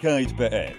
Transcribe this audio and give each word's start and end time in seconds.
Kite.pl. 0.00 0.74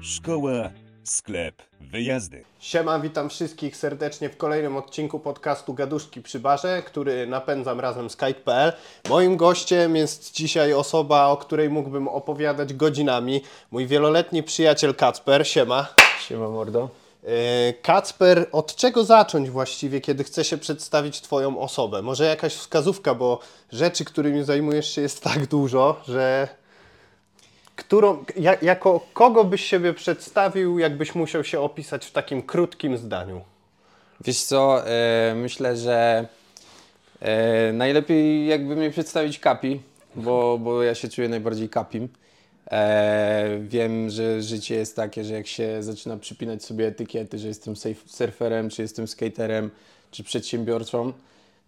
Szkoła, 0.00 0.70
sklep, 1.04 1.62
wyjazdy. 1.80 2.44
Siema, 2.58 3.00
witam 3.00 3.28
wszystkich 3.30 3.76
serdecznie 3.76 4.28
w 4.28 4.36
kolejnym 4.36 4.76
odcinku 4.76 5.18
podcastu 5.18 5.74
Gaduszki 5.74 6.22
przy 6.22 6.40
barze, 6.40 6.82
który 6.86 7.26
napędzam 7.26 7.80
razem 7.80 8.10
z 8.10 8.16
Kite.pl. 8.16 8.72
Moim 9.08 9.36
gościem 9.36 9.96
jest 9.96 10.32
dzisiaj 10.32 10.72
osoba, 10.72 11.26
o 11.26 11.36
której 11.36 11.70
mógłbym 11.70 12.08
opowiadać 12.08 12.74
godzinami. 12.74 13.42
Mój 13.70 13.86
wieloletni 13.86 14.42
przyjaciel 14.42 14.94
Kacper. 14.94 15.48
Siema. 15.48 15.88
Siema 16.28 16.48
mordo. 16.48 16.88
E, 17.24 17.72
Kacper, 17.72 18.48
od 18.52 18.76
czego 18.76 19.04
zacząć 19.04 19.50
właściwie, 19.50 20.00
kiedy 20.00 20.24
chce 20.24 20.44
się 20.44 20.58
przedstawić 20.58 21.20
Twoją 21.20 21.58
osobę? 21.58 22.02
Może 22.02 22.24
jakaś 22.24 22.54
wskazówka, 22.54 23.14
bo 23.14 23.38
rzeczy, 23.72 24.04
którymi 24.04 24.44
zajmujesz 24.44 24.94
się 24.94 25.02
jest 25.02 25.22
tak 25.22 25.46
dużo, 25.46 26.00
że 26.08 26.48
którą, 27.80 28.24
ja, 28.36 28.56
jako 28.62 29.06
kogo 29.12 29.44
byś 29.44 29.64
siebie 29.64 29.94
przedstawił, 29.94 30.78
jakbyś 30.78 31.14
musiał 31.14 31.44
się 31.44 31.60
opisać 31.60 32.06
w 32.06 32.12
takim 32.12 32.42
krótkim 32.42 32.98
zdaniu? 32.98 33.40
Wiesz 34.24 34.42
co, 34.42 34.86
e, 34.86 35.34
myślę, 35.36 35.76
że 35.76 36.26
e, 37.20 37.72
najlepiej 37.72 38.46
jakby 38.46 38.76
mnie 38.76 38.90
przedstawić 38.90 39.38
kapi, 39.38 39.80
bo, 40.14 40.58
bo 40.58 40.82
ja 40.82 40.94
się 40.94 41.08
czuję 41.08 41.28
najbardziej 41.28 41.68
kapim. 41.68 42.08
E, 42.70 43.58
wiem, 43.60 44.10
że 44.10 44.42
życie 44.42 44.74
jest 44.74 44.96
takie, 44.96 45.24
że 45.24 45.34
jak 45.34 45.46
się 45.46 45.82
zaczyna 45.82 46.16
przypinać 46.16 46.64
sobie 46.64 46.86
etykiety, 46.86 47.38
że 47.38 47.48
jestem 47.48 47.74
surferem, 48.06 48.70
czy 48.70 48.82
jestem 48.82 49.08
skaterem, 49.08 49.70
czy 50.10 50.24
przedsiębiorcą, 50.24 51.12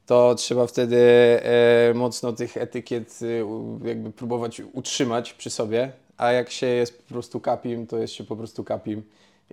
to 0.06 0.34
trzeba 0.34 0.66
wtedy 0.66 0.96
e, 1.42 1.94
mocno 1.94 2.32
tych 2.32 2.56
etykiet 2.56 3.20
e, 3.22 3.88
jakby 3.88 4.10
próbować 4.10 4.62
utrzymać 4.72 5.32
przy 5.32 5.50
sobie, 5.50 5.92
a 6.18 6.32
jak 6.32 6.50
się 6.50 6.66
jest 6.66 7.02
po 7.02 7.14
prostu 7.14 7.40
kapim, 7.40 7.86
to 7.86 7.98
jest 7.98 8.14
się 8.14 8.24
po 8.24 8.36
prostu 8.36 8.64
kapim 8.64 9.02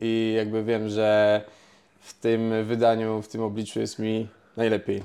i 0.01 0.33
jakby 0.37 0.63
wiem, 0.63 0.89
że 0.89 1.41
w 2.01 2.13
tym 2.13 2.65
wydaniu, 2.65 3.21
w 3.21 3.27
tym 3.27 3.41
obliczu 3.41 3.79
jest 3.79 3.99
mi 3.99 4.27
najlepiej. 4.57 5.03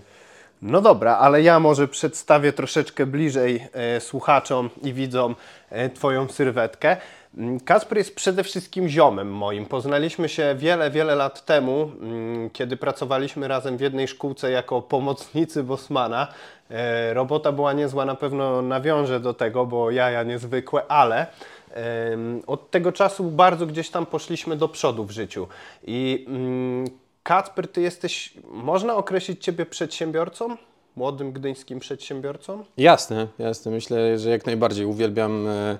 No 0.62 0.80
dobra, 0.80 1.16
ale 1.16 1.42
ja 1.42 1.60
może 1.60 1.88
przedstawię 1.88 2.52
troszeczkę 2.52 3.06
bliżej 3.06 3.68
e, 3.72 4.00
słuchaczom 4.00 4.70
i 4.82 4.92
widzom 4.92 5.36
e, 5.70 5.90
Twoją 5.90 6.28
sylwetkę. 6.28 6.96
Mm, 7.36 7.60
Kasper 7.60 7.98
jest 7.98 8.14
przede 8.14 8.44
wszystkim 8.44 8.88
ziomem 8.88 9.32
moim. 9.32 9.66
Poznaliśmy 9.66 10.28
się 10.28 10.54
wiele, 10.58 10.90
wiele 10.90 11.14
lat 11.14 11.44
temu, 11.44 11.90
mm, 12.00 12.50
kiedy 12.50 12.76
pracowaliśmy 12.76 13.48
razem 13.48 13.76
w 13.76 13.80
jednej 13.80 14.08
szkółce 14.08 14.50
jako 14.50 14.82
pomocnicy 14.82 15.62
Bosmana. 15.62 16.28
E, 16.70 17.14
robota 17.14 17.52
była 17.52 17.72
niezła, 17.72 18.04
na 18.04 18.14
pewno 18.14 18.62
nawiążę 18.62 19.20
do 19.20 19.34
tego, 19.34 19.66
bo 19.66 19.90
jaja 19.90 20.22
niezwykłe, 20.22 20.86
ale 20.88 21.26
od 22.46 22.70
tego 22.70 22.92
czasu 22.92 23.24
bardzo 23.24 23.66
gdzieś 23.66 23.90
tam 23.90 24.06
poszliśmy 24.06 24.56
do 24.56 24.68
przodu 24.68 25.04
w 25.04 25.10
życiu. 25.10 25.48
I 25.86 26.24
mm, 26.28 26.84
Kacper, 27.22 27.68
ty 27.68 27.80
jesteś, 27.80 28.34
można 28.50 28.94
określić 28.94 29.44
Ciebie 29.44 29.66
przedsiębiorcą? 29.66 30.56
Młodym 30.96 31.32
gdyńskim 31.32 31.80
przedsiębiorcą? 31.80 32.64
Jasne, 32.76 33.26
jasne. 33.38 33.72
Myślę, 33.72 34.18
że 34.18 34.30
jak 34.30 34.46
najbardziej 34.46 34.86
uwielbiam, 34.86 35.48
e, 35.48 35.78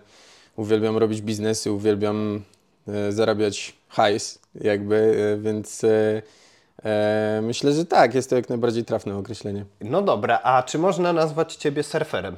uwielbiam 0.57 0.97
robić 0.97 1.23
biznesy, 1.23 1.73
uwielbiam 1.73 2.43
e, 2.89 3.13
zarabiać 3.13 3.75
hajs, 3.89 4.39
jakby, 4.61 5.17
e, 5.35 5.43
więc 5.43 5.85
e, 5.85 7.41
myślę, 7.43 7.73
że 7.73 7.87
tak, 7.87 8.15
jest 8.15 8.31
to 8.31 8.37
jak 8.37 8.49
najbardziej 8.49 8.85
trafne 8.85 9.17
określenie. 9.17 9.65
No 9.81 10.03
dobra, 10.03 10.41
a 10.43 10.63
czy 10.63 10.79
można 10.79 11.13
nazwać 11.13 11.55
Ciebie 11.55 11.83
surferem? 11.83 12.37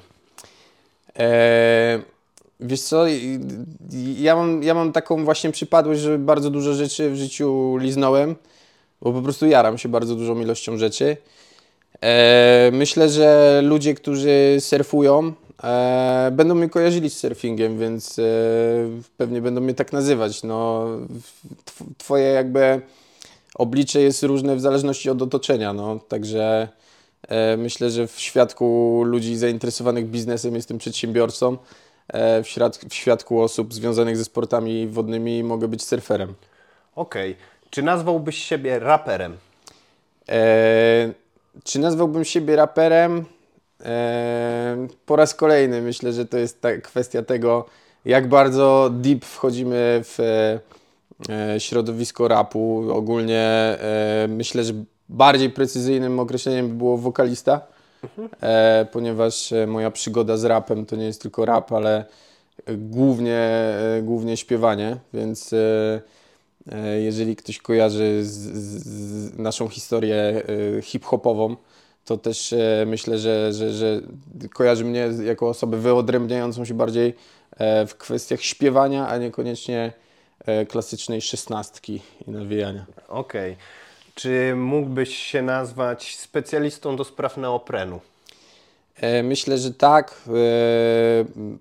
E, 1.18 2.00
wiesz 2.60 2.80
co, 2.80 3.04
ja 4.16 4.36
mam, 4.36 4.62
ja 4.62 4.74
mam 4.74 4.92
taką 4.92 5.24
właśnie 5.24 5.50
przypadłość, 5.50 6.00
że 6.00 6.18
bardzo 6.18 6.50
dużo 6.50 6.74
rzeczy 6.74 7.10
w 7.10 7.16
życiu 7.16 7.76
liznąłem, 7.76 8.36
bo 9.02 9.12
po 9.12 9.22
prostu 9.22 9.46
jaram 9.46 9.78
się 9.78 9.88
bardzo 9.88 10.14
dużą 10.14 10.41
ilością 10.41 10.76
rzeczy. 10.78 11.16
Myślę, 12.72 13.08
że 13.08 13.60
ludzie, 13.64 13.94
którzy 13.94 14.56
surfują, 14.60 15.32
e, 15.64 16.30
będą 16.32 16.54
mnie 16.54 16.68
kojarzyli 16.68 17.10
z 17.10 17.18
surfingiem, 17.18 17.78
więc 17.78 18.18
e, 18.18 18.22
pewnie 19.16 19.42
będą 19.42 19.60
mnie 19.60 19.74
tak 19.74 19.92
nazywać. 19.92 20.42
No, 20.42 20.86
tw- 21.64 21.84
twoje 21.98 22.24
jakby 22.24 22.80
oblicze 23.54 24.00
jest 24.00 24.22
różne 24.22 24.56
w 24.56 24.60
zależności 24.60 25.10
od 25.10 25.22
otoczenia, 25.22 25.72
no, 25.72 25.98
także 26.08 26.68
e, 27.28 27.56
myślę, 27.56 27.90
że 27.90 28.06
w 28.06 28.20
świadku 28.20 29.02
ludzi 29.04 29.36
zainteresowanych 29.36 30.06
biznesem 30.06 30.54
jestem 30.54 30.78
przedsiębiorcą, 30.78 31.56
e, 32.08 32.42
w, 32.42 32.48
świat, 32.48 32.76
w 32.76 32.94
świadku 32.94 33.42
osób 33.42 33.74
związanych 33.74 34.16
ze 34.16 34.24
sportami 34.24 34.86
wodnymi 34.86 35.44
mogę 35.44 35.68
być 35.68 35.84
surferem. 35.84 36.34
Okej. 36.94 37.36
Czy 37.70 37.82
nazwałbyś 37.82 38.38
siebie 38.38 38.78
raperem? 38.78 39.36
E, 40.28 41.12
czy 41.64 41.78
nazwałbym 41.78 42.24
siebie 42.24 42.56
raperem? 42.56 43.24
E, 43.84 44.87
po 45.06 45.16
raz 45.16 45.34
kolejny 45.34 45.82
myślę, 45.82 46.12
że 46.12 46.26
to 46.26 46.38
jest 46.38 46.60
ta 46.60 46.76
kwestia 46.76 47.22
tego, 47.22 47.66
jak 48.04 48.28
bardzo 48.28 48.91
deep 48.92 49.25
wchodzimy 49.25 50.00
w 50.04 50.19
e, 51.28 51.60
środowisko 51.60 52.28
rapu. 52.28 52.84
Ogólnie 52.92 53.41
e, 53.41 54.26
myślę, 54.28 54.65
że 54.65 54.72
bardziej 55.09 55.50
precyzyjnym 55.50 56.20
określeniem 56.20 56.69
by 56.69 56.75
było 56.75 56.97
wokalista, 56.97 57.60
e, 58.41 58.86
ponieważ 58.92 59.53
e, 59.53 59.66
moja 59.66 59.91
przygoda 59.91 60.36
z 60.36 60.44
rapem 60.44 60.86
to 60.86 60.97
nie 60.97 61.04
jest 61.04 61.22
tylko 61.22 61.44
rap, 61.44 61.72
ale 61.72 62.04
głównie, 62.69 63.36
e, 63.36 64.03
głównie 64.03 64.36
śpiewanie, 64.36 64.97
więc 65.15 65.53
e, 65.53 66.00
e, 66.72 67.00
jeżeli 67.00 67.36
ktoś 67.36 67.59
kojarzy 67.59 68.25
z, 68.25 68.32
z, 68.32 69.38
naszą 69.38 69.69
historię 69.69 70.42
e, 70.78 70.82
hip-hopową, 70.82 71.56
to 72.06 72.16
też 72.16 72.52
e, 72.52 72.84
myślę, 72.86 73.18
że, 73.18 73.52
że, 73.52 73.72
że 73.72 74.00
kojarzy 74.54 74.84
mnie 74.84 75.08
jako 75.24 75.48
osobę 75.48 75.76
wyodrębniającą 75.76 76.64
się 76.64 76.74
bardziej 76.74 77.14
e, 77.56 77.86
w 77.86 77.96
kwestiach 77.96 78.42
śpiewania, 78.42 79.08
a 79.08 79.18
niekoniecznie 79.18 79.92
e, 80.46 80.66
klasycznej 80.66 81.20
szesnastki 81.20 82.00
i 82.26 82.30
nawijania. 82.30 82.86
Okej. 83.08 83.56
Czy 84.14 84.54
mógłbyś 84.56 85.16
się 85.16 85.42
nazwać 85.42 86.16
specjalistą 86.16 86.96
do 86.96 87.04
spraw 87.04 87.36
neoprenu? 87.36 88.00
Myślę, 89.22 89.58
że 89.58 89.74
tak. 89.74 90.22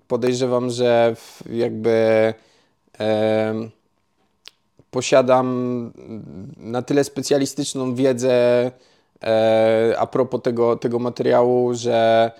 Podejrzewam, 0.08 0.70
że 0.70 1.16
jakby 1.50 2.34
posiadam 4.90 5.92
na 6.56 6.82
tyle 6.82 7.04
specjalistyczną 7.04 7.94
wiedzę 7.94 8.70
e, 9.22 9.94
a 9.98 10.06
propos 10.06 10.42
tego, 10.42 10.76
tego 10.76 10.98
materiału, 10.98 11.74
że 11.74 12.30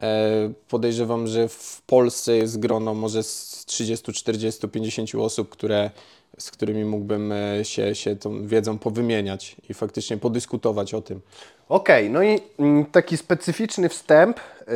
e, 0.00 0.52
podejrzewam, 0.68 1.26
że 1.26 1.48
w 1.48 1.82
Polsce 1.86 2.36
jest 2.36 2.60
grono 2.60 2.94
może 2.94 3.22
z 3.22 3.64
30, 3.66 4.12
40, 4.12 4.68
50 4.68 5.14
osób, 5.14 5.48
które, 5.48 5.90
z 6.38 6.50
którymi 6.50 6.84
mógłbym 6.84 7.32
e, 7.32 7.64
się, 7.64 7.94
się 7.94 8.16
tą 8.16 8.46
wiedzą 8.46 8.78
powymieniać 8.78 9.56
i 9.68 9.74
faktycznie 9.74 10.16
podyskutować 10.16 10.94
o 10.94 11.02
tym. 11.02 11.20
Okej, 11.68 12.10
no 12.10 12.22
i 12.22 12.40
mm, 12.58 12.84
taki 12.86 13.16
specyficzny 13.16 13.88
wstęp 13.88 14.40
yy, 14.58 14.74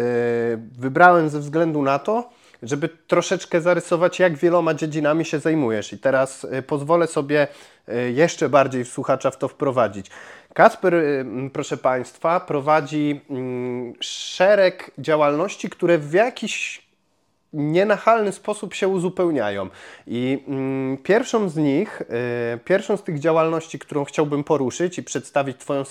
wybrałem 0.78 1.28
ze 1.28 1.40
względu 1.40 1.82
na 1.82 1.98
to, 1.98 2.28
żeby 2.62 2.88
troszeczkę 2.88 3.60
zarysować, 3.60 4.18
jak 4.18 4.36
wieloma 4.36 4.74
dziedzinami 4.74 5.24
się 5.24 5.38
zajmujesz. 5.38 5.92
I 5.92 5.98
teraz 5.98 6.44
y, 6.44 6.62
pozwolę 6.62 7.06
sobie 7.06 7.48
jeszcze 8.14 8.48
bardziej 8.48 8.84
słuchacza 8.84 9.30
w 9.30 9.38
to 9.38 9.48
wprowadzić. 9.48 10.06
Kasper, 10.54 10.94
y, 10.94 11.24
proszę 11.52 11.76
Państwa, 11.76 12.40
prowadzi 12.40 13.20
mm, 13.30 13.92
szereg 14.00 14.90
działalności, 14.98 15.70
które 15.70 15.98
w 15.98 16.12
jakiś 16.12 16.81
nienachalny 17.52 18.32
sposób 18.32 18.74
się 18.74 18.88
uzupełniają. 18.88 19.68
I 20.06 20.44
mm, 20.48 20.98
pierwszą 20.98 21.48
z 21.48 21.56
nich, 21.56 22.02
y, 22.54 22.58
pierwszą 22.64 22.96
z 22.96 23.02
tych 23.02 23.18
działalności, 23.18 23.78
którą 23.78 24.04
chciałbym 24.04 24.44
poruszyć 24.44 24.98
i 24.98 25.02
przedstawić 25.02 25.56
Twoją 25.56 25.82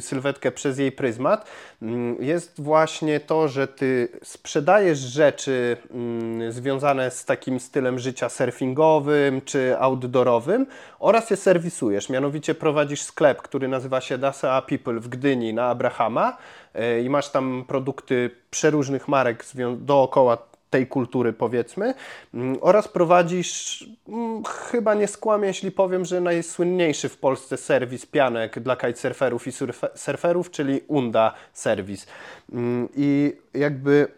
sylwetkę 0.00 0.52
przez 0.52 0.78
jej 0.78 0.92
pryzmat, 0.92 1.46
mm, 1.82 2.16
jest 2.20 2.60
właśnie 2.60 3.20
to, 3.20 3.48
że 3.48 3.68
Ty 3.68 4.08
sprzedajesz 4.22 4.98
rzeczy 4.98 5.76
mm, 5.90 6.52
związane 6.52 7.10
z 7.10 7.24
takim 7.24 7.60
stylem 7.60 7.98
życia 7.98 8.28
surfingowym 8.28 9.40
czy 9.44 9.78
outdoorowym 9.78 10.66
oraz 10.98 11.30
je 11.30 11.36
serwisujesz. 11.36 12.08
Mianowicie 12.08 12.54
prowadzisz 12.54 13.02
sklep, 13.02 13.42
który 13.42 13.68
nazywa 13.68 14.00
się 14.00 14.18
Dasa 14.18 14.62
People 14.62 15.00
w 15.00 15.08
Gdyni 15.08 15.54
na 15.54 15.68
Abrahama 15.68 16.36
y, 16.76 17.02
i 17.02 17.10
masz 17.10 17.28
tam 17.28 17.64
produkty 17.68 18.30
przeróżnych 18.50 19.08
marek 19.08 19.44
dookoła 19.76 20.51
tej 20.72 20.86
kultury, 20.86 21.32
powiedzmy, 21.32 21.94
mm, 22.34 22.56
oraz 22.60 22.88
prowadzisz, 22.88 23.84
mm, 24.08 24.42
chyba 24.44 24.94
nie 24.94 25.08
skłamię, 25.08 25.48
jeśli 25.48 25.70
powiem, 25.70 26.04
że 26.04 26.20
najsłynniejszy 26.20 27.08
w 27.08 27.18
Polsce 27.18 27.56
serwis 27.56 28.06
pianek 28.06 28.60
dla 28.60 28.76
kitesurferów 28.76 29.46
i 29.46 29.50
surfe- 29.50 29.88
surferów, 29.94 30.50
czyli 30.50 30.80
Unda 30.88 31.34
Service. 31.52 32.06
Mm, 32.52 32.88
I 32.96 33.36
jakby 33.54 34.08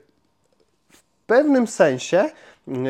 w 0.93 1.03
pewnym 1.27 1.67
sensie 1.67 2.31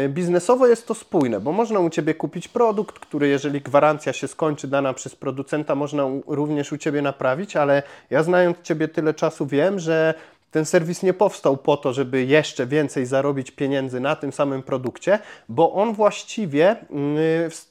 biznesowo 0.09 0.67
jest 0.67 0.87
to 0.87 0.95
spójne, 0.95 1.41
bo 1.41 1.53
można 1.53 1.81
u 1.81 1.91
Ciebie 1.91 2.15
kupić 2.15 2.49
produkt, 2.49 2.99
który 2.99 3.29
jeżeli 3.29 3.61
gwarancja 3.61 4.13
się 4.13 4.29
skończy 4.29 4.69
dana 4.69 4.95
przez 4.95 5.17
producenta, 5.17 5.75
można 5.75 6.05
również 6.27 6.73
u 6.73 6.79
Ciebie 6.79 7.03
naprawić, 7.03 7.57
ale 7.57 7.83
ja 8.11 8.23
znając 8.23 8.61
Ciebie 8.63 8.89
tyle 8.89 9.15
czasu 9.15 9.47
wiem, 9.47 9.79
że 9.79 10.15
ten 10.55 10.65
serwis 10.65 11.03
nie 11.03 11.15
powstał 11.15 11.57
po 11.57 11.77
to, 11.77 11.93
żeby 11.93 12.25
jeszcze 12.25 12.67
więcej 12.67 13.07
zarobić 13.07 13.51
pieniędzy 13.51 14.01
na 14.01 14.17
tym 14.17 14.33
samym 14.33 14.63
produkcie, 14.63 15.19
bo 15.49 15.73
on 15.73 15.95
właściwie 15.95 16.77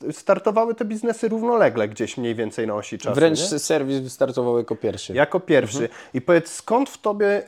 y, 0.10 0.14
startowały 0.14 0.76
te 0.76 0.86
biznesy 0.86 1.30
równolegle 1.30 1.88
gdzieś 1.88 2.18
mniej 2.18 2.36
więcej 2.36 2.68
na 2.68 2.76
osi 2.76 2.98
czasu. 2.98 3.16
Wręcz 3.16 3.52
nie? 3.52 3.60
serwis 3.60 4.00
wystartował 4.00 4.58
jako 4.58 4.76
pierwszy. 4.76 5.14
Jako 5.14 5.40
pierwszy. 5.40 5.90
I 6.14 6.22
powiedz, 6.22 6.52
skąd 6.52 6.90
w 6.90 6.98
Tobie 6.98 7.44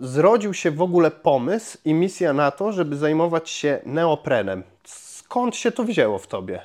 zrodził 0.00 0.54
się 0.54 0.70
w 0.70 0.82
ogóle 0.82 1.10
pomysł 1.10 1.78
i 1.84 1.94
misja 1.94 2.32
na 2.32 2.50
to, 2.50 2.72
żeby 2.72 2.96
zajmować 2.96 3.50
się 3.50 3.80
neoprenem? 3.86 4.62
Skąd 4.84 5.56
się 5.56 5.72
to 5.72 5.84
wzięło 5.84 6.18
w 6.18 6.26
Tobie? 6.26 6.60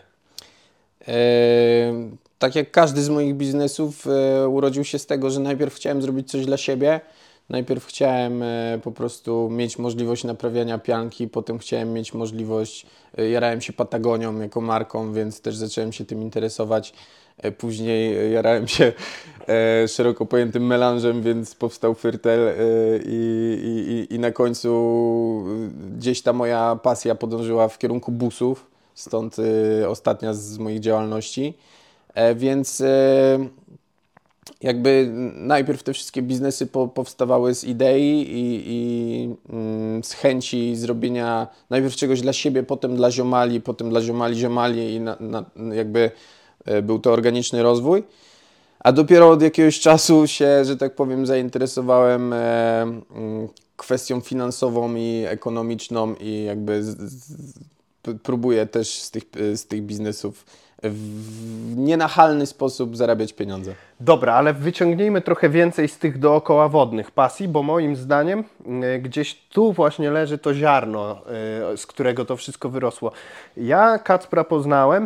Tak 2.39 2.55
jak 2.55 2.71
każdy 2.71 3.01
z 3.01 3.09
moich 3.09 3.35
biznesów 3.35 4.07
e, 4.07 4.47
urodził 4.47 4.83
się 4.83 4.99
z 4.99 5.05
tego, 5.05 5.29
że 5.29 5.39
najpierw 5.39 5.75
chciałem 5.75 6.01
zrobić 6.01 6.31
coś 6.31 6.45
dla 6.45 6.57
siebie, 6.57 7.01
najpierw 7.49 7.85
chciałem 7.85 8.43
e, 8.43 8.79
po 8.83 8.91
prostu 8.91 9.49
mieć 9.51 9.77
możliwość 9.79 10.23
naprawiania 10.23 10.77
pianki, 10.77 11.27
potem 11.27 11.57
chciałem 11.59 11.93
mieć 11.93 12.13
możliwość, 12.13 12.85
e, 13.17 13.29
jarałem 13.29 13.61
się 13.61 13.73
Patagonią 13.73 14.39
jako 14.39 14.61
marką, 14.61 15.13
więc 15.13 15.41
też 15.41 15.55
zacząłem 15.55 15.93
się 15.93 16.05
tym 16.05 16.21
interesować. 16.21 16.93
E, 17.37 17.51
Później 17.51 18.31
jarałem 18.33 18.67
się 18.67 18.93
szeroko 19.87 20.25
pojętym 20.25 20.65
melanżem, 20.67 21.21
więc 21.21 21.55
powstał 21.55 21.95
Fyrtel 21.95 22.47
e, 22.47 22.53
i, 23.05 24.07
i, 24.09 24.13
i- 24.15 24.19
na 24.19 24.31
końcu 24.31 25.43
gdzieś 25.97 26.21
ta 26.21 26.33
moja 26.33 26.79
pasja 26.83 27.15
podążyła 27.15 27.67
w 27.67 27.77
kierunku 27.77 28.11
busów, 28.11 28.67
stąd 28.95 29.35
ostatnia 29.87 30.33
z 30.33 30.57
moich 30.57 30.79
działalności. 30.79 31.53
Więc 32.35 32.83
jakby 34.65 35.09
najpierw 35.35 35.83
te 35.83 35.93
wszystkie 35.93 36.21
biznesy 36.21 36.67
po, 36.67 36.87
powstawały 36.87 37.55
z 37.55 37.63
idei 37.63 38.21
i, 38.21 38.63
i 38.65 39.29
mm, 39.49 40.03
z 40.03 40.13
chęci 40.13 40.75
zrobienia 40.75 41.47
najpierw 41.69 41.95
czegoś 41.95 42.21
dla 42.21 42.33
siebie, 42.33 42.63
potem 42.63 42.95
dla 42.95 43.11
ziomali, 43.11 43.61
potem 43.61 43.89
dla 43.89 44.01
ziomali, 44.01 44.35
ziomali 44.35 44.93
i 44.93 44.99
na, 44.99 45.17
na, 45.19 45.45
jakby 45.73 46.11
e, 46.65 46.81
był 46.81 46.99
to 46.99 47.13
organiczny 47.13 47.63
rozwój. 47.63 48.03
A 48.79 48.91
dopiero 48.91 49.29
od 49.29 49.41
jakiegoś 49.41 49.79
czasu 49.79 50.27
się, 50.27 50.65
że 50.65 50.77
tak 50.77 50.95
powiem, 50.95 51.25
zainteresowałem 51.25 52.33
e, 52.33 52.81
mm, 52.81 53.03
kwestią 53.77 54.21
finansową 54.21 54.95
i 54.95 55.23
ekonomiczną 55.27 56.15
i 56.15 56.43
jakby 56.43 56.83
z, 56.83 56.97
z, 56.97 57.59
próbuję 58.23 58.65
też 58.65 59.01
z 59.01 59.11
tych, 59.11 59.23
z 59.55 59.65
tych 59.65 59.83
biznesów 59.83 60.45
w 60.89 61.77
nienachalny 61.77 62.45
sposób 62.45 62.97
zarabiać 62.97 63.33
pieniądze. 63.33 63.73
Dobra, 63.99 64.33
ale 64.33 64.53
wyciągnijmy 64.53 65.21
trochę 65.21 65.49
więcej 65.49 65.87
z 65.87 65.97
tych 65.97 66.19
dookoła 66.19 66.69
wodnych 66.69 67.11
pasji, 67.11 67.47
bo 67.47 67.63
moim 67.63 67.95
zdaniem 67.95 68.43
y, 68.95 68.99
gdzieś 68.99 69.35
tu 69.49 69.73
właśnie 69.73 70.11
leży 70.11 70.37
to 70.37 70.53
ziarno, 70.53 71.21
y, 71.73 71.77
z 71.77 71.87
którego 71.87 72.25
to 72.25 72.35
wszystko 72.37 72.69
wyrosło. 72.69 73.11
Ja 73.57 73.99
Kacpra 73.99 74.43
poznałem, 74.43 75.03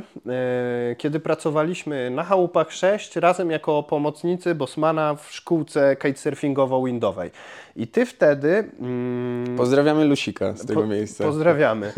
y, 0.91 0.95
kiedy 0.95 1.19
pracowaliśmy 1.19 2.09
na 2.09 2.23
Chałupach 2.23 2.71
6 2.71 3.15
razem 3.15 3.51
jako 3.51 3.83
pomocnicy 3.83 4.55
Bosmana 4.55 5.15
w 5.15 5.31
szkółce 5.31 5.95
kitesurfingowo-windowej. 5.95 7.29
I 7.75 7.87
ty 7.87 8.05
wtedy... 8.05 8.69
mm, 8.79 9.57
Pozdrawiamy 9.57 10.05
Lusika 10.05 10.53
z 10.55 10.65
tego 10.65 10.81
po- 10.81 10.87
miejsca. 10.87 11.23
Pozdrawiamy. 11.23 11.93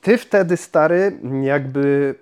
Ty 0.00 0.18
wtedy, 0.18 0.56
stary, 0.56 1.18
jakby 1.42 2.14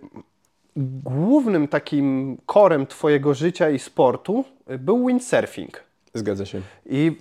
głównym 1.05 1.69
takim 1.69 2.39
korem 2.47 2.87
twojego 2.87 3.35
życia 3.35 3.71
i 3.71 3.79
sportu 3.79 4.45
był 4.79 5.07
windsurfing. 5.07 5.85
Zgadza 6.15 6.47
się. 6.47 6.61
I 6.87 7.17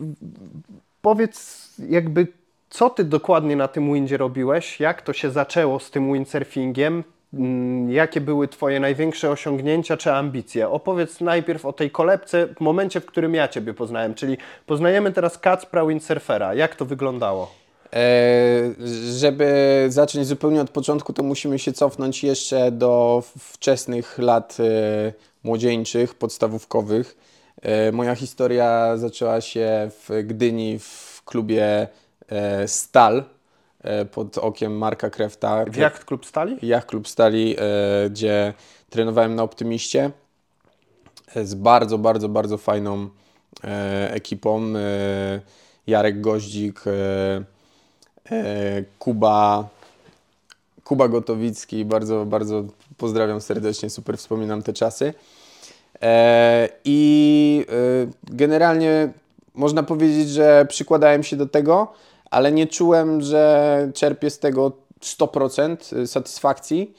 powiedz 1.02 1.68
jakby, 1.90 2.28
co 2.70 2.90
ty 2.90 3.04
dokładnie 3.04 3.56
na 3.56 3.68
tym 3.68 3.94
windzie 3.94 4.18
robiłeś? 4.18 4.80
Jak 4.80 5.02
to 5.02 5.14
się 5.14 5.32
zaczęło 5.32 5.80
z 5.80 5.92
tym 5.92 6.14
windsurfingiem? 6.14 7.04
Mm, 7.34 7.92
Jakie 7.92 8.22
były 8.22 8.48
twoje 8.48 8.80
największe 8.80 9.30
osiągnięcia 9.30 9.98
czy 9.98 10.14
ambicje? 10.14 10.70
Opowiedz 10.70 11.22
najpierw 11.22 11.66
o 11.66 11.74
tej 11.74 11.92
kolebce 11.92 12.48
w 12.48 12.60
momencie, 12.60 13.02
w 13.02 13.06
którym 13.06 13.34
ja 13.34 13.48
ciebie 13.48 13.74
poznałem, 13.74 14.14
czyli 14.14 14.38
poznajemy 14.66 15.12
teraz 15.12 15.38
Kacpra 15.38 15.86
windsurfera. 15.86 16.54
Jak 16.54 16.76
to 16.76 16.86
wyglądało? 16.86 17.65
E, 17.96 18.74
żeby 19.18 19.86
zacząć 19.90 20.28
zupełnie 20.28 20.62
od 20.62 20.70
początku, 20.70 21.14
to 21.14 21.24
musimy 21.24 21.60
się 21.60 21.74
cofnąć 21.74 22.24
jeszcze 22.24 22.72
do 22.72 23.24
wczesnych 23.40 24.18
lat 24.18 24.58
e, 24.60 25.14
młodzieńczych, 25.44 26.16
podstawówkowych. 26.16 27.18
E, 27.62 27.92
moja 27.92 28.16
historia 28.16 28.98
zaczęła 28.98 29.42
się 29.42 29.90
w 29.90 30.24
Gdyni 30.24 30.80
w 30.80 31.22
klubie 31.26 31.88
Stal 32.66 33.24
pod 34.12 34.38
okiem 34.38 34.78
Marka 34.78 35.10
Krefta. 35.10 35.66
W 35.66 35.76
Jacht 35.76 36.06
Klub 36.06 36.26
Stali? 36.26 36.58
Jach 36.62 36.86
Klub 36.86 37.08
Stali, 37.08 37.56
gdzie 38.10 38.54
trenowałem 38.90 39.36
na 39.36 39.44
Optymiście 39.44 40.12
z 41.36 41.56
bardzo, 41.56 41.98
bardzo, 41.98 42.30
bardzo 42.30 42.58
fajną 42.58 43.10
ekipą. 44.10 44.74
Jarek 45.88 46.22
Goździk, 46.22 46.84
Kuba, 49.00 49.68
Kuba 50.84 51.08
Gotowicki, 51.08 51.86
bardzo, 51.86 52.26
bardzo 52.26 52.64
pozdrawiam 52.98 53.42
serdecznie, 53.42 53.90
super 53.90 54.18
wspominam 54.18 54.64
te 54.64 54.74
czasy. 54.74 55.14
E, 56.02 56.70
I 56.86 57.66
e, 57.70 58.36
generalnie 58.36 59.10
można 59.54 59.84
powiedzieć, 59.84 60.30
że 60.30 60.66
przykładałem 60.70 61.24
się 61.24 61.36
do 61.36 61.46
tego, 61.46 61.94
ale 62.32 62.52
nie 62.52 62.68
czułem, 62.68 63.22
że 63.22 63.92
czerpię 63.94 64.30
z 64.30 64.40
tego 64.40 64.72
100% 65.02 66.08
satysfakcji. 66.08 66.94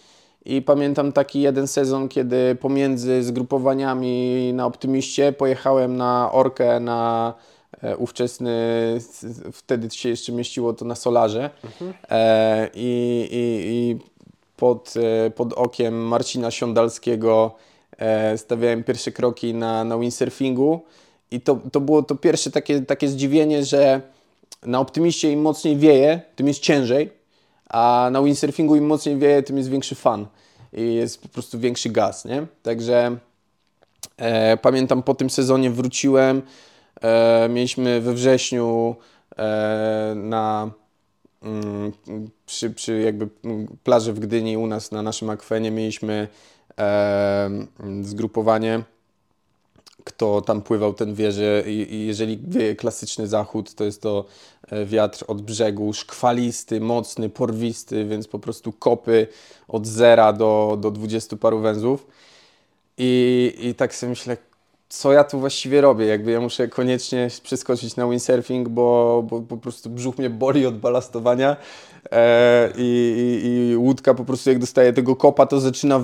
I 0.44 0.62
pamiętam 0.62 1.12
taki 1.12 1.40
jeden 1.40 1.66
sezon, 1.66 2.08
kiedy 2.08 2.54
pomiędzy 2.54 3.22
zgrupowaniami 3.22 4.52
na 4.54 4.66
Optymiście 4.66 5.32
pojechałem 5.32 5.96
na 5.96 6.32
Orkę 6.32 6.80
na 6.80 7.34
e, 7.34 7.55
ówczesny, 7.98 8.52
s- 8.96 9.26
wtedy 9.52 9.90
się 9.90 10.08
jeszcze 10.08 10.32
mieściło 10.32 10.72
to 10.72 10.84
na 10.84 10.94
Solarze. 10.94 11.50
E, 12.10 12.70
i, 12.74 13.28
i, 13.32 13.96
pod, 14.56 14.94
e, 15.26 15.30
pod 15.30 15.52
okiem 15.52 16.06
Marcina 16.06 16.50
Siądalskiego 16.50 17.54
e, 17.98 18.38
stawiałem 18.38 18.84
pierwsze 18.84 19.12
kroki 19.12 19.54
na, 19.54 19.84
na 19.84 19.98
windsurfingu. 19.98 20.80
I 21.30 21.40
to, 21.40 21.58
to 21.72 21.80
było 21.80 22.02
to 22.02 22.14
pierwsze 22.14 22.50
takie, 22.50 22.80
takie 22.82 23.08
zdziwienie, 23.08 23.64
że 23.64 24.00
na 24.62 24.80
Optymiście 24.80 25.32
im 25.32 25.40
mocniej 25.40 25.76
wieje, 25.76 26.20
tym 26.36 26.48
jest 26.48 26.60
ciężej, 26.60 27.10
a 27.68 28.08
na 28.12 28.22
windsurfingu 28.22 28.76
im 28.76 28.86
mocniej 28.86 29.16
wieje, 29.18 29.42
tym 29.42 29.58
jest 29.58 29.70
większy 29.70 29.94
fan 29.94 30.26
i 30.72 30.94
jest 30.94 31.22
po 31.22 31.28
prostu 31.28 31.58
większy 31.58 31.90
gaz, 31.90 32.24
nie? 32.24 32.46
Także 32.62 33.16
e, 34.16 34.56
pamiętam 34.56 35.02
po 35.02 35.14
tym 35.14 35.30
sezonie 35.30 35.70
wróciłem, 35.70 36.38
e, 36.38 36.42
mieliśmy 37.48 38.00
we 38.00 38.14
wrześniu 38.14 38.96
e, 39.36 40.12
na 40.16 40.70
mm, 41.42 41.92
przy, 42.46 42.70
przy 42.70 43.00
jakby 43.00 43.28
mm, 43.44 43.66
plaży 43.84 44.12
w 44.12 44.20
Gdyni 44.20 44.56
u 44.56 44.66
nas 44.66 44.92
na 44.92 45.02
naszym 45.02 45.30
akwenie 45.30 45.70
mieliśmy 45.70 46.28
e, 46.78 47.44
mm, 47.80 48.04
zgrupowanie 48.04 48.82
kto 50.06 50.40
tam 50.40 50.62
pływał, 50.62 50.94
ten 50.94 51.14
wie, 51.14 51.32
że 51.32 51.62
jeżeli 51.90 52.38
wieje 52.48 52.76
klasyczny 52.76 53.26
zachód, 53.26 53.74
to 53.74 53.84
jest 53.84 54.02
to 54.02 54.24
e, 54.68 54.86
wiatr 54.86 55.24
od 55.28 55.42
brzegu, 55.42 55.92
szkwalisty, 55.92 56.80
mocny, 56.80 57.28
porwisty, 57.28 58.04
więc 58.04 58.28
po 58.28 58.38
prostu 58.38 58.72
kopy 58.72 59.26
od 59.68 59.86
zera 59.86 60.32
do, 60.32 60.78
do 60.80 60.90
20 60.90 61.36
paru 61.36 61.60
węzłów. 61.60 62.06
I, 62.98 63.54
I 63.58 63.74
tak 63.74 63.94
sobie 63.94 64.10
myślę, 64.10 64.36
co 64.88 65.12
ja 65.12 65.24
tu 65.24 65.40
właściwie 65.40 65.80
robię? 65.80 66.06
Jakby 66.06 66.30
ja 66.30 66.40
muszę 66.40 66.68
koniecznie 66.68 67.28
przeskoczyć 67.42 67.96
na 67.96 68.08
windsurfing, 68.08 68.68
bo, 68.68 69.24
bo 69.30 69.40
po 69.40 69.56
prostu 69.56 69.90
brzuch 69.90 70.18
mnie 70.18 70.30
boli 70.30 70.66
od 70.66 70.78
balastowania 70.78 71.56
e, 72.12 72.72
i, 72.76 73.70
i, 73.72 73.76
łódka 73.76 74.14
po 74.14 74.24
prostu 74.24 74.50
jak 74.50 74.58
dostaje 74.58 74.92
tego 74.92 75.16
kopa, 75.16 75.46
to 75.46 75.60
zaczyna 75.60 75.96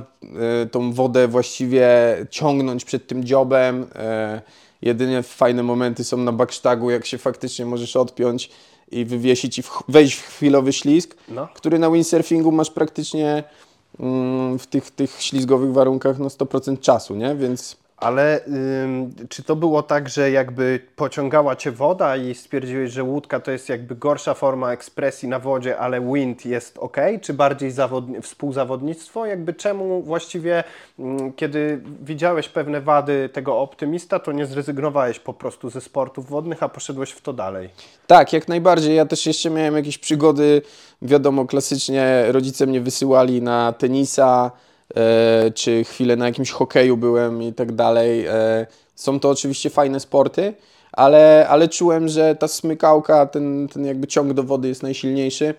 e, 0.62 0.66
tą 0.66 0.92
wodę 0.92 1.28
właściwie 1.28 1.88
ciągnąć 2.30 2.84
przed 2.84 3.06
tym 3.06 3.24
dziobem. 3.24 3.86
E, 3.94 4.42
jedynie 4.82 5.22
fajne 5.22 5.62
momenty 5.62 6.04
są 6.04 6.16
na 6.16 6.32
backstagu, 6.32 6.90
jak 6.90 7.06
się 7.06 7.18
faktycznie 7.18 7.66
możesz 7.66 7.96
odpiąć 7.96 8.50
i 8.90 9.04
wywiesić 9.04 9.58
i 9.58 9.62
w, 9.62 9.82
wejść 9.88 10.14
w 10.16 10.26
chwilowy 10.26 10.72
ślizg, 10.72 11.16
No. 11.28 11.48
który 11.54 11.78
na 11.78 11.90
windsurfingu 11.90 12.52
masz 12.52 12.70
praktycznie 12.70 13.44
mm, 14.00 14.58
w 14.58 14.66
tych, 14.66 14.90
tych 14.90 15.22
ślizgowych 15.22 15.72
warunkach 15.72 16.18
no 16.18 16.28
100% 16.28 16.80
czasu, 16.80 17.14
nie? 17.14 17.34
Więc 17.34 17.81
Ale 18.02 18.40
ym, 18.84 19.14
czy 19.28 19.42
to 19.42 19.56
było 19.56 19.82
tak, 19.82 20.08
że 20.08 20.30
jakby 20.30 20.80
pociągała 20.96 21.56
cię 21.56 21.70
woda 21.72 22.16
i 22.16 22.34
stwierdziłeś, 22.34 22.92
że 22.92 23.02
łódka 23.02 23.40
to 23.40 23.50
jest 23.50 23.68
jakby 23.68 23.94
gorsza 23.96 24.34
forma 24.34 24.72
ekspresji 24.72 25.28
na 25.28 25.38
wodzie, 25.38 25.78
ale 25.78 26.00
wind 26.00 26.46
jest 26.46 26.78
ok? 26.78 26.96
Czy 27.22 27.34
bardziej 27.34 27.70
zawodni- 27.72 28.20
współzawodnictwo? 28.22 29.26
Jakby 29.26 29.54
czemu 29.54 30.02
właściwie, 30.02 30.64
ym, 30.98 31.32
kiedy 31.32 31.80
widziałeś 32.02 32.48
pewne 32.48 32.80
wady 32.80 33.28
tego 33.32 33.58
optymista, 33.58 34.18
to 34.18 34.32
nie 34.32 34.46
zrezygnowałeś 34.46 35.18
po 35.18 35.32
prostu 35.34 35.70
ze 35.70 35.80
sportów 35.80 36.28
wodnych, 36.28 36.62
a 36.62 36.68
poszedłeś 36.68 37.10
w 37.10 37.20
to 37.20 37.32
dalej? 37.32 37.68
Tak, 38.06 38.32
jak 38.32 38.48
najbardziej. 38.48 38.96
Ja 38.96 39.06
też 39.06 39.26
jeszcze 39.26 39.50
miałem 39.50 39.76
jakieś 39.76 39.98
przygody, 39.98 40.62
wiadomo, 41.02 41.46
klasycznie 41.46 42.24
rodzice 42.28 42.66
mnie 42.66 42.80
wysyłali 42.80 43.42
na 43.42 43.72
tenisa, 43.72 44.50
czy 45.54 45.84
chwilę 45.84 46.16
na 46.16 46.26
jakimś 46.26 46.50
hokeju 46.50 46.96
byłem 46.96 47.42
i 47.42 47.52
tak 47.52 47.72
dalej. 47.72 48.26
E, 48.26 48.66
są 48.94 49.20
to 49.20 49.30
oczywiście 49.30 49.70
fajne 49.70 50.00
sporty, 50.00 50.54
ale, 50.92 51.46
ale 51.48 51.68
czułem, 51.68 52.08
że 52.08 52.36
ta 52.36 52.48
smykałka, 52.48 53.26
ten, 53.26 53.68
ten 53.68 53.84
jakby 53.84 54.06
ciąg 54.06 54.32
do 54.32 54.42
wody 54.42 54.68
jest 54.68 54.82
najsilniejszy. 54.82 55.54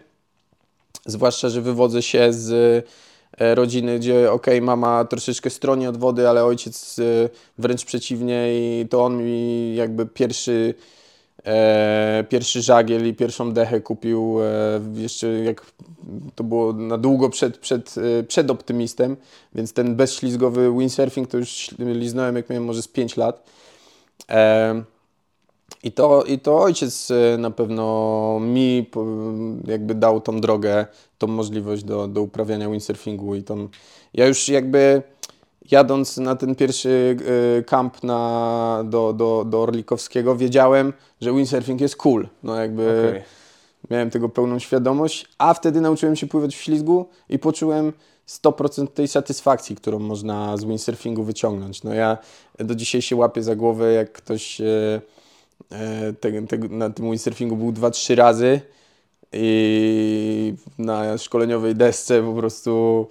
Zwłaszcza, 1.05 1.49
że 1.49 1.61
wywodzę 1.61 2.01
się 2.01 2.33
z 2.33 2.51
e, 3.37 3.55
rodziny, 3.55 3.99
gdzie 3.99 4.31
ok, 4.31 4.47
mama 4.61 5.05
troszeczkę 5.05 5.49
stroni 5.49 5.87
od 5.87 5.97
wody, 5.97 6.29
ale 6.29 6.45
ojciec 6.45 6.99
e, 6.99 7.03
wręcz 7.57 7.85
przeciwnie 7.85 8.47
i 8.49 8.87
to 8.89 9.03
on 9.03 9.23
mi 9.23 9.75
jakby 9.75 10.05
pierwszy 10.05 10.73
E, 10.73 11.02
pierwszy 12.29 12.61
żagiel 12.61 13.07
i 13.07 13.13
pierwszą 13.13 13.53
dechę 13.53 13.81
kupił 13.81 14.37
e, 14.41 14.81
jeszcze 14.93 15.27
jak 15.27 15.65
to 16.35 16.43
było 16.43 16.73
na 16.73 16.97
długo 16.97 17.29
przed, 17.29 17.57
przed, 17.57 17.95
e, 17.97 18.23
przed 18.23 18.51
optymistem, 18.51 19.17
więc 19.55 19.73
ten 19.73 19.95
bezślizgowy 19.95 20.73
windsurfing 20.77 21.27
to 21.29 21.37
już 21.37 21.75
liznąłem 21.79 22.35
jak 22.35 22.49
miałem 22.49 22.65
może 22.65 22.81
z 22.81 22.87
5 22.87 23.17
lat. 23.17 23.43
E, 24.29 24.83
i 25.83 25.91
to, 25.91 26.23
I 26.23 26.39
to 26.39 26.61
ojciec 26.61 27.11
e, 27.11 27.37
na 27.37 27.51
pewno 27.51 28.39
mi 28.41 28.89
jakby 29.67 29.95
dał 29.95 30.21
tą 30.21 30.41
drogę, 30.41 30.85
tą 31.17 31.27
możliwość 31.27 31.83
do, 31.83 32.07
do 32.07 32.21
uprawiania 32.21 32.69
windsurfingu 32.69 33.35
i 33.35 33.43
tą, 33.43 33.69
ja 34.13 34.27
już 34.27 34.49
jakby 34.49 35.03
jadąc 35.71 36.17
na 36.17 36.35
ten 36.35 36.55
pierwszy 36.55 37.17
e, 37.59 37.63
kamp 37.63 38.03
na, 38.03 38.83
do, 38.85 39.13
do, 39.13 39.45
do 39.49 39.61
Orlikowskiego 39.61 40.35
wiedziałem, 40.35 40.93
że 41.21 41.33
windsurfing 41.33 41.81
jest 41.81 41.95
cool. 41.95 42.27
No 42.43 42.55
jakby 42.55 43.09
Okej. 43.09 43.23
miałem 43.89 44.09
tego 44.09 44.29
pełną 44.29 44.59
świadomość, 44.59 45.25
a 45.37 45.53
wtedy 45.53 45.81
nauczyłem 45.81 46.15
się 46.15 46.27
pływać 46.27 46.55
w 46.55 46.61
ślizgu 46.61 47.09
i 47.29 47.39
poczułem 47.39 47.93
100% 48.27 48.87
tej 48.87 49.07
satysfakcji, 49.07 49.75
którą 49.75 49.99
można 49.99 50.57
z 50.57 50.63
windsurfingu 50.63 51.23
wyciągnąć. 51.23 51.83
No 51.83 51.93
ja 51.93 52.17
do 52.59 52.75
dzisiaj 52.75 53.01
się 53.01 53.15
łapię 53.15 53.43
za 53.43 53.55
głowę, 53.55 53.93
jak 53.93 54.11
ktoś 54.11 54.61
e, 54.61 55.01
e, 55.71 56.13
te, 56.13 56.41
te, 56.41 56.57
na 56.57 56.89
tym 56.89 57.05
windsurfingu 57.05 57.55
był 57.55 57.71
2-3 57.71 58.15
razy 58.15 58.61
i 59.33 60.53
na 60.77 61.17
szkoleniowej 61.17 61.75
desce 61.75 62.23
po 62.23 62.33
prostu 62.33 63.07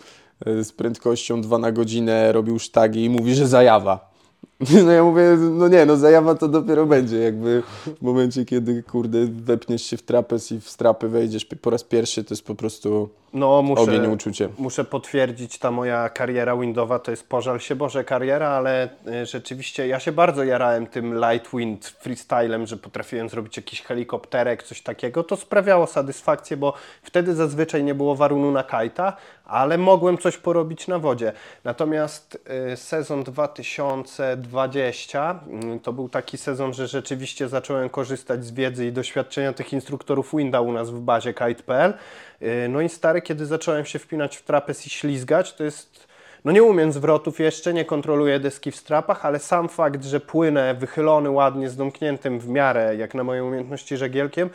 z 0.62 0.72
prędkością 0.72 1.42
2 1.42 1.58
na 1.58 1.72
godzinę 1.72 2.32
robił 2.32 2.58
sztagi 2.58 3.04
i 3.04 3.11
mówi, 3.11 3.34
że 3.34 3.49
zajawa. 3.49 4.12
No 4.84 4.92
ja 4.92 5.04
mówię, 5.04 5.37
no 5.50 5.68
nie, 5.68 5.87
no 5.87 5.96
zajawa 5.96 6.34
to 6.34 6.49
dopiero 6.49 6.87
będzie, 6.87 7.18
jakby 7.18 7.62
w 8.00 8.02
momencie, 8.02 8.44
kiedy 8.44 8.82
kurde 8.82 9.26
wepniesz 9.26 9.82
się 9.82 9.96
w 9.96 10.02
trapez 10.02 10.52
i 10.52 10.61
w 10.61 10.70
strapy 10.70 11.08
wejdziesz 11.08 11.44
po 11.44 11.70
raz 11.70 11.84
pierwszy, 11.84 12.25
to 12.25 12.34
jest 12.34 12.44
po 12.44 12.54
prostu 12.54 13.08
No, 13.32 13.62
muszę, 13.62 13.82
ogień 13.82 14.06
uczucie. 14.06 14.48
Muszę 14.58 14.84
potwierdzić, 14.84 15.58
ta 15.58 15.70
moja 15.70 16.08
kariera 16.08 16.56
windowa 16.56 16.98
to 16.98 17.10
jest 17.10 17.28
pożal 17.28 17.60
się 17.60 17.76
Boże 17.76 18.04
kariera, 18.04 18.48
ale 18.48 18.88
y, 19.22 19.26
rzeczywiście 19.26 19.86
ja 19.86 20.00
się 20.00 20.12
bardzo 20.12 20.44
jarałem 20.44 20.86
tym 20.86 21.14
light 21.14 21.56
wind 21.56 21.86
freestylem, 21.86 22.66
że 22.66 22.76
potrafiłem 22.76 23.28
zrobić 23.28 23.56
jakiś 23.56 23.82
helikopterek, 23.82 24.62
coś 24.62 24.82
takiego. 24.82 25.24
To 25.24 25.36
sprawiało 25.36 25.86
satysfakcję, 25.86 26.56
bo 26.56 26.74
wtedy 27.02 27.34
zazwyczaj 27.34 27.84
nie 27.84 27.94
było 27.94 28.16
warunu 28.16 28.50
na 28.50 28.62
kajta, 28.62 29.16
ale 29.44 29.78
mogłem 29.78 30.18
coś 30.18 30.36
porobić 30.36 30.88
na 30.88 30.98
wodzie. 30.98 31.32
Natomiast 31.64 32.38
y, 32.72 32.76
sezon 32.76 33.24
2020 33.24 35.40
y, 35.76 35.80
to 35.80 35.92
był 35.92 36.08
taki 36.08 36.38
sezon, 36.38 36.74
że 36.74 36.86
rzeczywiście 36.86 37.48
zacząłem 37.48 37.88
korzystać 37.88 38.44
z 38.44 38.52
wiedzy 38.52 38.86
i 38.86 38.92
doświadczenia 38.92 39.52
tych 39.52 39.72
instruktorów 39.72 40.30
winda 40.36 40.60
u 40.60 40.72
nas 40.72 40.90
w 40.90 41.00
bazie 41.00 41.34
kite.pl. 41.34 41.94
Y, 42.42 42.68
No 42.68 42.80
i 42.80 42.88
stary, 42.88 43.22
kiedy 43.22 43.46
zacząłem 43.46 43.84
się 43.84 43.99
wpinać 43.99 44.37
w 44.37 44.42
trapez 44.42 44.87
i 44.87 44.90
ślizgać, 44.90 45.54
to 45.54 45.64
jest, 45.64 46.06
no 46.44 46.52
nie 46.52 46.62
umiem 46.62 46.92
zwrotów 46.92 47.40
jeszcze, 47.40 47.75
nie 47.75 47.84
kontroluję 47.84 48.40
deski 48.40 48.70
w 48.70 48.76
strapach, 48.76 49.26
ale 49.26 49.38
sam 49.38 49.68
fakt, 49.68 50.04
że 50.04 50.20
płynę 50.20 50.75
wychylony 50.75 51.30
ładnie, 51.30 51.68
z 51.68 51.76
domkniętym 51.76 52.40
w 52.40 52.49
miarę, 52.49 52.96
jak 52.96 53.14
na 53.14 53.25
moje 53.25 53.44
umiejętności 53.44 53.96
żegielkiem, 53.96 54.50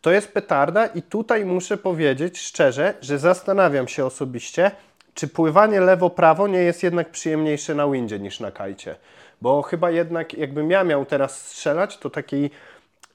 to 0.00 0.10
jest 0.10 0.32
petarda 0.32 0.86
i 0.86 1.02
tutaj 1.02 1.44
muszę 1.44 1.76
powiedzieć 1.76 2.38
szczerze, 2.40 2.94
że 3.00 3.18
zastanawiam 3.18 3.88
się 3.88 4.04
osobiście, 4.04 4.70
czy 5.14 5.28
pływanie 5.28 5.80
lewo-prawo 5.80 6.48
nie 6.48 6.58
jest 6.58 6.82
jednak 6.82 7.10
przyjemniejsze 7.10 7.74
na 7.74 7.88
windzie 7.88 8.18
niż 8.18 8.40
na 8.40 8.50
kajcie. 8.50 8.96
Bo 9.42 9.62
chyba 9.62 9.90
jednak, 9.90 10.34
jakbym 10.34 10.70
ja 10.70 10.84
miał 10.84 11.06
teraz 11.06 11.46
strzelać, 11.46 11.98
to 11.98 12.10
takiej 12.10 12.50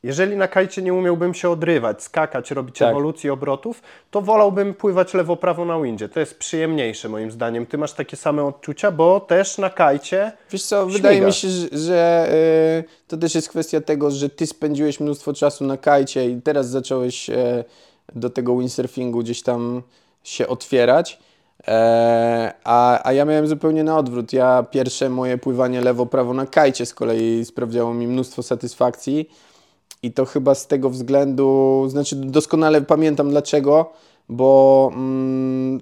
jeżeli 0.04 0.36
na 0.36 0.48
kajcie 0.48 0.82
nie 0.82 0.94
umiałbym 0.94 1.34
się 1.34 1.50
odrywać, 1.50 2.04
skakać, 2.04 2.52
robić 2.52 2.78
Tak. 2.78 2.90
ewolucji 2.92 3.30
obrotów, 3.30 3.82
to 4.12 4.22
wolałbym 4.22 4.74
pływać 4.74 5.14
lewo-prawo 5.14 5.66
na 5.66 5.82
windzie. 5.82 6.10
To 6.10 6.20
jest 6.20 6.40
przyjemniejsze 6.40 7.10
moim 7.10 7.32
zdaniem. 7.32 7.66
Ty 7.66 7.78
masz 7.78 7.94
takie 7.94 8.18
same 8.18 8.44
odczucia, 8.44 8.92
bo 8.92 9.20
też 9.20 9.58
na 9.58 9.70
kajcie 9.70 10.32
Wiesz 10.52 10.64
co, 10.64 10.86
wydaje 10.86 11.22
mi 11.22 11.34
się, 11.34 11.48
że, 11.50 11.68
że 11.72 12.30
y, 12.80 13.08
to 13.08 13.18
też 13.18 13.36
jest 13.36 13.50
kwestia 13.50 13.82
tego, 13.82 14.12
że 14.12 14.30
ty 14.30 14.48
spędziłeś 14.48 15.00
mnóstwo 15.00 15.34
czasu 15.34 15.66
na 15.66 15.78
kajcie 15.78 16.26
i 16.30 16.42
teraz 16.42 16.70
zacząłeś 16.70 17.30
e, 17.30 17.64
do 18.16 18.30
tego 18.30 18.58
windsurfingu 18.58 19.20
gdzieś 19.20 19.42
tam 19.42 19.82
się 20.24 20.48
otwierać. 20.48 21.20
E, 21.68 22.54
a, 22.64 23.08
a 23.08 23.14
ja 23.14 23.26
miałem 23.26 23.48
zupełnie 23.48 23.84
na 23.84 23.98
odwrót. 23.98 24.34
Ja 24.34 24.64
pierwsze 24.72 25.10
moje 25.10 25.38
pływanie 25.38 25.82
lewo-prawo 25.82 26.34
na 26.34 26.46
kajcie 26.46 26.86
z 26.86 26.94
kolei 26.94 27.46
sprawiało 27.46 27.94
mi 27.94 28.08
mnóstwo 28.08 28.44
satysfakcji. 28.44 29.30
I 30.04 30.12
to 30.12 30.26
chyba 30.26 30.56
z 30.56 30.68
tego 30.68 30.90
względu, 30.90 31.84
znaczy 31.88 32.16
doskonale 32.16 32.82
pamiętam 32.82 33.30
dlaczego, 33.30 33.94
bo 34.30 34.92
mm, 34.94 35.82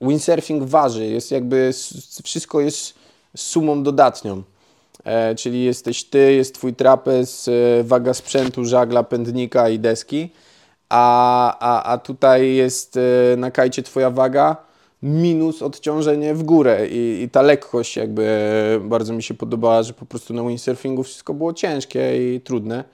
windsurfing 0.00 0.62
waży, 0.62 1.06
jest 1.06 1.30
jakby, 1.30 1.70
wszystko 2.24 2.60
jest 2.60 2.94
sumą 3.36 3.82
dodatnią. 3.82 4.42
E, 5.04 5.34
czyli 5.34 5.64
jesteś 5.64 6.04
ty, 6.04 6.32
jest 6.32 6.54
twój 6.54 6.74
trapez, 6.74 7.48
e, 7.48 7.84
waga 7.84 8.14
sprzętu, 8.14 8.64
żagla, 8.64 9.02
pędnika 9.02 9.68
i 9.68 9.78
deski, 9.78 10.30
a, 10.88 11.58
a, 11.58 11.92
a 11.92 11.98
tutaj 11.98 12.54
jest 12.54 12.96
e, 12.96 13.36
na 13.36 13.50
kajcie 13.50 13.82
twoja 13.82 14.10
waga 14.10 14.56
minus 15.02 15.62
odciążenie 15.62 16.34
w 16.34 16.42
górę. 16.42 16.88
I, 16.88 17.22
i 17.22 17.30
ta 17.30 17.42
lekkość 17.42 17.96
jakby 17.96 18.80
bardzo 18.84 19.12
mi 19.12 19.22
się 19.22 19.34
podobała, 19.34 19.82
że 19.82 19.92
po 19.92 20.06
prostu 20.06 20.34
na 20.34 20.42
windsurfingu 20.42 21.02
wszystko 21.02 21.34
było 21.34 21.52
ciężkie 21.52 22.34
i 22.34 22.40
trudne, 22.40 22.84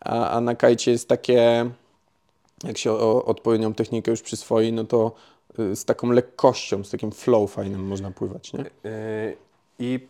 a, 0.00 0.30
a 0.30 0.40
na 0.40 0.54
kajcie 0.54 0.90
jest 0.90 1.08
takie, 1.08 1.70
jak 2.64 2.78
się 2.78 2.92
o, 2.92 3.24
odpowiednią 3.24 3.74
technikę 3.74 4.10
już 4.10 4.22
przyswoi, 4.22 4.72
no 4.72 4.84
to 4.84 5.12
y, 5.58 5.76
z 5.76 5.84
taką 5.84 6.10
lekkością, 6.10 6.84
z 6.84 6.90
takim 6.90 7.12
flow 7.12 7.52
fajnym 7.52 7.86
można 7.86 8.10
pływać, 8.10 8.52
nie? 8.52 8.60
Yy, 8.84 9.36
I 9.78 10.00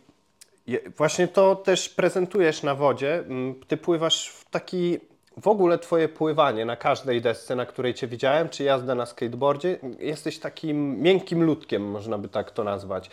je- 0.67 0.89
właśnie 0.97 1.27
to 1.27 1.55
też 1.55 1.89
prezentujesz 1.89 2.63
na 2.63 2.75
wodzie. 2.75 3.15
Mm, 3.19 3.55
Ty 3.67 3.77
pływasz 3.77 4.29
w 4.29 4.49
taki. 4.49 4.97
W 5.41 5.47
ogóle 5.47 5.79
Twoje 5.79 6.09
pływanie 6.09 6.65
na 6.65 6.75
każdej 6.75 7.21
desce, 7.21 7.55
na 7.55 7.65
której 7.65 7.93
Cię 7.93 8.07
widziałem, 8.07 8.49
czy 8.49 8.63
jazda 8.63 8.95
na 8.95 9.05
skateboardzie, 9.05 9.79
jesteś 9.99 10.39
takim 10.39 11.01
miękkim 11.01 11.43
ludkiem, 11.43 11.89
można 11.91 12.17
by 12.17 12.27
tak 12.29 12.51
to 12.51 12.63
nazwać. 12.63 13.09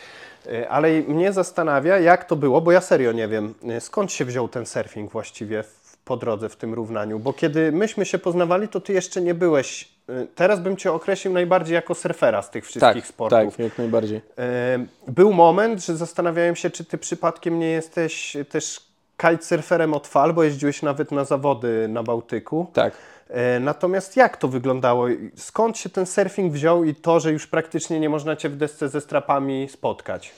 Ale 0.69 0.89
mnie 0.93 1.33
zastanawia, 1.33 1.99
jak 1.99 2.25
to 2.25 2.37
było, 2.37 2.61
bo 2.61 2.73
ja 2.73 2.81
serio 2.81 3.13
nie 3.13 3.29
wiem, 3.29 3.55
skąd 3.81 4.13
się 4.13 4.25
wziął 4.25 4.49
ten 4.49 4.67
surfing 4.67 5.13
właściwie 5.13 5.65
po 6.05 6.17
drodze 6.17 6.49
w 6.49 6.57
tym 6.57 6.75
równaniu. 6.75 7.19
Bo 7.19 7.33
kiedy 7.33 7.73
myśmy 7.73 8.07
się 8.07 8.19
poznawali, 8.19 8.69
to 8.69 8.81
Ty 8.81 8.93
jeszcze 8.93 9.21
nie 9.21 9.35
byłeś. 9.35 9.89
yy, 10.09 10.27
Teraz 10.35 10.61
bym 10.61 10.77
Cię 10.77 10.93
określił 10.93 11.33
najbardziej 11.35 11.75
jako 11.75 11.95
surfera 11.95 12.43
z 12.43 12.51
tych 12.51 12.65
wszystkich 12.65 12.95
Tak, 13.03 13.07
sportów. 13.07 13.57
tak, 13.57 13.59
jak 13.65 13.79
najbardziej. 13.79 14.21
E, 14.39 14.87
Był 15.09 15.33
moment, 15.33 15.85
że 15.85 15.97
zastanawiałem 15.97 16.57
się, 16.57 16.71
czy 16.71 16.85
ty 16.85 16.99
przypadkiem 16.99 17.59
nie 17.59 17.71
jesteś 17.71 18.37
też 18.51 18.81
kitesurferem 19.17 19.95
od 19.95 20.07
fal, 20.07 20.33
bo 20.33 20.43
jeździłeś 20.45 20.83
nawet 20.83 21.13
na 21.13 21.25
zawody 21.25 21.87
na 21.89 22.03
Bałtyku. 22.03 22.67
Tak. 22.73 22.95
E, 23.31 23.61
Natomiast 23.61 24.17
jak 24.17 24.37
to 24.37 24.49
wyglądało? 24.49 25.07
Skąd 25.37 25.79
się 25.79 25.89
ten 25.89 26.07
surfing 26.07 26.53
wziął 26.53 26.85
i 26.85 26.95
to, 26.95 27.21
że 27.21 27.33
już 27.33 27.47
praktycznie 27.47 28.01
nie 28.01 28.09
można 28.09 28.37
cię 28.37 28.49
w 28.49 28.57
desce 28.57 28.89
ze 28.89 29.01
strapami 29.01 29.69
spotkać? 29.71 30.33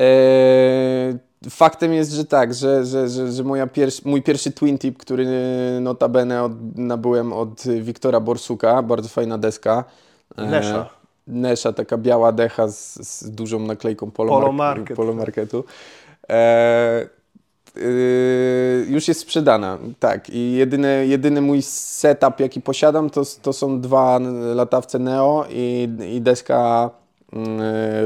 Eee, 0.00 1.18
faktem 1.50 1.92
jest, 1.92 2.12
że 2.12 2.24
tak, 2.24 2.54
że, 2.54 2.84
że, 2.84 3.08
że, 3.08 3.32
że 3.32 3.44
moja 3.44 3.66
piers- 3.66 4.00
mój 4.04 4.22
pierwszy 4.22 4.52
twin 4.52 4.78
tip, 4.78 4.98
który 4.98 5.26
notabene 5.80 6.42
od, 6.42 6.52
nabyłem 6.78 7.32
od 7.32 7.62
Wiktora 7.80 8.20
Borsuka, 8.20 8.82
bardzo 8.82 9.08
fajna 9.08 9.38
deska. 9.38 9.84
Eee, 10.38 10.48
Nesza. 10.48 10.88
Nesza, 11.26 11.72
taka 11.72 11.96
biała 11.98 12.32
decha 12.32 12.68
z, 12.68 12.94
z 13.08 13.30
dużą 13.30 13.58
naklejką 13.58 14.10
Polo, 14.10 14.30
Polo 14.32 14.46
Mark- 14.52 14.78
Market, 14.78 14.96
Polo. 14.96 15.14
Marketu. 15.14 15.64
E, 16.30 17.08
y, 17.76 18.86
już 18.88 19.08
jest 19.08 19.20
sprzedana, 19.20 19.78
tak. 19.98 20.30
I 20.30 20.52
jedyny, 20.52 21.06
jedyny 21.06 21.40
mój 21.40 21.62
setup, 21.62 22.40
jaki 22.40 22.60
posiadam, 22.60 23.10
to, 23.10 23.22
to 23.42 23.52
są 23.52 23.80
dwa 23.80 24.18
latawce 24.54 24.98
Neo 24.98 25.44
i, 25.50 25.88
i 26.14 26.20
deska 26.20 26.90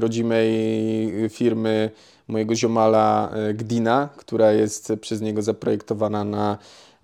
rodzimej 0.01 1.13
firmy 1.29 1.91
mojego 2.29 2.55
ziomala 2.55 3.31
e, 3.33 3.55
Gdina, 3.55 4.09
która 4.17 4.53
jest 4.53 4.93
przez 5.01 5.21
niego 5.21 5.43
zaprojektowana 5.43 6.25
na, 6.25 6.59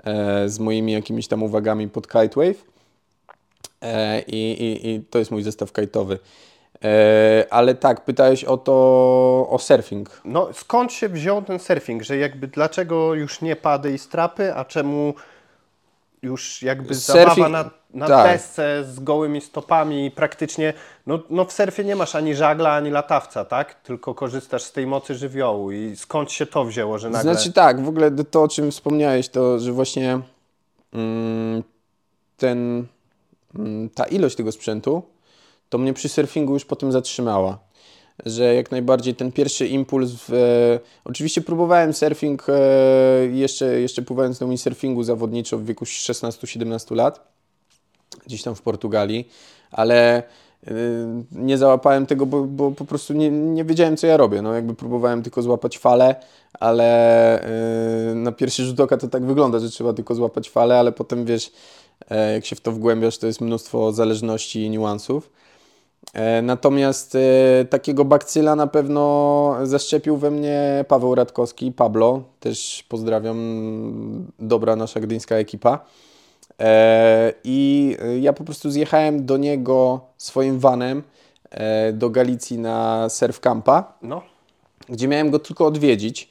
e, 0.05 0.49
z 0.49 0.59
moimi 0.59 0.93
jakimiś 0.93 1.29
tam 1.29 1.43
uwagami 1.43 1.89
pod 1.89 2.09
Kitewave. 2.09 2.55
E, 3.83 4.21
I, 4.21 4.53
i, 4.53 4.89
I 4.91 5.01
to 5.11 5.19
jest 5.19 5.31
mój 5.31 5.43
zestaw 5.43 5.73
kajtowy. 5.73 6.19
E, 6.85 7.47
ale 7.51 7.75
tak, 7.75 8.05
pytałeś 8.05 8.45
o 8.45 8.57
to, 8.57 8.73
o 9.51 9.59
surfing. 9.59 10.21
No 10.25 10.49
skąd 10.53 10.93
się 10.93 11.09
wziął 11.09 11.43
ten 11.43 11.59
surfing, 11.59 12.03
że 12.03 12.17
jakby 12.17 12.49
dlaczego 12.49 13.15
już 13.15 13.41
nie 13.41 13.57
pady 13.57 13.93
i 13.93 13.99
strapy, 13.99 14.55
a 14.55 14.65
czemu 14.65 15.15
już 16.23 16.63
jakby 16.63 16.95
Surfing- 16.95 17.13
zabawa 17.13 17.49
na, 17.49 17.71
na 17.95 18.09
tak. 18.09 18.33
desce 18.33 18.85
z 18.85 19.01
gołymi 19.01 19.41
stopami 19.41 20.11
praktycznie, 20.11 20.73
no, 21.07 21.19
no 21.31 21.45
w 21.45 21.53
surfie 21.53 21.85
nie 21.85 21.97
masz 21.97 22.15
ani 22.15 22.35
żagla, 22.35 22.73
ani 22.73 22.91
latawca, 22.91 23.45
tak? 23.45 23.75
Tylko 23.75 24.15
korzystasz 24.15 24.63
z 24.63 24.73
tej 24.73 24.87
mocy 24.87 25.15
żywiołu 25.15 25.73
i 25.73 25.97
skąd 25.97 26.33
się 26.33 26.47
to 26.47 26.65
wzięło, 26.65 26.99
że 26.99 27.11
nagle... 27.11 27.35
Znaczy 27.35 27.53
tak, 27.53 27.85
w 27.85 27.89
ogóle 27.89 28.11
to, 28.11 28.43
o 28.43 28.49
czym 28.49 28.71
wspomniałeś, 28.71 29.29
to, 29.29 29.59
że 29.59 29.73
właśnie 29.73 30.21
mm, 30.93 31.63
ten, 32.37 32.87
mm, 33.55 33.89
ta 33.91 34.05
ilość 34.05 34.37
tego 34.37 34.53
sprzętu, 34.53 35.03
to 35.69 35.79
mnie 35.79 35.95
przy 35.95 36.09
surfingu 36.09 36.53
już 36.53 36.65
potem 36.65 36.93
zatrzymała. 36.93 37.59
Że 38.27 38.55
jak 38.55 38.71
najbardziej 38.71 39.15
ten 39.15 39.33
pierwszy 39.33 39.67
impuls, 39.67 40.11
w, 40.13 40.33
e, 40.33 40.81
oczywiście 41.05 41.41
próbowałem 41.41 41.93
surfing, 41.93 42.47
e, 42.49 42.53
jeszcze, 43.27 43.81
jeszcze 43.81 44.03
pływając 44.03 44.41
na 44.41 44.47
windsurfingu 44.47 45.03
zawodniczo 45.03 45.59
w 45.59 45.65
wieku 45.65 45.85
16-17 45.85 46.95
lat, 46.97 47.31
gdzieś 48.27 48.43
tam 48.43 48.55
w 48.55 48.63
Portugalii, 48.63 49.29
ale 49.71 50.23
y, 50.69 50.73
nie 51.33 51.59
załapałem 51.59 52.07
tego, 52.07 52.27
bo, 52.27 52.45
bo 52.45 52.71
po 52.71 52.85
prostu 52.85 53.13
nie, 53.13 53.31
nie 53.31 53.65
wiedziałem, 53.65 53.97
co 53.97 54.07
ja 54.07 54.17
robię. 54.17 54.43
No, 54.43 54.55
jakby 54.55 54.75
próbowałem 54.75 55.23
tylko 55.23 55.43
złapać 55.43 55.79
falę, 55.79 56.15
ale 56.53 57.43
y, 58.11 58.15
na 58.15 58.33
pierwszy 58.33 58.65
rzut 58.65 58.81
oka 58.81 58.97
to 58.97 59.09
tak 59.09 59.25
wygląda, 59.25 59.59
że 59.59 59.71
trzeba 59.71 59.93
tylko 59.93 60.15
złapać 60.15 60.51
falę, 60.51 60.79
ale 60.79 60.93
potem 60.93 61.25
wiesz, 61.25 61.53
e, 62.11 62.33
jak 62.33 62.47
się 62.47 62.57
w 62.57 62.61
to 62.61 62.73
wgłębiasz, 62.73 63.19
to 63.19 63.27
jest 63.27 63.41
mnóstwo 63.41 63.93
zależności 63.93 64.63
i 64.63 64.71
niuansów. 64.71 65.31
E, 66.15 66.43
Natomiast 66.43 67.15
e, 67.15 67.65
takiego 67.65 68.05
bakcyla 68.05 68.57
na 68.57 68.67
pewno 68.67 69.57
zaszczepił 69.63 70.17
we 70.17 70.31
mnie 70.31 70.85
Paweł 70.89 71.15
Radkowski, 71.15 71.73
Pablo, 71.73 72.23
też 72.41 72.85
pozdrawiam, 72.89 73.39
dobra 74.39 74.77
nasza 74.77 75.01
gdyńska 75.01 75.37
ekipa. 75.37 75.79
E, 76.61 77.33
I 77.45 77.97
ja 78.21 78.33
po 78.33 78.45
prostu 78.45 78.71
zjechałem 78.71 79.27
do 79.27 79.37
niego 79.37 80.01
swoim 80.17 80.59
vanem 80.59 81.03
do 81.93 82.11
Galicji 82.11 82.59
na 82.59 83.09
surf 83.09 83.41
campa, 83.41 83.93
No, 84.03 84.23
gdzie 84.89 85.09
miałem 85.09 85.31
go 85.31 85.39
tylko 85.39 85.67
odwiedzić 85.67 86.29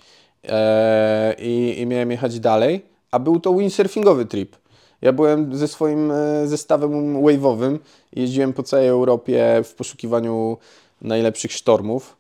i, 1.38 1.76
i 1.80 1.86
miałem 1.86 2.12
jechać 2.12 2.40
dalej, 2.40 2.86
a 3.12 3.20
był 3.20 3.40
to 3.40 3.54
windsurfingowy 3.54 4.26
trip. 4.26 4.56
Ja 5.02 5.14
byłem 5.14 5.56
ze 5.58 5.68
swoim 5.68 6.12
e, 6.12 6.48
zestawem 6.48 7.14
wave'owym, 7.24 7.80
jeździłem 8.14 8.54
po 8.54 8.64
całej 8.64 8.88
Europie 8.88 9.62
w 9.64 9.74
poszukiwaniu 9.74 10.58
najlepszych 11.02 11.52
sztormów. 11.52 12.18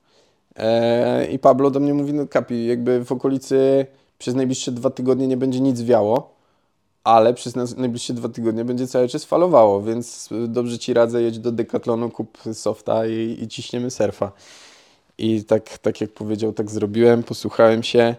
E, 0.56 1.28
i 1.32 1.40
Pablo 1.40 1.72
do 1.72 1.80
mnie 1.80 1.94
mówi, 1.94 2.14
no 2.14 2.28
Kapi, 2.28 2.66
jakby 2.66 3.06
w 3.06 3.12
okolicy 3.12 3.86
przez 4.18 4.36
najbliższe 4.36 4.72
dwa 4.72 4.90
tygodnie 4.90 5.28
nie 5.28 5.38
będzie 5.38 5.60
nic 5.60 5.82
wiało, 5.82 6.34
ale 7.04 7.34
przez 7.34 7.56
najbliższe 7.78 8.14
dwa 8.14 8.30
tygodnie 8.30 8.66
będzie 8.66 8.88
cały 8.88 9.08
czas 9.08 9.26
falowało, 9.26 9.82
więc 9.82 10.30
dobrze 10.48 10.80
Ci 10.80 10.94
radzę, 10.94 11.22
jedź 11.22 11.40
do 11.40 11.52
Decathlonu, 11.52 12.10
kup 12.10 12.38
softa 12.54 13.08
i, 13.08 13.38
i 13.42 13.48
ciśniemy 13.48 13.92
surfa. 13.92 14.32
I 15.18 15.44
tak, 15.44 15.78
tak 15.78 16.02
jak 16.02 16.12
powiedział, 16.12 16.54
tak 16.54 16.72
zrobiłem, 16.72 17.24
posłuchałem 17.24 17.84
się 17.84 18.16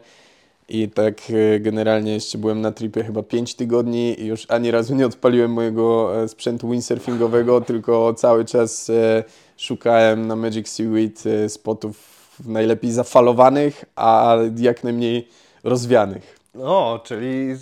i 0.71 0.89
tak 0.89 1.21
e, 1.31 1.61
generalnie 1.61 2.13
jeszcze 2.13 2.39
byłem 2.39 2.61
na 2.61 2.73
tripie 2.73 3.05
chyba 3.05 3.23
5 3.23 3.55
tygodni 3.55 4.21
i 4.21 4.27
już 4.27 4.47
ani 4.49 4.71
razu 4.71 4.95
nie 4.95 5.07
odpaliłem 5.07 5.53
mojego 5.53 6.17
e, 6.23 6.29
sprzętu 6.29 6.71
windsurfingowego, 6.71 7.61
tylko 7.61 8.15
cały 8.15 8.45
czas 8.45 8.91
e, 8.91 9.25
szukałem 9.57 10.27
na 10.27 10.37
Magic 10.37 10.69
Seaweed 10.69 11.25
spotów 11.49 12.21
najlepiej 12.47 12.93
zafalowanych, 12.93 13.85
a 13.97 14.37
jak 14.57 14.85
najmniej 14.85 15.29
rozwianych. 15.65 16.40
No, 16.55 17.01
czyli 17.05 17.51
y, 17.51 17.57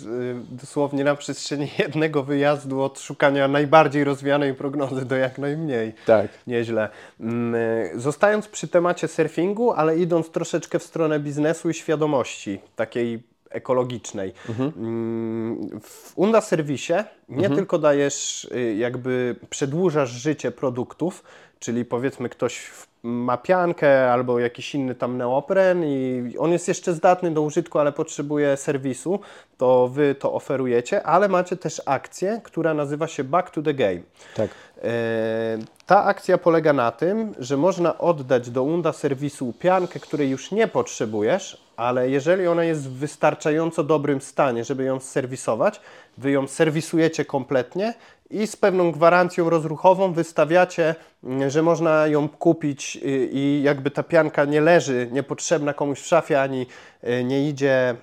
dosłownie 0.51 1.03
na 1.03 1.15
przestrzeni 1.15 1.69
jednego 1.79 2.23
wyjazdu 2.23 2.81
od 2.81 2.99
szukania 2.99 3.47
najbardziej 3.47 4.03
rozwianej 4.03 4.53
prognozy 4.53 5.05
do 5.05 5.15
jak 5.15 5.37
najmniej. 5.37 5.93
Tak. 6.05 6.27
Nieźle. 6.47 6.89
Mm, 7.19 7.55
y, 7.55 7.91
Zostając 7.95 8.47
przy 8.47 8.67
temacie 8.67 9.07
surfingu, 9.07 9.71
ale 9.71 9.97
idąc 9.97 10.29
troszeczkę 10.29 10.79
w 10.79 10.83
stronę 10.83 11.19
biznesu 11.19 11.69
i 11.69 11.73
świadomości 11.73 12.59
takiej 12.75 13.23
ekologicznej. 13.49 14.33
Mm, 14.77 15.79
W 15.81 16.13
Unda 16.15 16.41
Serwisie 16.41 16.93
nie 17.29 17.49
tylko 17.55 17.77
dajesz, 17.79 18.43
y, 18.55 18.75
jakby 18.75 19.35
przedłużasz 19.49 20.09
życie 20.11 20.51
produktów, 20.51 21.23
czyli 21.59 21.85
powiedzmy 21.85 22.29
ktoś 22.29 22.57
w- 22.59 22.88
ma 23.03 23.37
piankę 23.37 24.11
albo 24.11 24.39
jakiś 24.39 24.75
inny 24.75 24.95
tam 24.95 25.17
neopren 25.17 25.83
i 25.85 26.33
on 26.39 26.51
jest 26.51 26.67
jeszcze 26.67 26.93
zdatny 26.93 27.31
do 27.31 27.41
użytku, 27.41 27.79
ale 27.79 27.91
potrzebuje 27.91 28.57
serwisu, 28.57 29.19
to 29.57 29.87
wy 29.87 30.15
to 30.15 30.33
oferujecie, 30.33 31.03
ale 31.03 31.27
macie 31.27 31.57
też 31.57 31.81
akcję, 31.85 32.41
która 32.43 32.73
nazywa 32.73 33.07
się 33.07 33.23
Back 33.23 33.49
to 33.49 33.61
the 33.61 33.73
Game. 33.73 33.99
Tak. 34.35 34.49
E, 34.83 35.57
Ta 35.85 36.03
akcja 36.03 36.37
polega 36.37 36.73
na 36.73 36.91
tym, 36.91 37.33
że 37.39 37.57
można 37.57 37.97
oddać 37.97 38.49
do 38.49 38.63
unda 38.63 38.93
serwisu 38.93 39.53
piankę, 39.59 39.99
której 39.99 40.29
już 40.29 40.51
nie 40.51 40.67
potrzebujesz, 40.67 41.68
ale 41.79 42.09
jeżeli 42.09 42.47
ona 42.47 42.63
jest 42.63 42.89
w 42.89 42.93
wystarczająco 42.93 43.83
dobrym 43.83 44.21
stanie, 44.21 44.63
żeby 44.63 44.83
ją 44.83 44.99
serwisować, 44.99 45.81
wy 46.17 46.31
ją 46.31 46.47
serwisujecie 46.47 47.25
kompletnie 47.25 47.93
i 48.29 48.47
z 48.47 48.55
pewną 48.55 48.91
gwarancją 48.91 49.49
rozruchową 49.49 50.13
wystawiacie, 50.13 50.95
mm, 51.23 51.49
że 51.49 51.61
można 51.63 52.07
ją 52.07 52.29
kupić 52.29 52.99
i 53.31 53.61
jakby 53.63 53.91
ta 53.91 54.03
pianka 54.03 54.45
nie 54.45 54.61
leży 54.61 55.09
niepotrzebna 55.11 55.73
komuś 55.73 55.99
w 55.99 56.07
szafie 56.07 56.41
ani 56.41 56.65
y, 57.03 57.23
nie 57.23 57.49
idzie 57.49 57.95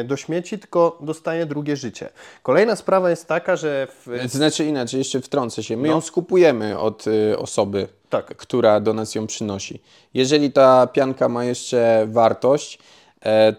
y, 0.00 0.04
do 0.04 0.16
śmieci, 0.16 0.58
tylko 0.58 0.98
dostaje 1.00 1.46
drugie 1.46 1.76
życie. 1.76 2.08
Kolejna 2.42 2.76
sprawa 2.76 3.10
jest 3.10 3.28
taka, 3.28 3.56
że 3.56 3.86
w, 4.06 4.30
Znaczy 4.30 4.64
inaczej, 4.64 4.98
jeszcze 4.98 5.20
wtrącę 5.20 5.62
się. 5.62 5.76
My 5.76 5.88
No. 5.88 5.94
ją 5.94 6.00
skupujemy 6.00 6.78
od 6.78 7.06
y, 7.06 7.38
osoby, 7.38 7.88
Tak. 8.10 8.26
która 8.36 8.80
do 8.80 8.94
nas 8.94 9.14
ją 9.14 9.26
przynosi. 9.26 9.82
Jeżeli 10.14 10.52
ta 10.52 10.86
pianka 10.86 11.28
ma 11.28 11.44
jeszcze 11.44 12.06
wartość, 12.08 12.78
e, 12.78 13.00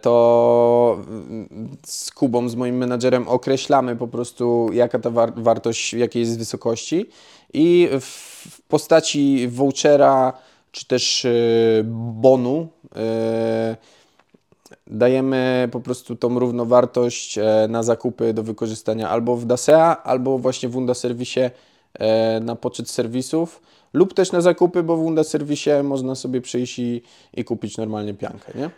to 0.02 0.98
mm, 1.08 1.78
z 1.86 2.12
Kubą, 2.12 2.50
z 2.50 2.56
moim 2.56 2.78
menadżerem 2.78 3.28
określamy 3.28 3.96
po 3.96 4.08
prostu, 4.08 4.70
jaka 4.74 5.00
ta 5.00 5.10
war- 5.10 5.34
wartość, 5.36 5.94
jakiej 5.94 6.20
jest 6.20 6.38
wysokości 6.38 7.10
i 7.54 7.90
w, 8.00 8.06
w 8.52 8.62
postaci 8.62 9.48
vouchera 9.48 10.34
czy 10.72 10.88
też 10.88 11.26
y, 11.26 11.84
bonu 11.86 12.68
y, 12.86 14.02
dajemy 14.88 15.70
po 15.72 15.80
prostu 15.80 16.16
tą 16.16 16.40
równowartość 16.40 17.38
e, 17.38 17.68
na 17.70 17.84
zakupy 17.84 18.34
do 18.34 18.44
wykorzystania 18.44 19.10
albo 19.10 19.36
w 19.36 19.46
Dasea, 19.46 20.04
albo 20.04 20.38
właśnie 20.38 20.70
w 20.70 20.78
Unda 20.78 20.94
Serwisie 20.94 21.40
e, 21.94 22.40
na 22.40 22.56
poczet 22.56 22.90
serwisów, 22.90 23.62
lub 23.94 24.14
też 24.14 24.32
na 24.32 24.42
zakupy, 24.42 24.84
bo 24.84 24.98
w 24.98 25.04
Unda 25.04 25.24
Serwisie 25.24 25.70
można 25.84 26.16
sobie 26.16 26.42
przyjść 26.42 26.80
i, 26.80 27.02
i 27.34 27.44
kupić 27.44 27.78
normalnie 27.78 28.14
piankę, 28.14 28.52
nie? 28.56 28.70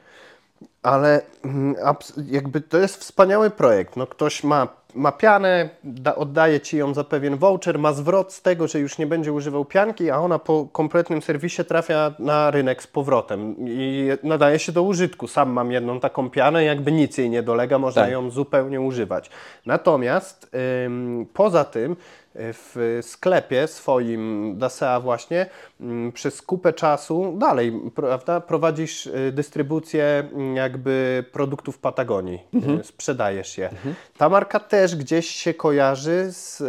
Ale 0.83 1.21
mm, 1.45 1.75
jakby 2.25 2.61
to 2.61 2.77
jest 2.77 2.97
wspaniały 2.97 3.49
projekt. 3.49 3.95
No, 3.97 4.07
ktoś 4.07 4.43
ma, 4.43 4.67
ma 4.95 5.11
pianę, 5.11 5.69
da, 5.83 6.15
oddaje 6.15 6.59
ci 6.59 6.77
ją 6.77 6.93
za 6.93 7.03
pewien 7.03 7.37
voucher, 7.37 7.79
ma 7.79 7.93
zwrot 7.93 8.33
z 8.33 8.41
tego, 8.41 8.67
że 8.67 8.79
już 8.79 8.97
nie 8.97 9.07
będzie 9.07 9.33
używał 9.33 9.65
pianki, 9.65 10.11
a 10.11 10.17
ona 10.17 10.39
po 10.39 10.67
kompletnym 10.71 11.21
serwisie 11.21 11.65
trafia 11.65 12.13
na 12.19 12.51
rynek 12.51 12.83
z 12.83 12.87
powrotem 12.87 13.55
i 13.59 14.09
nadaje 14.23 14.59
się 14.59 14.71
do 14.71 14.83
użytku. 14.83 15.27
Sam 15.27 15.49
mam 15.49 15.71
jedną 15.71 15.99
taką 15.99 16.29
pianę, 16.29 16.63
jakby 16.63 16.91
nic 16.91 17.17
jej 17.17 17.29
nie 17.29 17.43
dolega, 17.43 17.79
można 17.79 18.01
Tak. 18.01 18.11
ją 18.11 18.29
zupełnie 18.29 18.81
używać. 18.81 19.29
Natomiast 19.65 20.55
ym, 20.85 21.25
poza 21.33 21.63
tym 21.63 21.91
y, 21.91 21.95
w 22.35 22.99
sklepie 23.01 23.67
swoim 23.67 24.55
Dasea 24.57 24.99
właśnie 24.99 25.45
przez 26.13 26.41
kupę 26.41 26.73
czasu 26.73 27.35
dalej, 27.37 27.81
prawda, 27.95 28.41
prowadzisz 28.41 29.07
y, 29.07 29.31
dystrybucję 29.31 30.03
mm, 30.33 30.55
jakby 30.73 31.25
produktów 31.31 31.77
Patagonii, 31.77 32.39
e, 32.79 32.83
sprzedajesz 32.83 33.57
je. 33.57 33.69
Ta 34.17 34.29
marka 34.29 34.59
też 34.59 34.95
gdzieś 34.95 35.27
się 35.27 35.53
kojarzy 35.53 36.27
z 36.31 36.63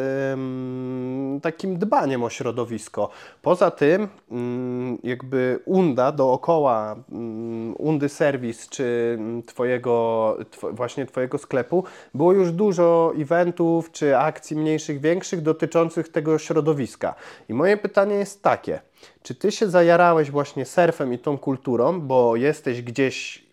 takim 1.43 1.79
dbaniem 1.79 2.23
o 2.23 2.31
środowisko. 2.31 3.09
Poza 3.43 3.71
tym 3.71 4.09
mm, 4.31 4.99
jakby 5.03 5.59
Unda 5.65 6.13
dookoła 6.13 6.97
mm, 7.13 7.75
Undy 7.79 8.09
Service 8.09 8.67
czy 8.71 9.17
mm, 9.19 9.43
twojego, 9.43 10.37
two, 10.51 10.73
właśnie 10.73 11.07
twojego 11.07 11.39
sklepu 11.39 11.85
było 12.15 12.33
już 12.33 12.53
dużo 12.53 13.13
eventów 13.19 13.93
czy 13.93 14.19
akcji 14.19 14.57
mniejszych, 14.57 15.01
większych 15.01 15.43
dotyczących 15.43 16.09
tego 16.09 16.39
środowiska. 16.39 17.15
I 17.49 17.55
moje 17.55 17.77
pytanie 17.77 18.15
jest 18.15 18.43
takie, 18.43 18.81
czy 19.23 19.35
ty 19.35 19.53
się 19.53 19.69
zajarałeś 19.69 20.31
właśnie 20.31 20.65
surfem 20.65 21.13
i 21.13 21.19
tą 21.19 21.39
kulturą, 21.39 22.01
bo 22.01 22.37
jesteś 22.37 22.83
gdzieś 22.83 23.44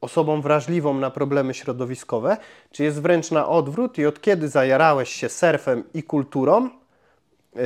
osobą 0.00 0.40
wrażliwą 0.40 0.94
na 0.94 1.10
problemy 1.10 1.54
środowiskowe, 1.54 2.36
czy 2.72 2.84
jest 2.84 3.02
wręcz 3.02 3.30
na 3.30 3.48
odwrót 3.48 3.98
i 3.98 4.06
od 4.06 4.20
kiedy 4.20 4.48
zajarałeś 4.48 5.10
się 5.12 5.28
surfem 5.28 5.84
i 5.94 6.02
kulturą, 6.02 6.68
yy, 7.54 7.62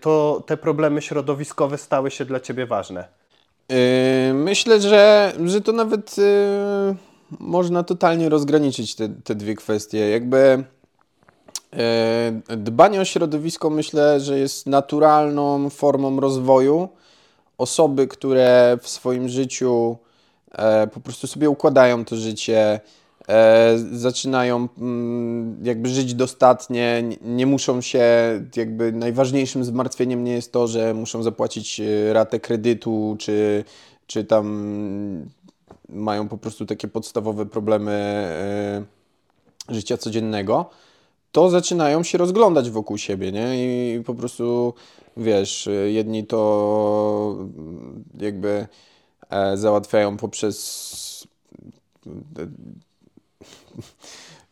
to 0.00 0.42
te 0.46 0.56
problemy 0.56 1.02
środowiskowe 1.02 1.78
stały 1.78 2.10
się 2.10 2.24
dla 2.24 2.40
ciebie 2.40 2.66
ważne? 2.66 3.08
Yy, 3.68 4.34
myślę, 4.34 4.80
że, 4.80 5.32
że 5.44 5.60
to 5.60 5.72
nawet 5.72 6.18
yy, 6.18 6.24
można 7.40 7.82
totalnie 7.82 8.28
rozgraniczyć 8.28 8.94
te, 8.94 9.08
te 9.08 9.34
dwie 9.34 9.54
kwestie. 9.54 10.10
Jakby 10.10 10.64
dbanie 12.56 13.00
o 13.00 13.04
środowisko 13.04 13.70
myślę, 13.70 14.20
że 14.20 14.38
jest 14.38 14.66
naturalną 14.66 15.70
formą 15.70 16.20
rozwoju 16.20 16.88
osoby, 17.58 18.06
które 18.06 18.78
w 18.82 18.88
swoim 18.88 19.28
życiu 19.28 19.96
po 20.92 21.00
prostu 21.00 21.26
sobie 21.26 21.50
układają 21.50 22.04
to 22.04 22.16
życie, 22.16 22.80
e, 23.28 23.78
zaczynają 23.92 24.68
mm, 24.78 25.58
jakby 25.62 25.88
żyć 25.88 26.14
dostatnie, 26.14 27.04
nie- 27.22 27.46
muszą 27.46 27.80
się, 27.80 28.02
jakby 28.56 28.92
najważniejszym 28.92 29.64
zmartwieniem 29.64 30.24
nie 30.24 30.32
jest 30.32 30.52
to, 30.52 30.66
że 30.66 30.94
muszą 30.94 31.22
zapłacić 31.22 31.80
e, 31.80 32.12
ratę 32.12 32.40
kredytu, 32.40 33.16
czy, 33.18 33.64
czy 34.06 34.24
tam 34.24 35.28
mają 35.88 36.28
po 36.28 36.38
prostu 36.38 36.66
takie 36.66 36.88
podstawowe 36.88 37.46
problemy 37.46 37.92
e, 37.92 39.74
życia 39.74 39.96
codziennego, 39.96 40.70
to 41.32 41.50
zaczynają 41.50 42.02
się 42.02 42.18
rozglądać 42.18 42.70
wokół 42.70 42.98
siebie, 42.98 43.32
nie? 43.32 43.64
I 43.96 44.02
po 44.04 44.14
prostu, 44.14 44.74
wiesz, 45.16 45.68
jedni 45.86 46.26
to 46.26 47.36
mm, 47.38 48.04
jakby 48.20 48.48
e, 48.48 48.87
załatwiają 49.54 50.16
poprzez 50.16 51.28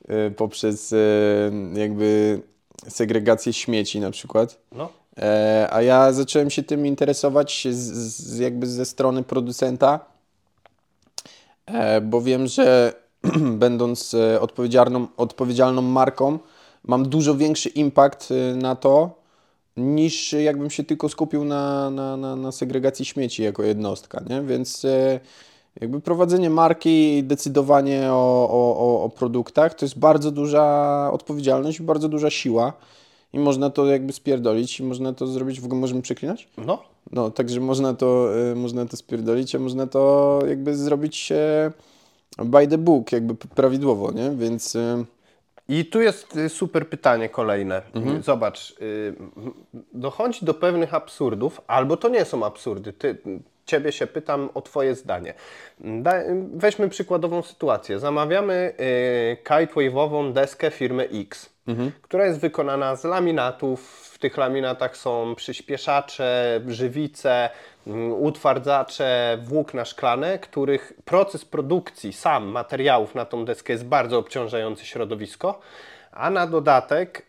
e, 0.08 0.30
poprzez 0.30 0.92
e, 0.92 0.96
jakby 1.74 2.40
segregację 2.88 3.52
śmieci 3.52 4.00
na 4.00 4.10
przykład. 4.10 4.58
No. 4.72 4.88
E, 5.18 5.68
a 5.70 5.82
ja 5.82 6.12
zacząłem 6.12 6.50
się 6.50 6.62
tym 6.62 6.86
interesować 6.86 7.68
z, 7.70 7.76
z, 7.76 8.38
jakby 8.38 8.66
ze 8.66 8.84
strony 8.84 9.22
producenta, 9.22 10.00
e, 11.66 12.00
bo 12.00 12.20
wiem, 12.20 12.46
że 12.46 12.94
będąc 13.64 14.14
e, 14.14 14.40
odpowiedzialną, 14.40 15.06
odpowiedzialną 15.16 15.82
marką, 15.82 16.38
mam 16.84 17.08
dużo 17.08 17.34
większy 17.34 17.68
impact 17.68 18.28
e, 18.30 18.56
na 18.56 18.76
to, 18.76 19.25
niż 19.76 20.32
jakbym 20.32 20.70
się 20.70 20.84
tylko 20.84 21.08
skupił 21.08 21.44
na, 21.44 21.90
na, 21.90 22.16
na, 22.16 22.36
na 22.36 22.52
segregacji 22.52 23.04
śmieci 23.04 23.42
jako 23.42 23.62
jednostka, 23.62 24.22
nie? 24.30 24.42
Więc 24.42 24.84
e, 24.84 25.20
jakby 25.80 26.00
prowadzenie 26.00 26.50
marki 26.50 27.18
i 27.18 27.24
decydowanie 27.24 28.08
o, 28.12 28.48
o, 28.50 29.04
o, 29.04 29.08
produktach 29.08 29.74
to 29.74 29.84
jest 29.84 29.98
bardzo 29.98 30.30
duża 30.30 31.08
odpowiedzialność 31.12 31.80
i 31.80 31.82
bardzo 31.82 32.08
duża 32.08 32.30
siła 32.30 32.72
i 33.32 33.38
można 33.38 33.70
to 33.70 33.86
jakby 33.86 34.12
spierdolić 34.12 34.80
i 34.80 34.82
można 34.82 35.12
to 35.12 35.26
zrobić, 35.26 35.60
w 35.60 35.64
ogóle 35.64 35.80
możemy 35.80 36.02
przeklinać? 36.02 36.48
No, 36.58 36.82
No, 37.12 37.30
także 37.30 37.60
można 37.60 37.94
to, 37.94 38.38
y, 38.52 38.54
można 38.54 38.86
to 38.86 38.96
spierdolić, 38.96 39.54
a 39.54 39.58
można 39.58 39.86
to 39.86 40.40
jakby 40.48 40.76
zrobić 40.76 41.32
e, 41.32 41.72
by 42.44 42.68
the 42.68 42.78
book, 42.78 43.12
jakby 43.12 43.34
prawidłowo, 43.34 44.12
nie? 44.12 44.30
Więc 44.30 44.74
y, 44.74 45.04
I 45.68 45.84
tu 45.84 46.00
jest 46.00 46.36
y, 46.36 46.48
super 46.48 46.88
pytanie 46.88 47.28
kolejne. 47.28 47.82
Zobacz, 48.20 48.70
y, 48.70 49.14
dochodzi 49.92 50.44
do 50.44 50.54
pewnych 50.54 50.94
absurdów, 50.94 51.60
albo 51.66 51.96
to 51.96 52.08
nie 52.08 52.24
są 52.24 52.46
absurdy. 52.46 52.92
Ty, 52.92 53.18
ciebie 53.64 53.92
się 53.92 54.06
pytam 54.06 54.50
o 54.54 54.62
Twoje 54.62 54.94
zdanie. 54.94 55.34
Da, 55.80 56.12
weźmy 56.54 56.88
przykładową 56.88 57.42
sytuację. 57.42 57.98
Zamawiamy 57.98 58.74
y, 58.80 59.44
kitewave'ową 59.44 60.32
deskę 60.32 60.70
firmy 60.70 61.08
X, 61.12 61.50
która 62.02 62.26
jest 62.26 62.40
wykonana 62.40 62.96
z 62.96 63.04
laminatów. 63.04 64.10
W 64.14 64.18
tych 64.18 64.36
laminatach 64.36 64.96
są 64.96 65.34
przyspieszacze, 65.34 66.60
żywice, 66.66 67.50
utwardzacze, 68.18 69.38
włókna 69.44 69.84
szklane, 69.84 70.38
których 70.38 70.92
proces 71.04 71.44
produkcji 71.44 72.12
sam 72.12 72.46
materiałów 72.46 73.14
na 73.14 73.24
tą 73.24 73.44
deskę 73.44 73.72
jest 73.72 73.84
bardzo 73.84 74.18
obciążający 74.18 74.86
środowisko. 74.86 75.60
A 76.12 76.30
na 76.30 76.46
dodatek 76.46 77.26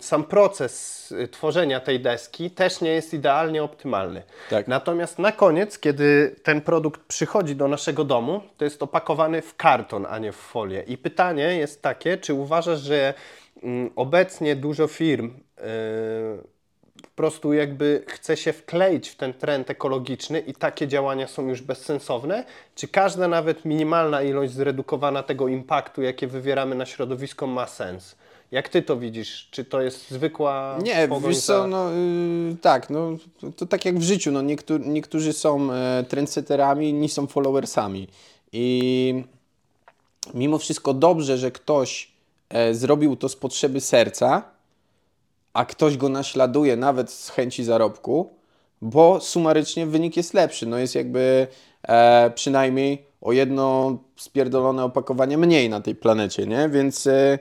sam 0.00 0.24
proces 0.24 1.12
y, 1.12 1.28
tworzenia 1.28 1.80
tej 1.80 2.00
deski 2.00 2.50
też 2.50 2.80
nie 2.80 2.90
jest 2.90 3.14
idealnie 3.14 3.62
optymalny. 3.62 4.22
Tak. 4.50 4.68
Natomiast 4.68 5.18
na 5.18 5.32
koniec, 5.32 5.78
kiedy 5.78 6.36
ten 6.42 6.60
produkt 6.60 7.00
przychodzi 7.00 7.56
do 7.56 7.68
naszego 7.68 8.04
domu, 8.04 8.40
to 8.56 8.64
jest 8.64 8.82
opakowany 8.82 9.42
w 9.42 9.56
karton, 9.56 10.06
a 10.10 10.18
nie 10.18 10.32
w 10.32 10.36
folię. 10.36 10.82
I 10.86 10.98
pytanie 10.98 11.42
jest 11.42 11.82
takie, 11.82 12.18
czy 12.18 12.34
uważasz, 12.34 12.80
że 12.80 13.14
mm, 13.62 13.90
obecnie 13.96 14.56
dużo 14.56 14.86
firm 14.86 15.30
po 15.56 16.59
prostu 17.20 17.52
jakby 17.52 18.04
chce 18.06 18.36
się 18.36 18.52
wkleić 18.52 19.08
w 19.08 19.16
ten 19.16 19.34
trend 19.34 19.70
ekologiczny 19.70 20.40
i 20.40 20.54
takie 20.54 20.88
działania 20.88 21.26
są 21.26 21.48
już 21.48 21.62
bezsensowne? 21.62 22.44
Czy 22.74 22.88
każda 22.88 23.28
nawet 23.28 23.64
minimalna 23.64 24.22
ilość 24.22 24.52
zredukowana 24.52 25.22
tego 25.22 25.48
impaktu, 25.48 26.02
jakie 26.02 26.26
wywieramy 26.26 26.74
na 26.74 26.86
środowisko 26.86 27.46
ma 27.46 27.66
sens? 27.66 28.16
Jak 28.50 28.68
ty 28.68 28.82
to 28.82 28.96
widzisz? 28.96 29.48
Czy 29.50 29.64
to 29.64 29.80
jest 29.80 30.10
zwykła 30.10 30.78
nie, 30.82 31.08
pogoń 31.08 31.30
wiesz 31.30 31.42
co, 31.42 31.66
no 31.66 31.92
y, 31.92 32.56
tak, 32.62 32.90
no 32.90 33.16
to, 33.40 33.52
to 33.52 33.66
tak 33.66 33.84
jak 33.84 33.98
w 33.98 34.02
życiu, 34.02 34.32
no 34.32 34.42
niektó 34.42 34.78
niektórzy 34.78 35.32
są 35.32 35.72
e, 35.72 36.04
trendsetterami, 36.08 36.88
inni 36.88 37.08
są 37.08 37.26
followersami 37.26 38.08
i 38.52 39.24
mimo 40.34 40.58
wszystko 40.58 40.94
dobrze, 40.94 41.38
że 41.38 41.50
ktoś 41.50 42.12
e, 42.48 42.74
zrobił 42.74 43.16
to 43.16 43.28
z 43.28 43.36
potrzeby 43.36 43.80
serca, 43.80 44.42
a 45.52 45.64
ktoś 45.64 45.96
go 45.96 46.08
naśladuje 46.08 46.76
nawet 46.76 47.10
z 47.10 47.30
chęci 47.30 47.64
zarobku, 47.64 48.30
bo 48.82 49.20
sumarycznie 49.20 49.86
wynik 49.86 50.16
jest 50.16 50.34
lepszy. 50.34 50.66
No 50.66 50.78
jest 50.78 50.94
jakby 50.94 51.46
e, 51.82 52.30
przynajmniej 52.34 53.04
o 53.20 53.32
jedno 53.32 53.98
spierdolone 54.16 54.84
opakowanie 54.84 55.38
mniej 55.38 55.68
na 55.70 55.80
tej 55.80 55.94
planecie, 55.94 56.46
nie? 56.46 56.68
Więc 56.68 57.06
e, 57.06 57.38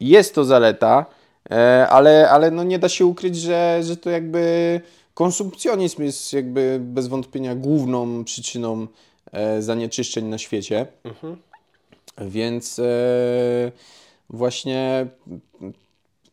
jest 0.00 0.34
to 0.34 0.44
zaleta, 0.44 1.06
e, 1.50 1.88
ale, 1.88 2.30
ale 2.30 2.50
no 2.50 2.64
nie 2.64 2.78
da 2.78 2.88
się 2.88 3.06
ukryć, 3.06 3.36
że, 3.36 3.80
że 3.82 3.96
to 3.96 4.10
jakby 4.10 4.80
konsumpcjonizm 5.14 6.02
jest 6.02 6.32
jakby 6.32 6.78
bez 6.80 7.08
wątpienia 7.08 7.54
główną 7.54 8.24
przyczyną 8.24 8.86
e, 9.32 9.62
zanieczyszczeń 9.62 10.24
na 10.24 10.38
świecie. 10.38 10.86
Więc 12.18 12.78
e, 12.78 12.84
właśnie 14.30 15.06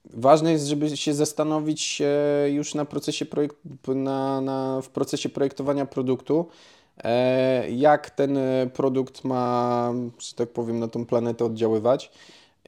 ważne 0.09 0.51
jest, 0.51 0.67
żeby 0.67 0.97
się 0.97 1.13
zastanowić 1.13 2.01
e, 2.01 2.49
już 2.49 2.75
na 2.75 2.85
procesie 2.85 3.25
projekt, 3.25 3.57
na, 3.87 4.41
na, 4.41 4.81
w 4.81 4.89
procesie 4.89 5.29
projektowania 5.29 5.85
produktu, 5.85 6.47
e, 7.03 7.71
jak 7.71 8.09
ten 8.09 8.37
e, 8.37 8.69
produkt 8.73 9.23
ma, 9.23 9.93
że 10.19 10.33
tak 10.35 10.49
powiem, 10.49 10.79
na 10.79 10.87
tą 10.87 11.05
planetę 11.05 11.45
oddziaływać. 11.45 12.11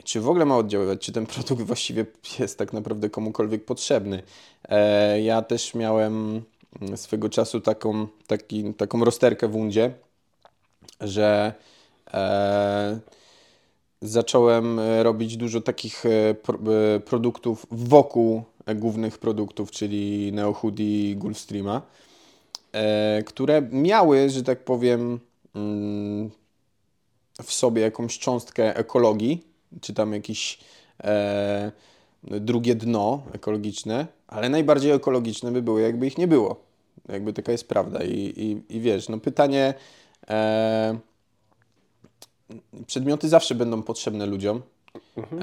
Czy 0.03 0.21
w 0.21 0.29
ogóle 0.29 0.45
ma 0.45 0.57
oddziaływać? 0.57 0.99
Czy 1.01 1.11
ten 1.11 1.25
produkt 1.25 1.61
właściwie 1.71 2.05
jest 2.39 2.57
tak 2.57 2.73
naprawdę 2.73 3.09
komukolwiek 3.09 3.65
potrzebny? 3.65 4.23
Ja 5.23 5.41
też 5.41 5.75
miałem 5.75 6.41
mm, 6.81 6.97
swego 6.97 7.29
czasu 7.29 7.61
taką, 7.61 8.07
taki, 8.27 8.73
taką 8.73 9.05
rozterkę 9.05 9.47
w 9.47 9.55
Undzie, 9.55 9.93
że 11.01 11.53
e, 12.13 12.99
zacząłem 14.01 14.79
e, 14.79 15.03
robić 15.03 15.37
dużo 15.37 15.61
takich 15.61 16.05
e, 16.05 16.09
e, 16.09 16.99
produktów 16.99 17.65
wokół 17.71 18.43
głównych 18.75 19.17
produktów, 19.17 19.71
czyli 19.71 20.31
Neo 20.33 20.53
Hoodie 20.53 21.11
i 21.11 21.15
Gulfstreama, 21.15 21.81
które 23.25 23.61
miały, 23.71 24.29
że 24.29 24.43
tak 24.43 24.63
powiem, 24.63 25.19
mm, 25.55 26.29
w 27.43 27.53
sobie 27.53 27.81
jakąś 27.81 28.19
cząstkę 28.19 28.75
ekologii, 28.75 29.43
czy 29.81 29.93
tam 29.93 30.13
jakieś 30.13 30.59
e, 31.03 31.71
drugie 32.23 32.75
dno 32.75 33.23
ekologiczne, 33.33 34.07
ale 34.27 34.49
najbardziej 34.49 34.91
ekologiczne 34.91 35.51
by 35.51 35.61
były, 35.61 35.81
jakby 35.81 36.07
ich 36.07 36.17
nie 36.17 36.27
było. 36.27 36.61
Jakby 37.09 37.33
taka 37.33 37.51
jest 37.51 37.67
prawda. 37.67 38.03
I, 38.03 38.33
i, 38.37 38.75
i 38.77 38.79
wiesz, 38.79 39.09
no 39.09 39.17
pytanie, 39.17 39.73
przedmioty 42.87 43.29
zawsze 43.29 43.55
będą 43.55 43.83
potrzebne 43.83 44.25
ludziom. 44.25 44.61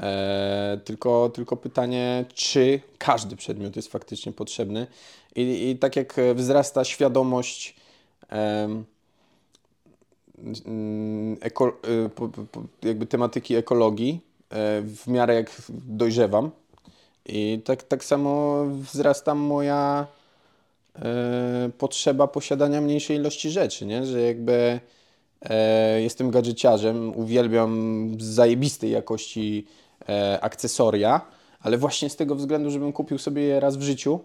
E, 0.01 0.79
tylko, 0.85 1.29
tylko 1.29 1.57
pytanie, 1.57 2.25
czy 2.33 2.81
każdy 2.97 3.35
przedmiot 3.35 3.75
jest 3.75 3.91
faktycznie 3.91 4.31
potrzebny. 4.31 4.87
I, 5.35 5.69
i 5.69 5.77
tak 5.77 5.95
jak 5.95 6.15
wzrasta 6.35 6.83
świadomość 6.83 7.75
mm, 8.29 8.85
eko, 11.41 11.77
y, 12.05 12.09
po, 12.09 12.29
po, 12.29 12.63
jakby 12.83 13.05
tematyki 13.05 13.55
ekologii, 13.55 14.19
e, 14.49 14.81
w 14.81 15.07
miarę 15.07 15.35
jak 15.35 15.61
dojrzewam. 15.69 16.51
I 17.25 17.61
tak, 17.65 17.83
tak 17.83 18.03
samo 18.05 18.63
wzrasta 18.65 19.35
moja 19.35 20.07
e, 20.95 21.69
potrzeba 21.77 22.27
posiadania 22.27 22.81
mniejszej 22.81 23.17
ilości 23.17 23.49
rzeczy, 23.49 23.85
nie? 23.85 24.05
Że 24.05 24.21
jakby 24.21 24.53
e, 24.53 24.79
jestem 25.99 26.31
gadżeciarzem, 26.31 27.15
uwielbiam 27.15 28.09
zajebistej 28.19 28.91
jakości 28.91 29.65
e, 30.09 30.39
akcesoria, 30.41 31.21
ale 31.59 31.77
właśnie 31.77 32.09
z 32.09 32.15
tego 32.15 32.35
względu, 32.35 32.71
żebym 32.71 32.93
kupił 32.93 33.17
sobie 33.17 33.41
je 33.41 33.59
raz 33.59 33.77
w 33.77 33.81
życiu 33.81 34.19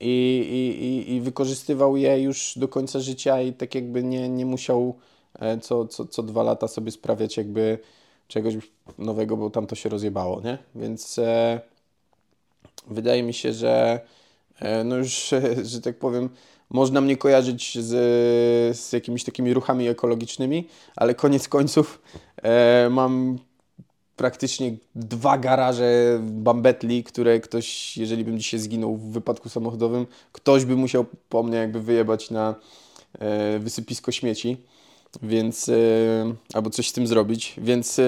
i, 0.00 0.46
i, 0.50 0.84
i, 0.84 1.14
i 1.16 1.20
wykorzystywał 1.20 1.96
je 1.96 2.22
już 2.22 2.52
do 2.56 2.68
końca 2.68 3.00
życia 3.00 3.40
i 3.40 3.52
tak 3.52 3.74
jakby 3.74 4.02
nie, 4.02 4.28
nie 4.28 4.46
musiał 4.46 4.98
e, 5.38 5.58
co, 5.58 5.86
co, 5.86 6.06
co 6.06 6.22
dwa 6.22 6.42
lata 6.42 6.68
sobie 6.68 6.90
sprawiać 6.90 7.36
jakby 7.36 7.78
czegoś 8.28 8.54
nowego, 8.98 9.36
bo 9.36 9.50
tam 9.50 9.66
to 9.66 9.74
się 9.74 9.88
rozjebało, 9.88 10.40
nie? 10.40 10.58
Więc 10.74 11.18
e, 11.18 11.60
wydaje 12.86 13.22
mi 13.22 13.34
się, 13.34 13.52
że 13.52 14.00
e, 14.60 14.84
no 14.84 14.96
już, 14.96 15.34
że 15.62 15.80
tak 15.80 15.98
powiem, 15.98 16.30
można 16.70 17.00
mnie 17.00 17.16
kojarzyć 17.16 17.78
z, 17.78 17.88
z 18.78 18.92
jakimiś 18.92 19.24
takimi 19.24 19.54
ruchami 19.54 19.88
ekologicznymi, 19.88 20.68
ale 20.96 21.14
koniec 21.14 21.48
końców 21.48 22.02
e, 22.42 22.88
mam 22.90 23.38
praktycznie 24.16 24.76
dwa 24.94 25.38
garaże 25.38 26.18
Bambetli, 26.22 27.04
które 27.04 27.40
ktoś, 27.40 27.96
jeżeli 27.96 28.24
bym 28.24 28.38
dzisiaj 28.38 28.60
zginął 28.60 28.96
w 28.96 29.12
wypadku 29.12 29.48
samochodowym, 29.48 30.06
ktoś 30.32 30.64
by 30.64 30.76
musiał 30.76 31.04
po 31.28 31.42
mnie 31.42 31.58
jakby 31.58 31.80
wyjebać 31.80 32.30
na 32.30 32.54
e, 33.18 33.58
wysypisko 33.58 34.12
śmieci, 34.12 34.56
więc 35.22 35.68
e, 35.68 35.74
albo 36.54 36.70
coś 36.70 36.88
z 36.88 36.92
tym 36.92 37.06
zrobić, 37.06 37.54
więc 37.58 37.98
e, 37.98 38.02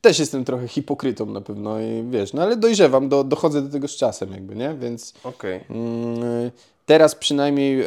też 0.00 0.18
jestem 0.18 0.44
trochę 0.44 0.68
hipokrytą 0.68 1.26
na 1.26 1.40
pewno 1.40 1.80
i 1.80 2.04
wiesz, 2.10 2.32
no 2.32 2.42
ale 2.42 2.56
dojrzewam, 2.56 3.08
do, 3.08 3.24
dochodzę 3.24 3.62
do 3.62 3.68
tego 3.68 3.88
z 3.88 3.96
czasem 3.96 4.32
jakby, 4.32 4.56
nie? 4.56 4.74
Więc 4.74 5.14
Okej. 5.24 5.60
Mm, 5.70 6.50
Teraz 6.86 7.14
przynajmniej 7.14 7.80
e, 7.80 7.84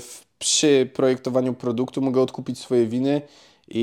w, 0.00 0.26
przy 0.38 0.90
projektowaniu 0.94 1.54
produktu 1.54 2.02
mogę 2.02 2.20
odkupić 2.20 2.58
swoje 2.58 2.86
winy 2.86 3.22
i, 3.68 3.80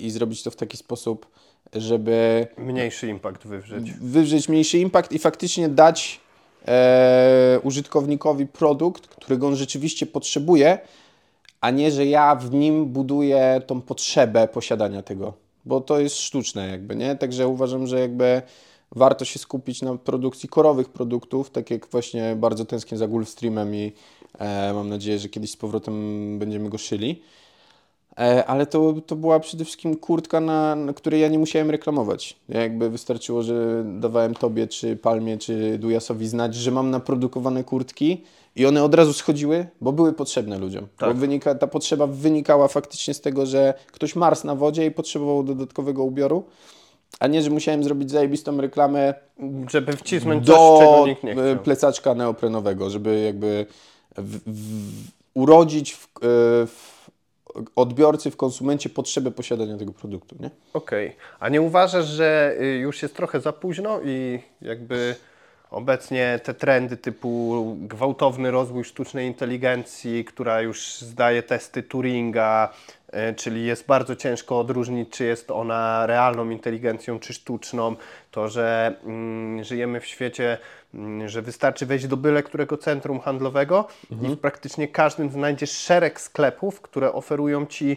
i, 0.00 0.06
i 0.06 0.10
zrobić 0.10 0.42
to 0.42 0.50
w 0.50 0.56
taki 0.56 0.76
sposób, 0.76 1.26
żeby 1.72 2.46
Mniejszy 2.58 3.08
impact 3.08 3.46
wywrzeć. 3.46 3.92
wywrzeć 3.92 4.48
mniejszy 4.48 4.78
impact 4.78 5.12
i 5.12 5.18
faktycznie 5.18 5.68
dać 5.68 6.20
e, 6.68 7.60
użytkownikowi 7.62 8.46
produkt, 8.46 9.06
którego 9.06 9.46
on 9.46 9.56
rzeczywiście 9.56 10.06
potrzebuje, 10.06 10.78
a 11.60 11.70
nie, 11.70 11.90
że 11.90 12.06
ja 12.06 12.34
w 12.34 12.54
nim 12.54 12.86
buduję 12.86 13.62
tą 13.66 13.80
potrzebę 13.80 14.48
posiadania 14.48 15.02
tego, 15.02 15.32
bo 15.64 15.80
to 15.80 16.00
jest 16.00 16.16
sztuczne 16.16 16.68
jakby, 16.68 16.96
nie? 16.96 17.16
Także 17.16 17.48
uważam, 17.48 17.86
że 17.86 18.00
jakby 18.00 18.42
warto 18.92 19.24
się 19.24 19.38
skupić 19.38 19.82
na 19.82 19.96
produkcji 19.96 20.48
korowych 20.48 20.88
produktów, 20.88 21.50
tak 21.50 21.70
jak 21.70 21.86
właśnie 21.86 22.36
bardzo 22.36 22.64
tęsknię 22.64 22.98
za 22.98 23.06
Gulfstreamem 23.06 23.74
i 23.74 23.92
e, 24.38 24.72
mam 24.72 24.88
nadzieję, 24.88 25.18
że 25.18 25.28
kiedyś 25.28 25.50
z 25.50 25.56
powrotem 25.56 26.38
będziemy 26.38 26.68
go 26.68 26.78
szyli. 26.78 27.22
E, 28.18 28.46
ale 28.46 28.66
to, 28.66 28.94
to 29.06 29.16
była 29.16 29.40
przede 29.40 29.64
wszystkim 29.64 29.96
kurtka, 29.96 30.40
na, 30.40 30.76
na 30.76 30.92
której 30.92 31.20
ja 31.20 31.28
nie 31.28 31.38
musiałem 31.38 31.70
reklamować. 31.70 32.36
Ja 32.48 32.60
jakby 32.60 32.90
wystarczyło, 32.90 33.42
że 33.42 33.84
dawałem 34.00 34.34
Tobie, 34.34 34.66
czy 34.66 34.96
Palmie, 34.96 35.38
czy 35.38 35.78
Dujasowi 35.78 36.28
znać, 36.28 36.54
że 36.54 36.70
mam 36.70 36.90
naprodukowane 36.90 37.64
kurtki 37.64 38.22
i 38.56 38.66
one 38.66 38.84
od 38.84 38.94
razu 38.94 39.12
schodziły, 39.12 39.66
bo 39.80 39.92
były 39.92 40.12
potrzebne 40.12 40.58
ludziom. 40.58 40.86
Tak. 40.96 41.16
Wynika, 41.16 41.54
ta 41.54 41.66
potrzeba 41.66 42.06
wynikała 42.06 42.68
faktycznie 42.68 43.14
z 43.14 43.20
tego, 43.20 43.46
że 43.46 43.74
ktoś 43.92 44.16
marsł 44.16 44.46
na 44.46 44.54
wodzie 44.54 44.86
i 44.86 44.90
potrzebował 44.90 45.42
dodatkowego 45.42 46.04
ubioru, 46.04 46.44
a 47.20 47.26
nie, 47.26 47.42
że 47.42 47.50
musiałem 47.50 47.84
zrobić 47.84 48.10
zajebistą 48.10 48.60
reklamę 48.60 49.14
Żeby 49.70 49.96
wcisnąć 49.96 50.46
coś, 50.46 50.56
do 50.56 50.78
czego 50.80 51.06
nikt 51.06 51.24
nie 51.24 51.32
e, 51.32 51.34
chciał. 51.34 51.64
plecaczka 51.64 52.14
neoprenowego, 52.14 52.90
żeby 52.90 53.20
jakby 53.20 53.66
w, 54.16 54.38
w, 54.46 55.08
urodzić 55.34 55.94
w, 55.94 56.04
e, 56.04 56.08
w 56.66 56.94
odbiorcy, 57.76 58.30
w 58.30 58.36
konsumencie 58.36 58.88
potrzebę 58.88 59.30
posiadania 59.30 59.76
tego 59.76 59.92
produktu, 59.92 60.36
nie? 60.40 60.50
Okej. 60.72 61.16
A 61.40 61.48
nie 61.48 61.62
uważasz, 61.62 62.06
że 62.06 62.56
y, 62.60 62.64
już 62.64 63.02
jest 63.02 63.16
trochę 63.16 63.40
za 63.40 63.52
późno 63.52 64.00
i 64.04 64.40
jakby 64.62 65.14
obecnie 65.74 66.40
te 66.42 66.54
trendy 66.54 66.96
typu 66.96 67.76
gwałtowny 67.80 68.50
rozwój 68.50 68.84
sztucznej 68.84 69.26
inteligencji, 69.26 70.24
która 70.24 70.60
już 70.60 70.98
zdaje 70.98 71.42
testy 71.42 71.82
Turinga, 71.82 72.72
y, 73.08 73.34
czyli 73.34 73.66
jest 73.66 73.86
bardzo 73.86 74.16
ciężko 74.16 74.58
odróżnić, 74.58 75.10
czy 75.10 75.24
jest 75.24 75.50
ona 75.50 76.06
realną 76.06 76.50
inteligencją, 76.50 77.18
czy 77.18 77.32
sztuczną, 77.32 77.96
to, 78.30 78.48
że 78.48 78.96
mm, 79.04 79.64
żyjemy 79.64 80.00
w 80.00 80.06
świecie, 80.06 80.58
mm, 80.94 81.28
że 81.28 81.42
wystarczy 81.42 81.86
wejść 81.86 82.06
do 82.06 82.16
byle 82.16 82.42
którego 82.42 82.76
centrum 82.76 83.20
handlowego 83.20 83.88
i 84.22 84.28
w 84.28 84.38
praktycznie 84.38 84.88
każdym 84.88 85.30
znajdziesz 85.30 85.70
szereg 85.70 86.20
sklepów, 86.20 86.80
które 86.80 87.12
oferują 87.12 87.66
Ci 87.66 87.96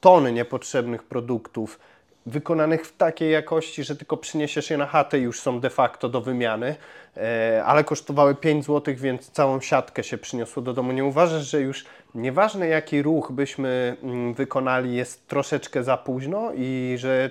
tony 0.00 0.32
niepotrzebnych 0.32 1.02
produktów 1.02 1.78
wykonanych 2.26 2.86
w 2.86 2.96
takiej 2.96 3.32
jakości, 3.32 3.84
że 3.84 3.96
tylko 3.96 4.16
przyniesiesz 4.16 4.70
je 4.70 4.76
na 4.76 4.86
chatę 4.86 5.18
i 5.18 5.22
już 5.22 5.40
są 5.40 5.60
de 5.60 5.70
facto 5.70 6.08
do 6.08 6.20
wymiany, 6.20 6.76
e, 7.16 7.62
ale 7.66 7.84
kosztowały 7.84 8.34
5 8.34 8.64
zł, 8.64 8.94
więc 8.96 9.30
całą 9.30 9.60
siatkę 9.60 10.04
się 10.04 10.18
przyniosło 10.18 10.62
do 10.62 10.72
domu. 10.72 10.92
Nie 10.92 11.04
uważasz, 11.04 11.50
że 11.50 11.60
już 11.60 11.84
nieważne 12.14 12.68
jaki 12.68 13.02
ruch 13.02 13.32
byśmy 13.32 13.96
mm, 14.02 14.34
wykonali, 14.34 14.96
jest 14.96 15.28
troszeczkę 15.28 15.84
za 15.84 15.96
późno 15.96 16.52
i 16.54 16.94
że 16.98 17.30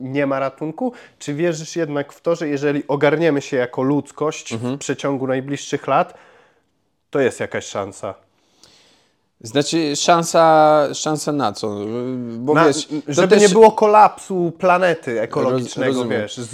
nie 0.00 0.26
ma 0.26 0.38
ratunku? 0.38 0.92
Czy 1.18 1.34
wierzysz 1.34 1.76
jednak 1.76 2.12
w 2.12 2.20
to, 2.20 2.36
że 2.36 2.48
jeżeli 2.48 2.88
ogarniemy 2.88 3.40
się 3.40 3.56
jako 3.56 3.82
ludzkość 3.82 4.54
w 4.54 4.78
przeciągu 4.78 5.26
najbliższych 5.26 5.86
lat, 5.86 6.14
to 7.10 7.20
jest 7.20 7.40
jakaś 7.40 7.64
szansa? 7.64 8.27
Znaczy 9.40 9.96
szansa, 9.96 10.84
szansa 10.94 11.32
na 11.32 11.52
co? 11.52 11.76
Bo 12.38 12.54
Na, 12.54 12.66
wiesz, 12.66 12.88
żeby 13.08 13.28
też- 13.28 13.42
nie 13.42 13.48
było 13.48 13.72
kolapsu 13.72 14.52
planety 14.58 15.20
ekologicznego, 15.20 16.00
Roz- 16.02 16.08
wiesz, 16.08 16.36
z, 16.36 16.50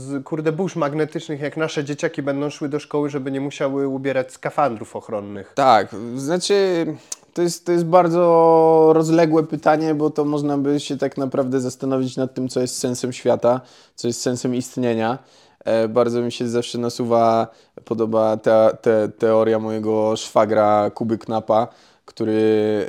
z, 0.00 0.24
kurde 0.24 0.52
burz 0.52 0.76
magnetycznych, 0.76 1.40
jak 1.40 1.56
nasze 1.56 1.84
dzieciaki 1.84 2.22
będą 2.22 2.50
szły 2.50 2.68
do 2.68 2.78
szkoły, 2.80 3.10
żeby 3.10 3.30
nie 3.30 3.40
musiały 3.40 3.88
ubierać 3.88 4.32
skafandrów 4.32 4.96
ochronnych. 4.96 5.52
Tak, 5.54 5.88
znaczy 6.16 6.86
to 7.34 7.42
jest, 7.42 7.66
to 7.66 7.72
jest 7.72 7.84
bardzo 7.84 8.90
rozległe 8.94 9.42
pytanie, 9.42 9.94
bo 9.94 10.10
to 10.10 10.24
można 10.24 10.58
by 10.58 10.80
się 10.80 10.98
tak 10.98 11.16
naprawdę 11.16 11.60
zastanowić 11.60 12.16
nad 12.16 12.34
tym, 12.34 12.48
co 12.48 12.60
jest 12.60 12.78
sensem 12.78 13.12
świata, 13.12 13.60
co 13.94 14.06
jest 14.06 14.20
sensem 14.22 14.54
istnienia. 14.54 15.18
E, 15.64 15.88
bardzo 15.88 16.20
mi 16.22 16.32
się 16.32 16.48
zawsze 16.48 16.78
nasuwa, 16.78 17.46
podoba 17.84 18.36
te, 18.36 19.08
teoria 19.18 19.58
mojego 19.58 20.16
szwagra 20.16 20.90
Kuby 20.90 21.18
Knapa, 21.18 21.68
który 22.10 22.86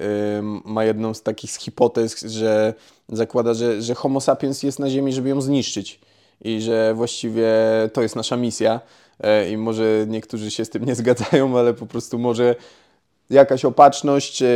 ma 0.66 0.86
jedną 0.86 1.14
z 1.14 1.22
takich 1.22 1.52
hipotez, 1.52 2.22
że 2.22 2.74
zakłada, 3.10 3.54
że, 3.54 3.82
że 3.82 3.96
Homo 3.96 4.22
sapiens 4.22 4.64
jest 4.64 4.80
na 4.80 4.90
Ziemi, 4.90 5.14
żeby 5.14 5.30
ją 5.30 5.42
zniszczyć 5.42 6.00
i 6.42 6.62
że 6.62 6.94
właściwie 6.94 7.50
to 7.94 8.02
jest 8.02 8.16
nasza 8.16 8.38
misja. 8.38 8.82
E, 9.20 9.52
I 9.52 9.58
może 9.58 10.06
niektórzy 10.08 10.52
się 10.52 10.66
z 10.66 10.70
tym 10.70 10.86
nie 10.86 10.96
zgadzają, 10.96 11.58
ale 11.60 11.74
po 11.74 11.86
prostu 11.86 12.20
może 12.20 12.56
jakaś 13.30 13.66
opatrzność, 13.66 14.42
e, 14.42 14.48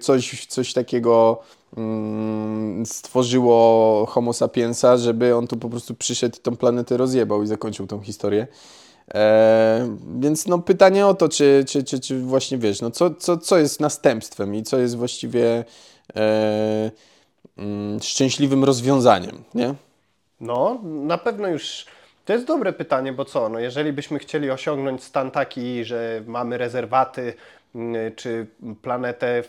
coś, 0.00 0.46
coś 0.46 0.72
takiego 0.72 1.40
mm, 1.76 2.86
stworzyło 2.86 4.06
Homo 4.06 4.32
sapiensa, 4.32 4.96
żeby 4.96 5.36
on 5.36 5.46
tu 5.46 5.56
po 5.56 5.70
prostu 5.70 5.94
przyszedł 5.94 6.36
i 6.38 6.40
tą 6.40 6.56
planetę 6.56 6.96
rozjebał 6.96 7.42
i 7.42 7.46
zakończył 7.46 7.86
tą 7.86 8.00
historię. 8.00 8.46
E, 9.14 9.96
więc 10.20 10.46
no 10.46 10.58
pytanie 10.58 11.06
o 11.06 11.14
to, 11.14 11.28
czy, 11.28 11.64
czy, 11.68 11.84
czy, 11.84 12.00
czy 12.00 12.20
właśnie 12.20 12.58
wiesz, 12.58 12.80
no 12.80 12.90
co, 12.90 13.14
co, 13.14 13.38
co 13.38 13.58
jest 13.58 13.80
następstwem 13.80 14.54
i 14.54 14.62
co 14.62 14.78
jest 14.78 14.96
właściwie 14.96 15.64
e, 16.16 16.90
mm, 17.58 18.00
szczęśliwym 18.02 18.64
rozwiązaniem, 18.64 19.44
nie? 19.54 19.74
No, 20.40 20.80
na 20.84 21.18
pewno 21.18 21.48
już 21.48 21.86
to 22.24 22.32
jest 22.32 22.46
dobre 22.46 22.72
pytanie, 22.72 23.12
bo 23.12 23.24
co, 23.24 23.48
no 23.48 23.58
jeżeli 23.58 23.92
byśmy 23.92 24.18
chcieli 24.18 24.50
osiągnąć 24.50 25.02
stan 25.02 25.30
taki, 25.30 25.84
że 25.84 26.22
mamy 26.26 26.58
rezerwaty, 26.58 27.34
mm, 27.74 28.14
czy 28.16 28.46
planetę 28.82 29.42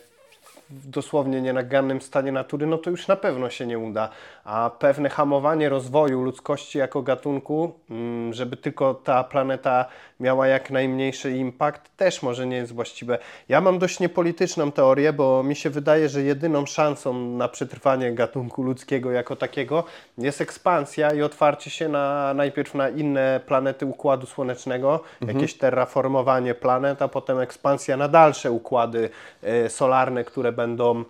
w 0.69 0.87
dosłownie 0.87 1.41
nienagannym 1.41 2.01
stanie 2.01 2.31
natury, 2.31 2.65
no 2.65 2.77
to 2.77 2.89
już 2.89 3.07
na 3.07 3.15
pewno 3.15 3.49
się 3.49 3.67
nie 3.67 3.79
uda. 3.79 4.09
A 4.43 4.71
pewne 4.79 5.09
hamowanie 5.09 5.69
rozwoju 5.69 6.21
ludzkości 6.21 6.77
jako 6.77 7.01
gatunku, 7.01 7.73
mm, 7.89 8.33
żeby 8.33 8.57
tylko 8.57 8.93
ta 8.93 9.23
planeta 9.23 9.85
miała 10.19 10.47
jak 10.47 10.71
najmniejszy 10.71 11.31
impact, 11.31 11.97
też 11.97 12.23
może 12.23 12.47
nie 12.47 12.57
jest 12.57 12.73
właściwe. 12.73 13.17
Ja 13.49 13.61
mam 13.61 13.79
dość 13.79 13.99
niepolityczną 13.99 14.71
teorię, 14.71 15.13
bo 15.13 15.43
mi 15.43 15.55
się 15.55 15.69
wydaje, 15.69 16.09
że 16.09 16.21
jedyną 16.21 16.65
szansą 16.65 17.13
na 17.13 17.47
przetrwanie 17.47 18.13
gatunku 18.13 18.63
ludzkiego 18.63 19.11
jako 19.11 19.35
takiego 19.35 19.83
jest 20.17 20.41
ekspansja 20.41 21.13
i 21.13 21.21
otwarcie 21.21 21.69
się 21.69 21.89
na 21.89 22.33
najpierw 22.33 22.75
na 22.75 22.89
inne 22.89 23.39
planety 23.45 23.85
Układu 23.85 24.27
Słonecznego, 24.27 25.03
jakieś 25.27 25.53
terraformowanie 25.53 26.53
planet, 26.53 27.01
a 27.01 27.07
potem 27.07 27.39
ekspansja 27.39 27.97
na 27.97 28.07
dalsze 28.07 28.51
układy 28.51 29.09
e, 29.43 29.69
solarne, 29.69 30.23
które 30.23 30.51
będą 30.55 31.03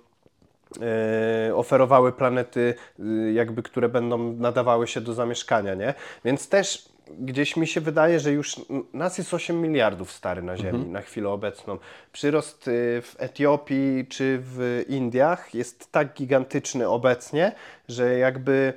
e, 0.81 1.55
oferowały 1.55 2.11
planety, 2.11 2.75
y, 2.99 3.33
jakby, 3.33 3.63
które 3.63 3.89
będą 3.89 4.33
nadawały 4.33 4.87
się 4.87 5.01
do 5.01 5.13
zamieszkania, 5.13 5.73
nie? 5.73 5.93
Więc 6.25 6.49
też 6.49 6.89
gdzieś 7.19 7.57
mi 7.57 7.67
się 7.67 7.81
wydaje, 7.81 8.19
że 8.19 8.31
już 8.31 8.55
nas 8.93 9.17
jest 9.17 9.33
8 9.33 9.61
miliardów 9.61 10.11
stary 10.11 10.41
na 10.41 10.57
Ziemi 10.57 10.85
na 10.85 11.01
chwilę 11.01 11.29
obecną. 11.29 11.77
Przyrost 12.11 12.67
y, 12.67 13.01
w 13.01 13.15
Etiopii 13.17 14.05
czy 14.09 14.39
w 14.41 14.83
Indiach 14.87 15.53
jest 15.53 15.91
tak 15.91 16.13
gigantyczny 16.13 16.89
obecnie, 16.89 17.51
że 17.87 18.17
jakby 18.17 18.73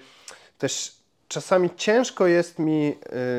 też 0.59 0.97
czasami 1.29 1.71
ciężko 1.77 2.27
jest 2.27 2.59
mi 2.59 2.95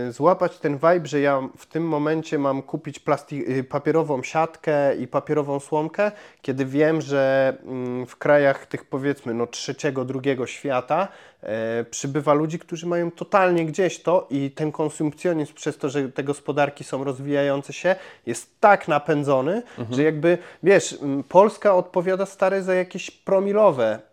y, 0.08 0.12
złapać 0.12 0.58
ten 0.58 0.74
vibe, 0.74 1.08
że 1.08 1.20
ja 1.20 1.50
w 1.58 1.66
tym 1.66 1.88
momencie 1.88 2.40
mam 2.40 2.62
kupić 2.62 3.00
plasti- 3.00 3.50
y, 3.50 3.64
papierową 3.64 4.24
siatkę 4.24 4.96
i 4.96 5.08
papierową 5.08 5.60
słomkę, 5.60 6.12
kiedy 6.42 6.66
wiem, 6.66 7.02
że 7.02 7.54
mm, 7.66 8.06
w 8.06 8.16
krajach 8.16 8.66
tych 8.66 8.86
powiedzmy 8.86 9.34
no, 9.34 9.48
trzeciego, 9.48 10.06
drugiego 10.06 10.48
świata 10.48 11.08
e, 11.42 11.86
przybywa 11.92 12.34
ludzi, 12.34 12.60
którzy 12.60 12.88
mają 12.88 13.12
totalnie 13.12 13.66
gdzieś 13.66 14.02
to 14.02 14.28
i 14.30 14.52
ten 14.52 14.72
konsumpcjonizm 14.72 15.54
przez 15.54 15.78
to, 15.78 15.90
że 15.90 16.10
te 16.10 16.24
gospodarki 16.24 16.84
są 16.84 17.04
rozwijające 17.04 17.74
się, 17.74 17.96
jest 18.26 18.60
tak 18.60 18.88
napędzony, 18.88 19.64
że 19.92 20.04
jakby, 20.04 20.38
wiesz, 20.64 20.98
Polska 21.30 21.76
odpowiada 21.76 22.26
stary 22.26 22.64
za 22.64 22.74
jakieś 22.74 23.12
promilowe 23.12 24.09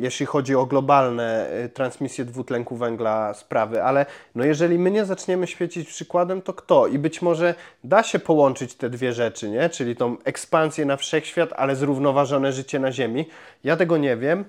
jeśli 0.00 0.26
chodzi 0.26 0.54
o 0.54 0.66
globalne 0.66 1.50
y, 1.64 1.68
transmisje 1.68 2.24
dwutlenku 2.24 2.76
węgla 2.76 3.34
sprawy, 3.34 3.82
ale 3.82 4.06
no 4.34 4.44
jeżeli 4.44 4.78
my 4.78 4.90
nie 4.90 5.04
zaczniemy 5.04 5.46
świecić 5.46 5.88
przykładem, 5.88 6.42
to 6.42 6.52
kto? 6.52 6.86
I 6.86 6.98
być 6.98 7.22
może 7.22 7.54
da 7.84 8.02
się 8.02 8.18
połączyć 8.18 8.74
te 8.74 8.90
dwie 8.90 9.12
rzeczy, 9.12 9.50
nie? 9.50 9.68
Czyli 9.68 9.96
tą 9.96 10.16
ekspansję 10.24 10.86
na 10.86 10.96
wszechświat, 10.96 11.50
ale 11.56 11.76
zrównoważone 11.76 12.52
życie 12.52 12.78
na 12.78 12.92
Ziemi. 12.92 13.28
Ja 13.64 13.76
tego 13.76 13.96
nie 13.96 14.16
wiem. 14.16 14.44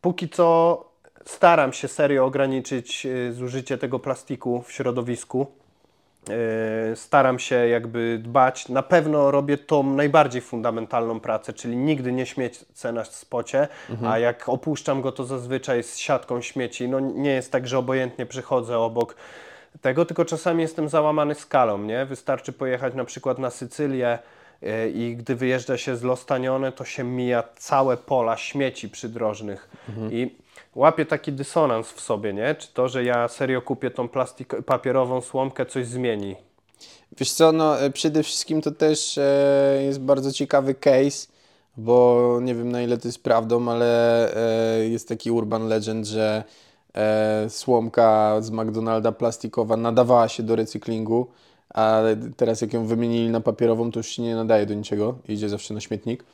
Póki 0.00 0.28
co 0.28 0.84
staram 1.24 1.72
się 1.72 1.88
serio 1.88 2.24
ograniczyć 2.24 3.06
y, 3.06 3.32
zużycie 3.32 3.78
tego 3.78 3.98
plastiku 3.98 4.62
w 4.62 4.72
środowisku. 4.72 5.46
Yy, 6.28 6.96
staram 6.96 7.38
się 7.38 7.54
jakby 7.54 8.20
dbać. 8.22 8.68
Na 8.68 8.82
pewno 8.82 9.30
robię 9.30 9.58
tą 9.58 9.82
najbardziej 9.82 10.42
fundamentalną 10.42 11.20
pracę, 11.20 11.52
czyli 11.52 11.76
nigdy 11.76 12.12
nie 12.12 12.26
śmiecę 12.26 12.92
na 12.92 13.04
spocie, 13.04 13.68
a 14.06 14.18
jak 14.18 14.48
opuszczam 14.48 15.02
go, 15.02 15.12
to 15.12 15.24
zazwyczaj 15.24 15.82
z 15.82 15.96
siatką 15.96 16.40
śmieci. 16.40 16.88
No 16.88 17.00
nie 17.00 17.30
jest 17.30 17.52
tak, 17.52 17.68
że 17.68 17.78
obojętnie 17.78 18.26
przychodzę 18.26 18.78
obok 18.78 19.14
tego, 19.80 20.04
tylko 20.04 20.24
czasami 20.24 20.62
jestem 20.62 20.88
załamany 20.88 21.34
skalą, 21.34 21.78
nie? 21.78 22.06
Wystarczy 22.06 22.52
pojechać 22.52 22.94
na 22.94 23.04
przykład 23.04 23.38
na 23.38 23.50
Sycylię 23.50 24.18
yy, 24.62 24.90
i 24.90 25.16
gdy 25.16 25.34
wyjeżdża 25.34 25.76
się 25.76 25.96
z 25.96 26.02
Lostanione, 26.02 26.72
to 26.72 26.84
się 26.84 27.04
mija 27.04 27.44
całe 27.56 27.96
pola 27.96 28.36
śmieci 28.36 28.88
przydrożnych 28.88 29.68
i 30.10 30.36
łapię 30.78 31.06
taki 31.06 31.32
dysonans 31.32 31.92
w 31.92 32.00
sobie, 32.00 32.32
nie? 32.32 32.54
Czy 32.54 32.68
to, 32.74 32.88
że 32.88 33.04
ja 33.04 33.28
serio 33.28 33.62
kupię 33.62 33.90
tą 33.90 34.08
plastik 34.08 34.54
papierową 34.66 35.20
słomkę, 35.20 35.66
coś 35.66 35.86
zmieni? 35.86 36.36
Wiesz 37.18 37.32
co, 37.32 37.52
no 37.52 37.80
e, 37.80 37.90
przede 37.90 38.22
wszystkim 38.22 38.62
to 38.62 38.70
też 38.70 39.18
e, 39.18 39.80
jest 39.84 40.00
bardzo 40.00 40.32
ciekawy 40.32 40.74
case, 40.74 41.28
bo 41.76 42.38
nie 42.42 42.54
wiem 42.54 42.72
na 42.72 42.82
ile 42.82 42.98
to 42.98 43.08
jest 43.08 43.22
prawdą, 43.22 43.70
ale 43.70 44.34
e, 44.80 44.88
jest 44.88 45.08
taki 45.08 45.30
urban 45.30 45.68
legend, 45.68 46.06
że 46.06 46.44
e, 46.94 47.46
słomka 47.50 48.36
z 48.40 48.50
McDonalda 48.50 49.12
plastikowa 49.12 49.76
nadawała 49.76 50.28
się 50.28 50.42
do 50.42 50.56
recyklingu, 50.56 51.26
a 51.74 52.02
teraz 52.36 52.60
jak 52.60 52.72
ją 52.72 52.86
wymienili 52.86 53.30
na 53.30 53.40
papierową, 53.40 53.90
to 53.90 53.98
już 53.98 54.06
się 54.08 54.22
nie 54.22 54.34
nadaje 54.34 54.66
do 54.66 54.74
niczego, 54.74 55.18
idzie 55.28 55.48
zawsze 55.48 55.74
na 55.74 55.80
śmietnik. 55.80 56.24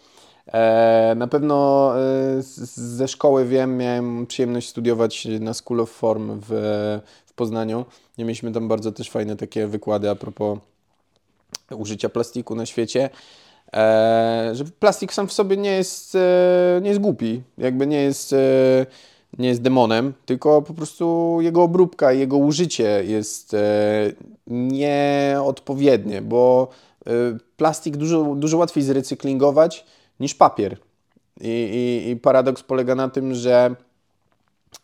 E, 0.52 1.14
na 1.16 1.26
pewno 1.26 1.92
e, 2.00 2.42
ze 2.74 3.08
szkoły 3.08 3.44
wiem, 3.44 3.76
miałem 3.76 4.26
przyjemność 4.26 4.68
studiować 4.68 5.28
na 5.40 5.54
School 5.54 5.80
of 5.80 5.90
Form 5.90 6.40
w, 6.40 6.48
w 7.26 7.32
Poznaniu. 7.32 7.84
I 8.18 8.24
mieliśmy 8.24 8.52
tam 8.52 8.68
bardzo 8.68 8.92
też 8.92 9.10
fajne 9.10 9.36
takie 9.36 9.66
wykłady 9.66 10.10
a 10.10 10.14
propos 10.14 10.58
użycia 11.70 12.08
plastiku 12.08 12.54
na 12.54 12.66
świecie. 12.66 13.10
E, 13.72 14.50
że 14.52 14.64
plastik 14.64 15.12
sam 15.12 15.28
w 15.28 15.32
sobie 15.32 15.56
nie 15.56 15.70
jest, 15.70 16.16
nie 16.82 16.88
jest 16.88 17.00
głupi, 17.00 17.42
jakby 17.58 17.86
nie 17.86 18.02
jest, 18.02 18.34
nie 19.38 19.48
jest 19.48 19.62
demonem, 19.62 20.12
tylko 20.26 20.62
po 20.62 20.74
prostu 20.74 21.38
jego 21.40 21.62
obróbka 21.62 22.12
i 22.12 22.18
jego 22.18 22.36
użycie 22.36 23.04
jest 23.04 23.56
nieodpowiednie, 24.46 26.22
bo 26.22 26.68
plastik 27.56 27.96
dużo, 27.96 28.34
dużo 28.34 28.58
łatwiej 28.58 28.84
zrecyklingować 28.84 29.84
niż 30.20 30.34
papier. 30.34 30.76
I, 31.40 31.48
i, 31.48 32.10
I 32.10 32.16
paradoks 32.16 32.62
polega 32.62 32.94
na 32.94 33.08
tym, 33.08 33.34
że 33.34 33.74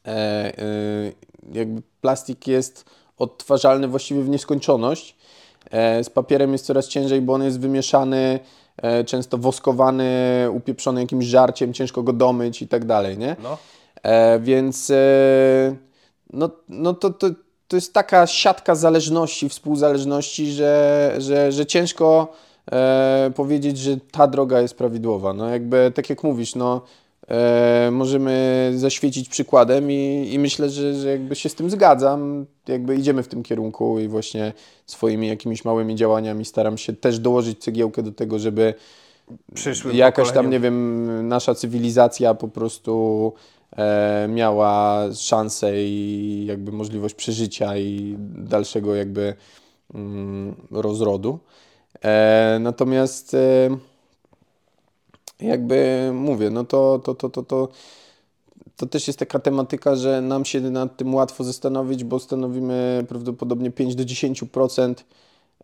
e, 0.06 0.08
e, 0.08 1.12
jakby 1.52 1.82
plastik 2.00 2.46
jest 2.46 2.84
odtwarzalny 3.18 3.88
właściwie 3.88 4.22
w 4.22 4.28
nieskończoność. 4.28 5.16
E, 5.70 6.04
z 6.04 6.10
papierem 6.10 6.52
jest 6.52 6.66
coraz 6.66 6.88
ciężej, 6.88 7.20
bo 7.20 7.32
on 7.32 7.42
jest 7.42 7.60
wymieszany, 7.60 8.40
e, 8.76 9.04
często 9.04 9.38
woskowany, 9.38 10.08
upieprzony 10.52 11.00
jakimś 11.00 11.24
żarciem, 11.24 11.72
ciężko 11.72 12.02
go 12.02 12.12
domyć 12.12 12.62
i 12.62 12.68
tak 12.68 12.84
dalej, 12.84 13.18
nie? 13.18 13.36
No. 13.42 13.58
E, 14.02 14.40
więc 14.40 14.90
e, 14.90 15.76
no, 16.32 16.50
no 16.68 16.94
to, 16.94 17.10
to, 17.10 17.30
to 17.68 17.76
jest 17.76 17.94
taka 17.94 18.26
siatka 18.26 18.74
zależności, 18.74 19.48
współzależności, 19.48 20.52
że, 20.52 21.14
że, 21.18 21.52
że 21.52 21.66
ciężko 21.66 22.32
e, 22.72 23.32
powiedzieć, 23.36 23.78
że 23.78 23.96
ta 24.10 24.26
droga 24.26 24.60
jest 24.60 24.74
prawidłowa. 24.74 25.32
No 25.32 25.48
jakby, 25.48 25.92
tak 25.94 26.10
jak 26.10 26.24
mówisz, 26.24 26.54
no 26.54 26.80
e, 27.28 27.88
możemy 27.92 28.72
zaświecić 28.76 29.28
przykładem 29.28 29.90
i, 29.90 30.30
i 30.32 30.38
myślę, 30.38 30.70
że, 30.70 30.94
że 30.94 31.10
jakby 31.10 31.36
się 31.36 31.48
z 31.48 31.54
tym 31.54 31.70
zgadzam. 31.70 32.46
Jakby 32.68 32.96
idziemy 32.96 33.22
w 33.22 33.28
tym 33.28 33.42
kierunku 33.42 33.98
i 33.98 34.08
właśnie 34.08 34.52
swoimi 34.86 35.28
jakimiś 35.28 35.64
małymi 35.64 35.94
działaniami 35.94 36.44
staram 36.44 36.78
się 36.78 36.92
też 36.92 37.18
dołożyć 37.18 37.58
cegiełkę 37.58 38.02
do 38.02 38.12
tego, 38.12 38.38
żeby 38.38 38.74
Przyszłym 39.54 39.96
jakaś 39.96 40.16
tam, 40.16 40.34
pokoleniom. 40.34 40.52
nie 40.52 40.60
wiem, 40.60 41.28
nasza 41.28 41.54
cywilizacja 41.54 42.34
po 42.34 42.48
prostu 42.48 43.32
e, 43.76 44.28
miała 44.28 45.04
szansę 45.14 45.72
i 45.74 46.44
jakby 46.48 46.72
możliwość 46.72 47.14
przeżycia 47.14 47.76
i 47.78 48.16
dalszego 48.36 48.94
jakby 48.94 49.34
mm, 49.94 50.54
rozrodu. 50.70 51.38
E, 52.04 52.58
natomiast 52.60 53.34
e, 53.34 53.68
jakby 55.40 56.10
mówię, 56.14 56.50
no 56.50 56.64
to, 56.64 56.98
to, 57.04 57.14
to, 57.14 57.28
to, 57.28 57.42
to, 57.42 57.68
to 58.76 58.86
też 58.86 59.06
jest 59.06 59.18
taka 59.18 59.38
tematyka, 59.38 59.96
że 59.96 60.20
nam 60.20 60.44
się 60.44 60.60
nad 60.60 60.96
tym 60.96 61.14
łatwo 61.14 61.44
zastanowić, 61.44 62.04
bo 62.04 62.18
stanowimy 62.18 63.04
prawdopodobnie 63.08 63.70
5 63.70 63.94
do 63.94 64.04
10% 64.04 64.94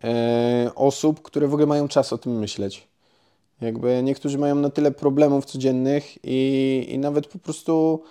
e, 0.04 0.70
osób, 0.74 1.22
które 1.22 1.48
w 1.48 1.52
ogóle 1.52 1.66
mają 1.66 1.88
czas 1.88 2.12
o 2.12 2.18
tym 2.18 2.38
myśleć. 2.38 2.88
Jakby 3.60 4.02
niektórzy 4.02 4.38
mają 4.38 4.54
na 4.54 4.70
tyle 4.70 4.90
problemów 4.90 5.44
codziennych 5.44 6.18
i, 6.24 6.86
i 6.88 6.98
nawet 6.98 7.26
po 7.26 7.38
prostu 7.38 8.02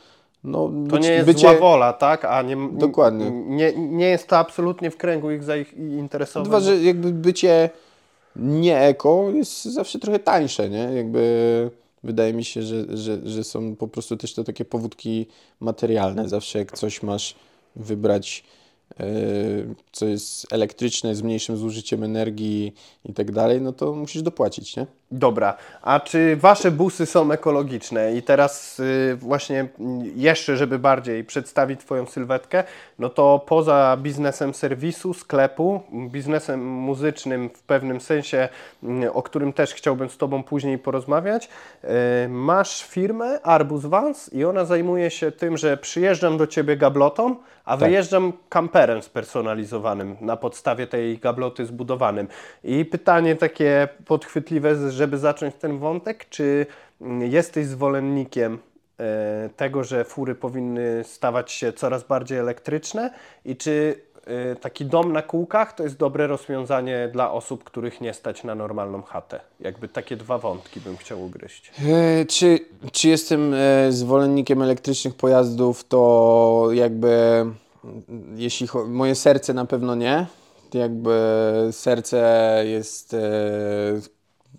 no, 0.43 0.67
To 0.67 0.71
być- 0.71 1.03
nie 1.03 1.11
jest 1.11 1.25
bycie, 1.25 1.39
zła 1.39 1.59
wola, 1.59 1.93
tak? 1.93 2.25
A 2.25 2.41
nie, 2.41 2.57
Dokładnie. 2.71 3.31
Nie, 3.31 3.73
nie 3.75 4.05
jest 4.05 4.27
to 4.27 4.37
absolutnie 4.37 4.91
w 4.91 4.97
kręgu 4.97 5.31
ich 5.31 5.43
zainteresowań. 5.43 6.49
Dwa, 6.49 6.59
że 6.59 6.77
jakby 6.77 7.11
bycie 7.11 7.69
nie 8.35 8.79
eko 8.79 9.31
jest 9.31 9.63
zawsze 9.63 9.99
trochę 9.99 10.19
tańsze, 10.19 10.69
nie? 10.69 10.77
Jakby 10.77 11.71
wydaje 12.03 12.33
mi 12.33 12.43
się, 12.43 12.63
że, 12.63 12.97
że, 12.97 13.19
że 13.23 13.43
są 13.43 13.75
po 13.75 13.87
prostu 13.87 14.17
też 14.17 14.33
to 14.33 14.43
takie 14.43 14.65
powódki 14.65 15.25
materialne. 15.59 16.29
Zawsze 16.29 16.59
jak 16.59 16.77
coś 16.77 17.03
masz 17.03 17.35
wybrać, 17.75 18.43
e, 18.99 19.05
co 19.91 20.05
jest 20.05 20.53
elektryczne, 20.53 21.15
z 21.15 21.21
mniejszym 21.21 21.57
zużyciem 21.57 22.03
energii 22.03 22.73
i 23.05 23.13
tak 23.13 23.31
dalej, 23.31 23.61
no 23.61 23.73
to 23.73 23.93
musisz 23.93 24.21
dopłacić, 24.21 24.75
nie? 24.75 24.87
Dobra, 25.17 25.57
a 25.81 25.99
czy 25.99 26.35
wasze 26.35 26.71
busy 26.71 27.05
są 27.05 27.31
ekologiczne? 27.31 28.15
I 28.15 28.23
teraz 28.23 28.79
y, 28.79 29.17
właśnie 29.19 29.67
jeszcze, 30.15 30.57
żeby 30.57 30.79
bardziej 30.79 31.23
przedstawić 31.23 31.79
Twoją 31.79 32.05
sylwetkę, 32.05 32.63
no 32.99 33.09
to 33.09 33.45
poza 33.47 33.97
biznesem 34.01 34.53
serwisu, 34.53 35.13
sklepu, 35.13 35.81
biznesem 35.91 36.65
muzycznym 36.65 37.49
w 37.49 37.63
pewnym 37.63 38.01
sensie, 38.01 38.49
mm, 38.83 39.09
o 39.13 39.23
którym 39.23 39.53
też 39.53 39.73
chciałbym 39.73 40.09
z 40.09 40.17
Tobą 40.17 40.43
później 40.43 40.77
porozmawiać, 40.77 41.49
y, 41.83 41.87
masz 42.29 42.83
firmę 42.83 43.41
Arbus 43.41 43.85
Vans 43.85 44.33
i 44.33 44.45
ona 44.45 44.65
zajmuje 44.65 45.11
się 45.11 45.31
tym, 45.31 45.57
że 45.57 45.77
przyjeżdżam 45.77 46.37
do 46.37 46.47
Ciebie 46.47 46.77
gablotą, 46.77 47.35
a 47.65 47.77
wyjeżdżam 47.77 48.33
kamperem 48.49 49.01
spersonalizowanym 49.01 50.15
na 50.21 50.37
podstawie 50.37 50.87
tej 50.87 51.17
gabloty 51.17 51.65
zbudowanym. 51.65 52.27
I 52.63 52.85
pytanie 52.85 53.35
takie 53.35 53.87
podchwytliwe, 54.05 54.75
żeby 55.05 55.17
zacząć 55.17 55.55
ten 55.55 55.79
wątek, 55.79 56.29
czy 56.29 56.65
jesteś 57.19 57.65
zwolennikiem 57.65 58.59
e, 58.99 59.49
tego, 59.57 59.83
że 59.83 60.03
fury 60.05 60.35
powinny 60.35 61.03
stawać 61.03 61.51
się 61.51 61.73
coraz 61.73 62.03
bardziej 62.03 62.37
elektryczne 62.37 63.11
i 63.45 63.55
czy 63.55 64.01
e, 64.25 64.55
taki 64.55 64.85
dom 64.85 65.13
na 65.13 65.21
kółkach 65.21 65.73
to 65.73 65.83
jest 65.83 65.97
dobre 65.97 66.27
rozwiązanie 66.27 67.09
dla 67.13 67.31
osób, 67.31 67.63
których 67.63 68.01
nie 68.01 68.13
stać 68.13 68.43
na 68.43 68.55
normalną 68.55 69.01
chatę? 69.01 69.39
Jakby 69.59 69.87
takie 69.87 70.15
dwa 70.15 70.37
wątki 70.37 70.79
bym 70.81 70.97
chciał 70.97 71.23
ugryźć. 71.25 71.71
E, 72.21 72.25
Czy, 72.25 72.59
czy 72.91 73.07
jestem 73.09 73.55
zwolennikiem 73.89 74.61
elektrycznych 74.61 75.15
pojazdów, 75.15 75.83
to 75.83 76.67
jakby 76.73 77.45
jeśli 78.35 78.67
moje 78.87 79.15
serce 79.15 79.53
na 79.53 79.65
pewno 79.65 79.95
nie. 79.95 80.25
Jakby 80.73 81.13
serce 81.71 82.61
jest 82.65 83.15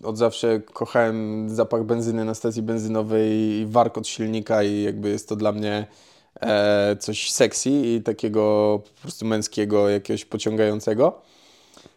od 0.02 0.18
zawsze 0.18 0.60
kochałem 0.60 1.50
zapach 1.50 1.84
benzyny 1.84 2.24
na 2.24 2.34
stacji 2.34 2.62
benzynowej 2.62 3.32
i 3.32 3.66
warkot 3.66 4.08
silnika 4.08 4.62
i 4.62 4.82
jakby 4.82 5.08
jest 5.08 5.28
to 5.28 5.36
dla 5.36 5.52
mnie 5.52 5.86
e, 6.40 6.96
coś 7.00 7.32
sexy 7.32 7.70
i 7.70 8.02
takiego 8.02 8.80
po 8.94 9.00
prostu 9.02 9.26
męskiego, 9.26 9.88
jakiegoś 9.88 10.24
pociągającego. 10.24 11.20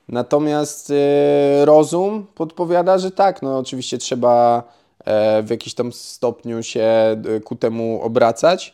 Natomiast 0.07 0.91
e, 0.91 1.65
rozum 1.65 2.27
podpowiada, 2.35 2.97
że 2.97 3.11
tak, 3.11 3.41
no 3.41 3.57
oczywiście 3.57 3.97
trzeba 3.97 4.63
e, 5.05 5.43
w 5.43 5.49
jakiś 5.49 5.73
tam 5.73 5.93
stopniu 5.93 6.63
się 6.63 6.81
e, 6.81 7.39
ku 7.43 7.55
temu 7.55 8.01
obracać. 8.01 8.73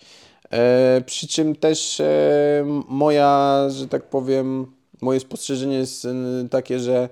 E, 0.51 1.01
przy 1.05 1.27
czym 1.27 1.55
też 1.55 1.99
e, 1.99 2.05
moja, 2.87 3.61
że 3.69 3.87
tak 3.87 4.09
powiem, 4.09 4.65
moje 5.01 5.19
spostrzeżenie 5.19 5.77
jest 5.77 6.07
takie, 6.51 6.79
że 6.79 7.09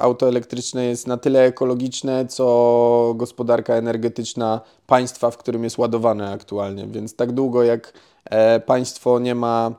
auto 0.00 0.28
elektryczne 0.28 0.84
jest 0.84 1.06
na 1.06 1.16
tyle 1.16 1.44
ekologiczne, 1.44 2.26
co 2.26 3.12
gospodarka 3.16 3.74
energetyczna 3.74 4.60
państwa, 4.86 5.30
w 5.30 5.36
którym 5.36 5.64
jest 5.64 5.78
ładowane 5.78 6.30
aktualnie. 6.30 6.86
Więc 6.86 7.16
tak 7.16 7.32
długo 7.32 7.62
jak 7.62 7.92
e, 8.24 8.60
państwo 8.60 9.18
nie 9.18 9.34
ma 9.34 9.74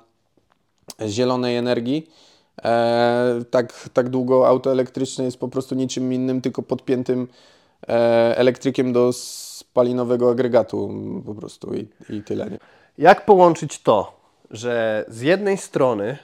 zielonej 1.08 1.58
energii, 1.58 2.10
e, 2.64 3.42
tak, 3.52 3.90
tak 3.94 4.10
długo 4.10 4.48
auto 4.48 4.72
elektryczne 4.72 5.26
jest 5.26 5.38
po 5.38 5.48
prostu 5.48 5.76
niczym 5.76 6.14
innym, 6.14 6.42
tylko 6.42 6.64
podpiętym 6.64 7.28
e, 7.88 8.38
elektrykiem 8.38 8.94
do 8.94 9.14
spalinowego 9.14 10.32
agregatu 10.32 10.94
po 11.26 11.36
prostu 11.36 11.76
i, 11.76 11.88
i 12.10 12.24
tyle. 12.24 12.50
Nie? 12.50 12.58
Jak 12.98 13.26
połączyć 13.26 13.82
to, 13.82 14.20
że 14.52 15.06
z 15.08 15.22
jednej 15.22 15.58
strony 15.58 16.18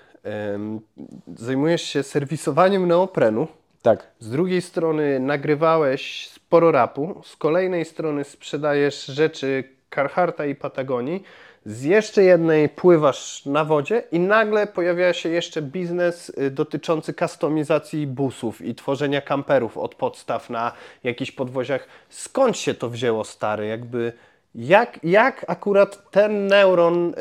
zajmujesz 1.36 1.82
się 1.82 2.04
serwisowaniem 2.04 2.88
neoprenu, 2.88 3.48
Tak. 3.82 4.08
z 4.20 4.30
drugiej 4.30 4.62
strony 4.62 5.20
nagrywałeś 5.20 6.28
sporo 6.30 6.72
rapu, 6.72 7.22
z 7.26 7.36
kolejnej 7.36 7.86
strony 7.86 8.24
sprzedajesz 8.24 9.06
rzeczy 9.06 9.64
Carharta 9.96 10.46
i 10.46 10.56
Patagonii, 10.56 11.24
z 11.66 11.84
jeszcze 11.84 12.24
jednej 12.24 12.70
pływasz 12.70 13.46
na 13.46 13.66
wodzie 13.66 14.04
i 14.12 14.20
nagle 14.20 14.68
pojawia 14.68 15.14
się 15.14 15.30
jeszcze 15.30 15.62
biznes 15.62 16.30
y, 16.30 16.52
dotyczący 16.52 17.14
kustomizacji 17.14 18.08
busów 18.08 18.62
i 18.62 18.76
tworzenia 18.76 19.22
kamperów 19.22 19.78
od 19.78 19.96
podstaw 19.96 20.50
na 20.50 20.72
jakichś 21.04 21.32
podwoziach. 21.32 21.88
Skąd 22.10 22.58
się 22.58 22.74
to 22.74 22.90
wzięło, 22.90 23.24
stary? 23.24 23.68
Jakby 23.68 24.14
jak, 24.56 25.00
jak 25.04 25.46
akurat 25.48 26.12
ten 26.12 26.48
neuron 26.48 27.14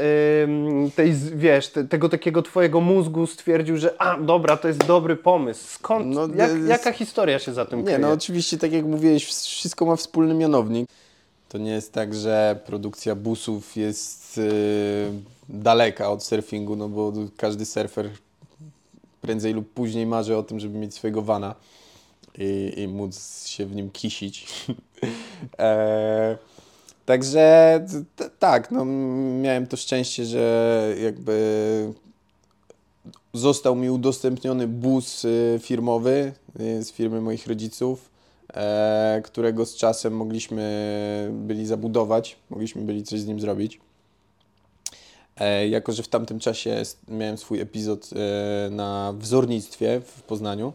ym, 0.45 0.91
tej, 0.97 1.13
wiesz, 1.35 1.69
te, 1.69 1.85
tego 1.85 2.09
takiego 2.09 2.43
twojego 2.43 2.81
mózgu 2.81 3.27
stwierdził, 3.27 3.77
że 3.77 3.95
a, 4.03 4.19
dobra, 4.21 4.57
to 4.57 4.69
jest 4.69 4.87
dobry 4.87 5.17
pomysł. 5.17 5.67
Skąd, 5.67 6.07
No, 6.15 6.27
jak, 6.35 6.51
jest- 6.51 6.69
jaka 6.69 6.93
historia 6.93 7.39
się 7.39 7.53
za 7.53 7.65
tym 7.65 7.79
Nie, 7.79 7.85
kryje? 7.85 7.99
no 7.99 8.13
oczywiście, 8.13 8.59
tak 8.59 8.73
jak 8.73 8.85
mówiłeś, 8.85 9.25
wszystko 9.27 9.87
ma 9.87 9.97
wspólny 9.97 10.35
mianownik. 10.35 10.89
To 11.49 11.59
nie 11.59 11.71
jest 11.71 11.93
tak, 11.93 12.15
że 12.15 12.61
produkcja 12.67 13.15
busów 13.15 13.77
jest 13.77 14.39
y, 14.39 15.13
daleka 15.49 16.11
od 16.11 16.25
surfingu, 16.25 16.77
no 16.77 16.89
bo 16.89 17.13
każdy 17.37 17.65
surfer 17.67 18.11
prędzej 19.21 19.53
lub 19.55 19.73
później 19.73 20.07
marzy 20.07 20.37
o 20.37 20.43
tym, 20.43 20.61
żeby 20.61 20.79
mieć 20.79 20.95
swojego 20.95 21.23
vana 21.23 21.55
i, 22.39 22.73
i 22.77 22.89
móc 22.89 23.47
się 23.47 23.67
w 23.67 23.75
nim 23.75 23.91
kisić. 23.91 24.47
e, 25.59 26.37
także 27.05 27.87
tak, 28.39 28.71
no 28.71 28.85
miałem 29.43 29.67
to 29.67 29.77
szczęście, 29.77 30.25
że 30.25 30.95
jakby 31.03 31.93
został 33.35 33.77
mi 33.77 33.91
udostępniony 33.91 34.69
bus 34.69 35.25
y, 35.25 35.61
firmowy 35.63 36.33
y, 36.61 36.85
z 36.85 36.93
firmy 36.93 37.21
moich 37.21 37.47
rodziców, 37.47 38.11
e, 38.55 39.23
którego 39.25 39.67
z 39.67 39.77
czasem 39.77 40.17
mogliśmy 40.17 41.31
byli 41.33 41.67
zabudować, 41.67 42.37
mogliśmy 42.51 42.83
byli 42.83 43.03
coś 43.03 43.21
z 43.21 43.27
nim 43.27 43.41
zrobić. 43.41 43.81
E, 45.37 45.69
jako, 45.69 45.93
że 45.93 46.03
w 46.03 46.09
tamtym 46.09 46.39
czasie 46.39 46.83
miałem 47.09 47.39
swój 47.39 47.61
epizod 47.61 48.11
e, 48.13 48.71
na 48.71 49.15
wzornictwie 49.19 50.01
w 50.01 50.23
Poznaniu, 50.23 50.73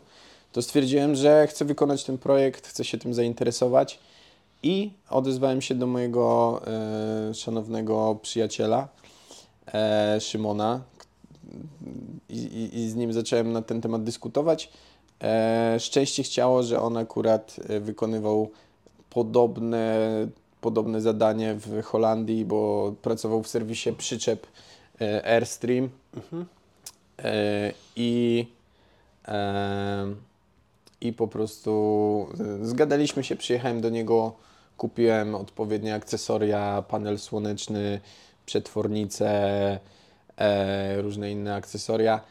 to 0.52 0.62
stwierdziłem, 0.62 1.16
że 1.16 1.48
chcę 1.48 1.66
wykonać 1.66 2.04
ten 2.04 2.18
projekt, 2.18 2.68
chcę 2.68 2.86
się 2.86 2.98
tym 2.98 3.14
zainteresować 3.14 4.00
i 4.64 4.92
odezwałem 5.10 5.62
się 5.62 5.76
do 5.76 5.88
mojego 5.88 6.62
e, 6.68 7.34
szanownego 7.34 8.20
przyjaciela 8.22 8.88
e, 9.74 10.22
Szymona, 10.22 10.82
i, 12.30 12.38
i, 12.38 12.80
i 12.80 12.90
z 12.90 12.96
nim 12.96 13.14
zacząłem 13.14 13.52
na 13.52 13.62
ten 13.62 13.82
temat 13.82 14.04
dyskutować. 14.04 14.70
E, 15.24 15.76
szczęście 15.80 16.24
chciało, 16.24 16.64
że 16.64 16.82
on 16.82 16.98
akurat 16.98 17.56
e, 17.70 17.80
wykonywał 17.80 18.52
podobne, 19.10 19.98
podobne 20.62 21.02
zadanie 21.02 21.54
w 21.54 21.84
Holandii, 21.84 22.46
bo 22.46 22.94
pracował 23.02 23.44
w 23.44 23.48
serwisie 23.48 23.94
przyczep 23.94 24.48
e, 25.02 25.26
Airstream 25.26 25.90
e, 27.20 27.74
i, 27.96 28.46
e, 29.28 30.06
i 31.02 31.14
po 31.14 31.28
prostu 31.28 32.28
e, 32.62 32.66
zgadaliśmy 32.66 33.24
się, 33.24 33.36
przyjechałem 33.36 33.82
do 33.82 33.90
niego, 33.90 34.34
kupiłem 34.78 35.36
odpowiednie 35.36 35.96
akcesoria, 35.96 36.84
panel 36.88 37.20
słoneczny, 37.20 38.00
przetwornicę, 38.46 39.30
e, 40.38 41.02
różne 41.02 41.32
inne 41.32 41.56
akcesoria. 41.56 42.22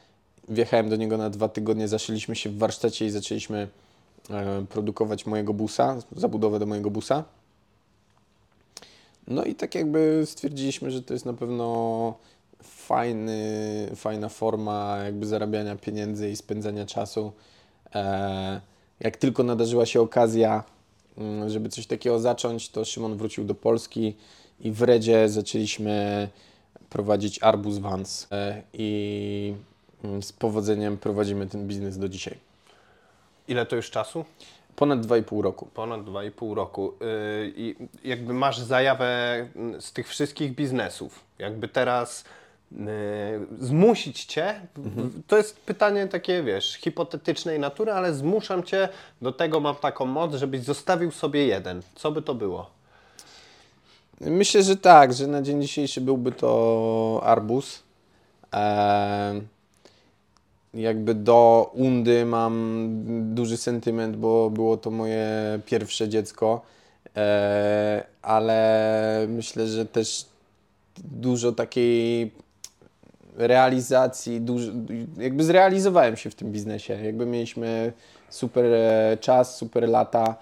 Wjechałem 0.48 0.88
do 0.88 0.96
niego 0.96 1.16
na 1.16 1.30
dwa 1.30 1.48
tygodnie, 1.48 1.88
zaszyliśmy 1.88 2.36
się 2.36 2.50
w 2.50 2.58
warsztacie 2.58 3.06
i 3.06 3.10
zaczęliśmy 3.10 3.68
e, 4.30 4.66
produkować 4.68 5.26
mojego 5.26 5.54
busa, 5.54 5.96
zabudowę 6.16 6.58
do 6.58 6.66
mojego 6.66 6.90
busa. 6.90 7.24
No 9.28 9.44
i 9.44 9.54
tak 9.54 9.74
jakby 9.74 10.22
stwierdziliśmy, 10.26 10.90
że 10.90 11.02
to 11.02 11.14
jest 11.14 11.26
na 11.26 11.32
pewno 11.32 12.14
fajny, 12.62 13.90
fajna 13.96 14.28
forma 14.28 14.98
jakby 15.04 15.26
zarabiania 15.26 15.76
pieniędzy 15.76 16.30
i 16.30 16.36
spędzania 16.36 16.86
czasu. 16.86 17.32
E, 17.96 18.60
jak 19.00 19.16
tylko 19.16 19.42
nadarzyła 19.42 19.86
się 19.86 20.00
okazja, 20.00 20.64
mm, 21.18 21.48
żeby 21.48 21.68
coś 21.68 21.86
takiego 21.86 22.18
zacząć, 22.18 22.68
to 22.68 22.84
Szymon 22.84 23.16
wrócił 23.16 23.44
do 23.44 23.54
Polski 23.54 24.16
i 24.60 24.72
w 24.72 24.82
Redzie 24.82 25.28
zaczęliśmy 25.28 26.28
prowadzić 26.90 27.42
Arbus 27.42 27.78
Vans 27.78 28.28
e, 28.32 28.62
i 28.72 29.54
mm, 30.04 30.22
z 30.22 30.32
powodzeniem 30.32 30.96
prowadzimy 30.96 31.46
ten 31.46 31.66
biznes 31.66 31.98
do 31.98 32.08
dzisiaj. 32.08 32.38
Ile 33.48 33.66
to 33.66 33.76
już 33.76 33.90
czasu? 33.90 34.24
Ponad 34.76 35.06
2,5 35.06 35.40
roku. 35.40 35.66
Ponad 35.66 36.00
2,5 36.00 36.54
roku. 36.54 36.92
Yy, 37.00 37.52
I 37.56 37.76
jakby 38.04 38.34
masz 38.34 38.58
zajawę 38.58 39.06
mm, 39.56 39.80
z 39.80 39.92
tych 39.92 40.08
wszystkich 40.08 40.54
biznesów. 40.54 41.24
Jakby 41.38 41.68
teraz 41.68 42.24
zmusić 43.60 44.24
cię, 44.24 44.60
w- 44.76 45.22
to 45.26 45.36
jest 45.36 45.60
pytanie 45.60 46.06
takie, 46.06 46.42
wiesz, 46.42 46.74
hipotetycznej 46.74 47.58
natury, 47.60 47.92
ale 47.92 48.14
zmuszam 48.14 48.62
cię, 48.62 48.88
do 49.22 49.32
tego 49.32 49.60
mam 49.60 49.76
taką 49.76 50.06
moc, 50.06 50.34
żebyś 50.34 50.60
zostawił 50.60 51.10
sobie 51.10 51.46
jeden. 51.46 51.82
Co 51.94 52.12
by 52.12 52.22
to 52.22 52.34
było? 52.34 52.70
Myślę, 54.20 54.62
że 54.62 54.76
tak, 54.76 55.12
że 55.14 55.26
na 55.26 55.42
dzień 55.42 55.62
dzisiejszy 55.62 56.00
byłby 56.00 56.32
to 56.32 57.20
arbuz. 57.24 57.82
Eee, 58.52 59.42
jakby 60.74 61.14
do 61.14 61.70
Undy 61.74 62.24
mam 62.24 62.86
duży 63.34 63.56
sentyment, 63.56 64.16
bo 64.16 64.50
było 64.50 64.76
to 64.76 64.90
moje 64.90 65.28
pierwsze 65.66 66.08
dziecko, 66.08 66.60
e, 67.16 68.04
ale 68.22 69.26
myślę, 69.28 69.66
że 69.66 69.86
też 69.86 70.26
dużo 71.04 71.52
takiej 71.52 72.30
realizacji, 73.36 74.40
dużo, 74.40 74.72
jakby 75.18 75.44
zrealizowałem 75.44 76.16
się 76.16 76.30
w 76.30 76.34
tym 76.34 76.52
biznesie. 76.52 77.04
Jakby 77.04 77.26
mieliśmy 77.26 77.92
super 78.30 78.64
e, 78.64 79.16
czas, 79.20 79.56
super 79.56 79.88
lata. 79.88 80.36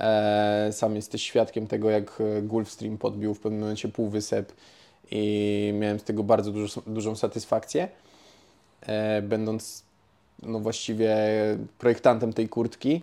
E, 0.00 0.68
sam 0.72 0.96
jesteś 0.96 1.22
świadkiem 1.22 1.66
tego, 1.66 1.90
jak 1.90 2.20
e, 2.20 2.42
Gulfstream 2.42 2.98
podbił 2.98 3.34
w 3.34 3.40
pewnym 3.40 3.60
momencie 3.60 3.88
półwysep 3.88 4.52
i 5.10 5.72
miałem 5.78 5.98
z 5.98 6.04
tego 6.04 6.22
bardzo 6.22 6.52
dużo, 6.52 6.82
dużą 6.86 7.16
satysfakcję, 7.16 7.88
będąc 9.22 9.82
no 10.42 10.60
właściwie 10.60 11.16
projektantem 11.78 12.32
tej 12.32 12.48
kurtki 12.48 13.02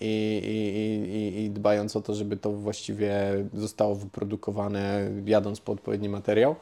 i, 0.00 0.40
i, 0.44 1.16
i, 1.16 1.44
i 1.44 1.50
dbając 1.50 1.96
o 1.96 2.00
to, 2.00 2.14
żeby 2.14 2.36
to 2.36 2.52
właściwie 2.52 3.14
zostało 3.54 3.94
wyprodukowane, 3.94 5.10
jadąc 5.26 5.60
po 5.60 5.72
odpowiedni 5.72 6.08
materiał. 6.08 6.56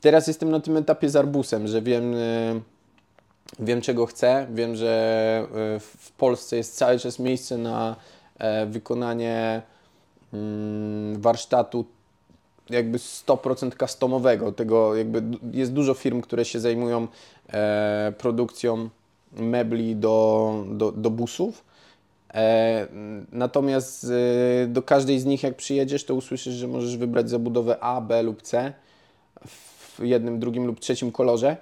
Teraz 0.00 0.26
jestem 0.26 0.50
na 0.50 0.60
tym 0.60 0.76
etapie 0.76 1.08
z 1.08 1.16
Arbusem, 1.16 1.68
że 1.68 1.82
wiem, 1.82 2.14
e, 2.14 2.60
wiem 3.58 3.80
czego 3.80 4.06
chcę, 4.06 4.46
wiem, 4.54 4.76
że 4.76 5.46
e, 5.76 5.80
w 5.80 6.12
Polsce 6.12 6.56
jest 6.56 6.76
cały 6.76 6.98
czas 6.98 7.18
miejsce 7.18 7.58
na 7.58 7.96
e, 8.38 8.66
wykonanie 8.66 9.62
mm, 10.32 11.20
warsztatu 11.20 11.84
jakby 12.70 12.98
100% 12.98 13.78
customowego. 13.80 14.52
Tego 14.52 14.96
jakby 14.96 15.22
jest 15.52 15.72
dużo 15.72 15.94
firm, 15.94 16.20
które 16.20 16.44
się 16.44 16.60
zajmują 16.60 17.08
e, 17.52 18.12
produkcją 18.18 18.88
mebli 19.32 19.96
do, 19.96 20.64
do, 20.72 20.92
do 20.92 21.10
busów. 21.10 21.64
E, 22.34 22.86
natomiast 23.32 24.04
e, 24.04 24.66
do 24.66 24.82
każdej 24.82 25.20
z 25.20 25.24
nich, 25.24 25.42
jak 25.42 25.56
przyjedziesz, 25.56 26.04
to 26.04 26.14
usłyszysz, 26.14 26.54
że 26.54 26.68
możesz 26.68 26.96
wybrać 26.96 27.30
zabudowę 27.30 27.80
A, 27.80 28.00
B 28.00 28.22
lub 28.22 28.42
C 28.42 28.72
w 30.00 30.04
jednym, 30.06 30.40
drugim 30.40 30.66
lub 30.66 30.80
trzecim 30.80 31.12
kolorze. 31.12 31.56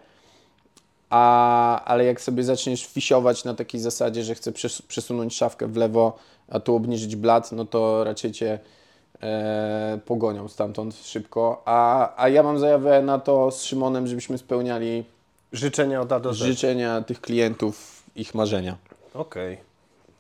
A, 1.11 1.85
ale 1.85 2.05
jak 2.05 2.21
sobie 2.21 2.45
zaczniesz 2.45 2.87
fisiować 2.87 3.45
na 3.45 3.55
takiej 3.55 3.81
zasadzie, 3.81 4.25
że 4.25 4.35
chcę 4.35 4.53
przes- 4.53 4.83
przesunąć 4.89 5.37
szafkę 5.37 5.67
w 5.67 5.77
lewo, 5.77 6.19
a 6.51 6.61
tu 6.61 6.75
obniżyć 6.77 7.17
blat, 7.17 7.53
no 7.53 7.65
to 7.65 8.05
raczej 8.05 8.33
cię 8.33 8.59
e, 9.23 9.99
pogonią 10.05 10.49
stamtąd 10.49 10.95
szybko. 10.97 11.63
A, 11.65 12.13
a 12.23 12.29
ja 12.29 12.43
mam 12.43 12.59
zajawę 12.59 13.03
na 13.03 13.19
to 13.19 13.51
z 13.51 13.63
Szymonem, 13.65 14.07
żebyśmy 14.07 14.39
spełniali 14.39 15.05
Życzenia 15.53 16.01
od 16.01 16.13
A 16.13 16.21
do 16.21 16.35
Z. 16.35 16.37
życzenia 16.37 17.03
tych 17.03 17.21
klientów, 17.21 18.03
ich 18.17 18.35
marzenia. 18.35 18.77
Okej, 19.15 19.59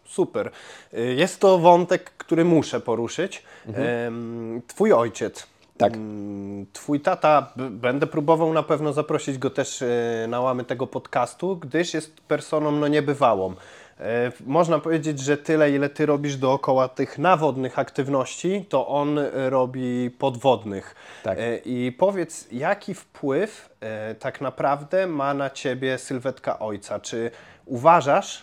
super. 0.07 0.51
Y, 0.95 1.14
Jest 1.14 1.41
to 1.41 1.59
wątek, 1.59 2.11
który 2.11 2.45
muszę 2.45 2.81
poruszyć. 2.81 3.43
Em, 3.75 4.62
Twój 4.66 4.93
ojciec. 4.93 5.47
Tak. 5.79 5.95
Mm, 5.95 6.66
Twój 6.72 7.01
tata, 7.01 7.53
będę 7.70 8.07
próbował 8.07 8.53
na 8.53 8.62
pewno 8.62 8.93
zaprosić 8.93 9.39
go 9.39 9.51
też 9.51 9.83
y, 9.83 10.26
na 10.29 10.41
łamy 10.41 10.64
tego 10.64 10.87
podcastu, 10.87 11.57
gdyż 11.57 11.95
jest 11.95 12.20
personą 12.20 12.70
no 12.72 12.89
niebywałą. 12.89 13.55
E, 14.01 14.33
Można 14.47 14.79
powiedzieć, 14.79 15.20
że 15.20 15.37
tyle, 15.37 15.70
ile 15.70 15.89
ty 15.89 16.07
robisz 16.07 16.37
dookoła 16.37 16.89
tych 16.89 17.18
nawodnych 17.18 17.79
aktywności, 17.79 18.64
to 18.68 18.89
on 18.89 19.20
robi 19.35 20.11
podwodnych. 20.11 20.95
Tak. 21.22 21.39
E, 21.39 21.57
I 21.57 21.93
powiedz, 21.93 22.49
jaki 22.53 22.95
wpływ 22.95 23.70
e, 23.81 24.14
tak 24.14 24.41
naprawdę 24.41 25.07
ma 25.07 25.35
na 25.35 25.51
ciebie 25.51 25.99
sylwetka 25.99 26.59
ojca? 26.59 27.01
Czy 27.01 27.31
uważasz, 27.69 28.43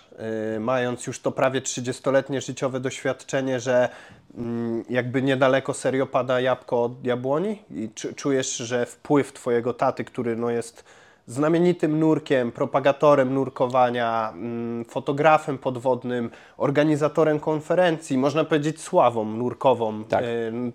e, 0.56 0.60
mając 0.60 1.08
już 1.08 1.20
to 1.20 1.32
prawie 1.32 1.62
30-letnie 1.62 2.42
życiowe 2.42 2.80
doświadczenie, 2.80 3.60
że 3.60 3.90
mm, 4.38 4.84
jakby 4.90 5.22
niedaleko 5.22 5.74
serio 5.74 6.06
pada 6.08 6.40
jabłko 6.40 6.84
od 6.84 7.06
jabłoni? 7.06 7.62
I 7.72 7.90
czujesz, 8.16 8.58
że 8.58 8.86
wpływ 8.86 9.34
twojego 9.34 9.74
taty, 9.74 10.04
który 10.04 10.36
no 10.36 10.50
jest 10.50 10.84
znamienitym 11.28 12.00
nurkiem, 12.00 12.52
propagatorem 12.52 13.34
nurkowania, 13.34 14.30
mm, 14.34 14.86
fotografem 14.86 15.58
podwodnym, 15.58 16.30
organizatorem 16.58 17.40
konferencji, 17.40 18.18
można 18.18 18.44
powiedzieć 18.44 18.82
sławą 18.82 19.26
nurkową, 19.26 20.04
Tak. 20.04 20.24
e, 20.24 20.28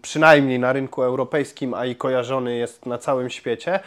przynajmniej 0.02 0.58
na 0.58 0.72
rynku 0.72 1.02
europejskim, 1.02 1.74
a 1.74 1.86
i 1.86 1.96
kojarzony 1.96 2.56
jest 2.56 2.86
na 2.86 2.98
całym 2.98 3.30
świecie, 3.30 3.80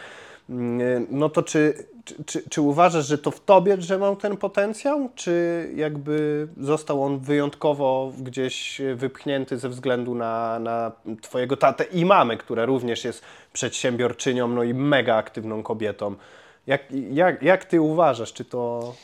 mm, 0.50 1.06
no 1.10 1.28
to 1.28 1.42
czy, 1.42 1.86
czy, 2.04 2.24
czy, 2.24 2.42
czy 2.50 2.60
uważasz, 2.60 3.06
że 3.06 3.18
to 3.18 3.30
w 3.30 3.40
tobie 3.44 3.76
drzemał 3.76 4.16
ten 4.16 4.36
potencjał, 4.36 5.08
czy 5.14 5.68
jakby 5.74 6.48
został 6.60 7.02
on 7.02 7.18
wyjątkowo 7.18 8.12
gdzieś 8.18 8.80
wypchnięty 8.94 9.58
ze 9.58 9.68
względu 9.68 10.14
na, 10.14 10.58
na 10.58 10.92
twojego 11.22 11.56
tatę 11.56 11.84
i 11.84 12.04
mamę, 12.04 12.36
która 12.36 12.64
również 12.64 13.04
jest 13.04 13.22
przedsiębiorczynią, 13.52 14.48
no 14.48 14.62
i 14.62 14.74
mega 14.74 15.16
aktywną 15.16 15.62
kobietą. 15.62 16.14
Jak, 16.66 16.82
jak, 17.10 17.42
jak 17.42 17.64
ty 17.64 17.80
uważasz, 17.80 18.32
czy 18.32 18.44
to, 18.44 18.94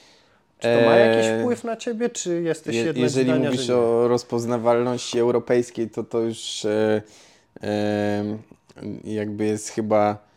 czy 0.59 0.69
to 0.79 0.87
ma 0.87 0.97
jakiś 0.97 1.27
Eee, 1.27 1.41
wpływ 1.41 1.65
na 1.65 1.77
ciebie, 1.77 2.11
czy 2.11 2.43
jesteś 2.43 2.77
Je, 2.77 2.83
jednak 2.83 3.03
jeżeli 3.03 3.31
zdania, 3.31 3.51
mówisz 3.51 3.71
o 3.71 4.09
rozpoznawalności 4.09 5.19
europejskiej, 5.19 5.91
to 5.91 6.05
to 6.05 6.21
już 6.21 6.65
e, 6.65 7.03
e, 7.63 8.25
jakby 9.05 9.45
jest 9.45 9.69
chyba 9.69 10.30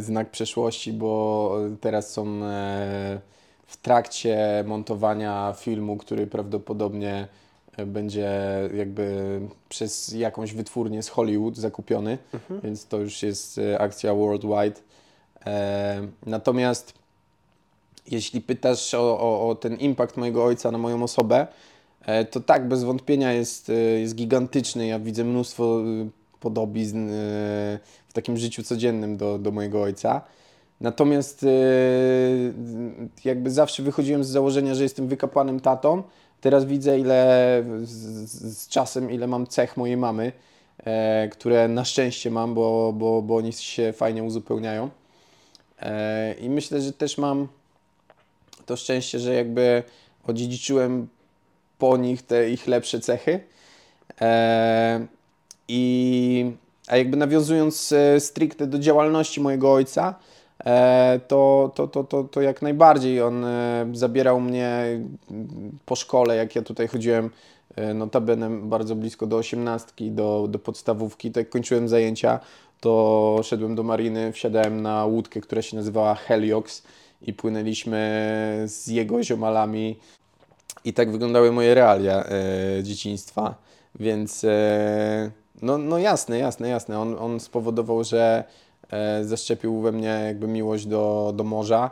znak 0.00 0.30
przeszłości, 0.30 0.92
bo 0.92 1.52
teraz 1.80 2.10
są 2.12 2.44
e, 2.44 3.20
w 3.66 3.76
trakcie 3.76 4.64
montowania 4.66 5.54
filmu, 5.58 5.96
który 5.96 6.26
prawdopodobnie 6.26 7.28
e, 7.76 7.86
będzie 7.86 8.30
jakby 8.74 9.40
przez 9.68 10.12
jakąś 10.12 10.52
wytwórnię 10.52 11.02
z 11.02 11.08
Hollywood 11.08 11.56
zakupiony, 11.56 12.18
Mhm. 12.34 12.60
więc 12.60 12.86
to 12.86 12.98
już 12.98 13.22
jest 13.22 13.58
e, 13.58 13.78
akcja 13.80 14.14
worldwide. 14.14 14.80
Natomiast 16.26 16.94
jeśli 18.10 18.40
pytasz 18.40 18.94
o, 18.94 19.20
o, 19.20 19.48
o 19.48 19.54
ten 19.54 19.76
impact 19.76 20.16
mojego 20.16 20.44
ojca 20.44 20.70
na 20.70 20.78
moją 20.78 21.02
osobę, 21.02 21.46
to 22.30 22.40
tak, 22.40 22.68
bez 22.68 22.84
wątpienia 22.84 23.32
jest, 23.32 23.72
jest 23.98 24.14
gigantyczny. 24.14 24.86
Ja 24.86 24.98
widzę 24.98 25.24
mnóstwo 25.24 25.80
e, 25.80 26.08
podobizn 26.40 27.10
w 28.10 28.12
takim 28.12 28.36
życiu 28.36 28.62
codziennym 28.62 29.16
do, 29.16 29.38
do 29.38 29.50
mojego 29.50 29.82
ojca. 29.82 30.20
Natomiast 30.80 31.42
e, 31.42 31.48
jakby 33.24 33.50
zawsze 33.50 33.82
wychodziłem 33.82 34.24
z 34.24 34.28
założenia, 34.28 34.74
że 34.74 34.82
jestem 34.82 35.08
wykapanym 35.08 35.60
tatą. 35.60 36.02
Teraz 36.40 36.64
widzę, 36.64 36.98
ile 36.98 37.64
z, 37.82 38.58
z 38.58 38.68
czasem, 38.68 39.10
ile 39.10 39.26
mam 39.26 39.46
cech 39.46 39.76
mojej 39.76 39.96
mamy, 39.96 40.32
e, 40.84 41.28
które 41.28 41.68
na 41.68 41.84
szczęście 41.84 42.30
mam, 42.30 42.54
bo, 42.54 42.92
bo, 42.92 43.22
bo 43.22 43.36
oni 43.36 43.52
się 43.52 43.92
fajnie 43.92 44.24
uzupełniają. 44.24 44.90
E, 45.80 46.34
I 46.34 46.50
myślę, 46.50 46.80
że 46.80 46.92
też 46.92 47.18
mam 47.18 47.48
to 48.66 48.76
szczęście, 48.76 49.18
że 49.18 49.34
jakby 49.34 49.82
odziedziczyłem 50.26 51.08
po 51.78 51.96
nich 51.96 52.22
te 52.22 52.50
ich 52.50 52.66
lepsze 52.66 53.00
cechy. 53.00 53.40
E, 54.20 55.06
I, 55.68 56.52
a 56.90 56.96
jakby 56.96 57.16
nawiązując 57.16 57.92
e, 57.92 58.20
stricte 58.20 58.66
do 58.66 58.78
działalności 58.78 59.40
mojego 59.40 59.72
ojca, 59.72 60.14
e, 60.64 61.20
to, 61.28 61.72
to, 61.74 61.88
to, 61.88 62.04
to, 62.04 62.24
to 62.24 62.40
jak 62.40 62.62
najbardziej 62.62 63.22
on 63.22 63.44
e, 63.44 63.86
zabierał 63.92 64.40
mnie 64.40 65.00
mm, 65.30 65.78
po 65.86 65.96
szkole, 65.96 66.36
jak 66.36 66.56
ja 66.56 66.62
tutaj 66.62 66.88
chodziłem 66.88 67.30
notabene 67.94 68.50
bardzo 68.50 68.96
blisko 68.96 69.26
do 69.26 69.36
osiemnastki, 69.36 70.10
do, 70.10 70.46
do 70.48 70.58
podstawówki, 70.58 71.30
to 71.30 71.40
jak 71.40 71.48
kończyłem 71.48 71.88
zajęcia, 71.88 72.40
to 72.80 73.40
szedłem 73.42 73.74
do 73.74 73.82
mariny, 73.82 74.32
wsiadałem 74.32 74.82
na 74.82 75.04
łódkę, 75.04 75.40
która 75.40 75.62
się 75.62 75.76
nazywała 75.76 76.14
Heliox 76.14 76.82
i 77.22 77.32
płynęliśmy 77.32 78.64
z 78.66 78.86
jego 78.86 79.22
ziomalami. 79.22 79.98
I 80.84 80.92
tak 80.92 81.12
wyglądały 81.12 81.52
moje 81.52 81.74
realia 81.74 82.24
e, 82.24 82.82
dzieciństwa, 82.82 83.54
więc 83.94 84.44
e, 84.44 85.30
no, 85.62 85.78
no 85.78 85.98
jasne, 85.98 86.38
jasne, 86.38 86.68
jasne. 86.68 86.98
On, 87.00 87.16
on 87.18 87.40
spowodował, 87.40 88.04
że 88.04 88.44
e, 88.90 89.24
zaszczepił 89.24 89.80
we 89.80 89.92
mnie 89.92 90.22
jakby 90.26 90.46
miłość 90.46 90.86
do, 90.86 91.32
do 91.36 91.44
morza. 91.44 91.90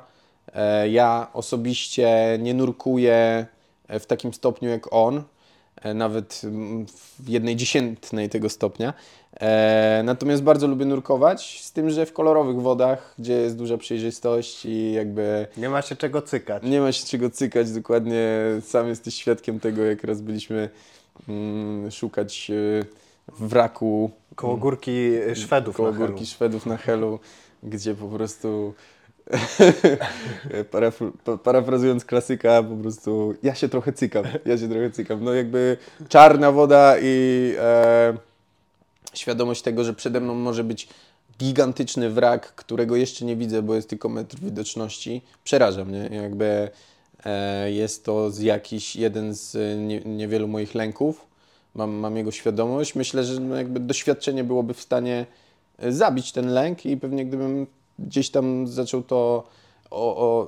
E, 0.54 0.88
ja 0.88 1.30
osobiście 1.32 2.38
nie 2.40 2.54
nurkuję 2.54 3.46
w 3.88 4.06
takim 4.06 4.34
stopniu 4.34 4.68
jak 4.70 4.92
on, 4.92 5.22
e, 5.82 5.94
nawet 5.94 6.42
w 7.20 7.28
jednej 7.28 7.56
dziesiętnej 7.56 8.28
tego 8.28 8.48
stopnia. 8.48 8.94
E, 9.40 10.02
natomiast 10.04 10.42
bardzo 10.42 10.66
lubię 10.66 10.84
nurkować, 10.84 11.60
z 11.64 11.72
tym, 11.72 11.90
że 11.90 12.06
w 12.06 12.12
kolorowych 12.12 12.62
wodach, 12.62 13.14
gdzie 13.18 13.32
jest 13.32 13.56
duża 13.56 13.78
przejrzystość 13.78 14.66
i 14.66 14.92
jakby 14.92 15.46
Nie 15.56 15.68
ma 15.68 15.82
się 15.82 15.96
czego 15.96 16.22
cykać. 16.22 16.62
nie 16.62 16.80
ma 16.80 16.92
się 16.92 17.06
czego 17.06 17.30
cykać, 17.30 17.72
dokładnie 17.72 18.26
sam 18.62 18.88
jesteś 18.88 19.14
świadkiem 19.14 19.60
tego, 19.60 19.84
jak 19.84 20.04
raz 20.04 20.20
byliśmy 20.20 20.70
mm, 21.28 21.90
szukać 21.90 22.50
e, 22.50 22.84
wraku 23.38 24.10
Koło 24.34 24.56
górki 24.56 25.10
Szwedów 25.34 25.76
koło 25.76 25.90
na 25.90 25.96
Helu. 25.96 26.08
górki 26.08 26.26
Szwedów 26.26 26.66
na 26.66 26.76
Helu, 26.76 27.18
gdzie 27.62 27.94
po 27.94 28.08
prostu 28.08 28.74
Parafr- 30.72 31.12
pa- 31.24 31.36
parafrazując 31.38 32.04
klasyka, 32.04 32.62
po 32.62 32.76
prostu 32.76 33.34
ja 33.42 33.54
się 33.54 33.68
trochę 33.68 33.92
cykam, 33.92 34.24
ja 34.44 34.58
się 34.58 34.68
trochę 34.68 34.90
cykam. 34.90 35.24
No 35.24 35.32
jakby 35.34 35.76
czarna 36.08 36.52
woda 36.52 36.96
i 37.02 37.54
e, 37.58 38.16
świadomość 39.14 39.62
tego, 39.62 39.84
że 39.84 39.94
przede 39.94 40.20
mną 40.20 40.34
może 40.34 40.64
być 40.64 40.88
gigantyczny 41.38 42.10
wrak, 42.10 42.54
którego 42.54 42.96
jeszcze 42.96 43.24
nie 43.24 43.36
widzę, 43.36 43.62
bo 43.62 43.74
jest 43.74 43.88
tylko 43.88 44.08
metr 44.08 44.36
widoczności, 44.40 45.22
przeraża 45.44 45.84
mnie. 45.84 46.08
Jakby 46.12 46.68
e, 47.24 47.70
jest 47.72 48.04
to 48.04 48.30
z 48.30 48.38
jakiś 48.40 48.96
jeden 48.96 49.34
z 49.34 49.56
nie, 49.88 50.00
niewielu 50.00 50.48
moich 50.48 50.74
lęków. 50.74 51.27
Mam, 51.78 51.90
mam 51.90 52.16
jego 52.16 52.30
świadomość. 52.30 52.94
Myślę, 52.94 53.24
że 53.24 53.40
no 53.40 53.56
jakby 53.56 53.80
doświadczenie 53.80 54.44
byłoby 54.44 54.74
w 54.74 54.80
stanie 54.80 55.26
e, 55.78 55.92
zabić 55.92 56.32
ten 56.32 56.48
lęk 56.48 56.86
i 56.86 56.96
pewnie 56.96 57.26
gdybym 57.26 57.66
gdzieś 57.98 58.30
tam 58.30 58.66
zaczął 58.66 59.02
to 59.02 59.44
o, 59.90 60.16
o, 60.16 60.46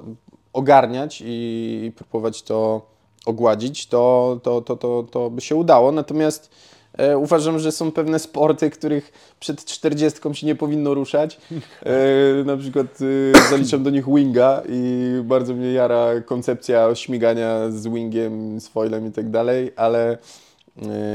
ogarniać 0.53 1.23
i, 1.27 1.93
próbować 1.97 2.43
to 2.43 2.87
ogładzić, 3.27 3.87
to, 3.87 4.41
to, 4.43 4.61
to, 4.61 4.77
to, 4.77 5.07
to 5.11 5.31
by 5.31 5.41
się 5.41 5.57
udało. 5.57 5.93
Natomiast 5.93 6.51
e, 6.99 7.19
uważam, 7.19 7.59
że 7.59 7.73
są 7.73 7.93
pewne 7.93 8.19
sporty, 8.19 8.71
których 8.71 9.13
przed 9.41 9.65
40 9.65 10.21
się 10.33 10.47
nie 10.47 10.55
powinno 10.55 10.95
ruszać. 10.95 11.39
E, 11.83 12.45
na 12.45 12.57
przykład 12.57 12.87
e, 13.35 13.51
zaliczam 13.51 13.83
do 13.83 13.91
nich 13.91 14.15
winga 14.15 14.63
i 14.69 15.05
bardzo 15.25 15.55
mnie 15.55 15.73
jara 15.73 16.21
koncepcja 16.21 16.95
śmigania 16.95 17.71
z 17.71 17.87
wingiem, 17.87 18.61
z 18.61 18.69
foilem 18.69 19.07
i 19.07 19.13
tak 19.13 19.31
dalej, 19.31 19.73
ale 19.77 20.19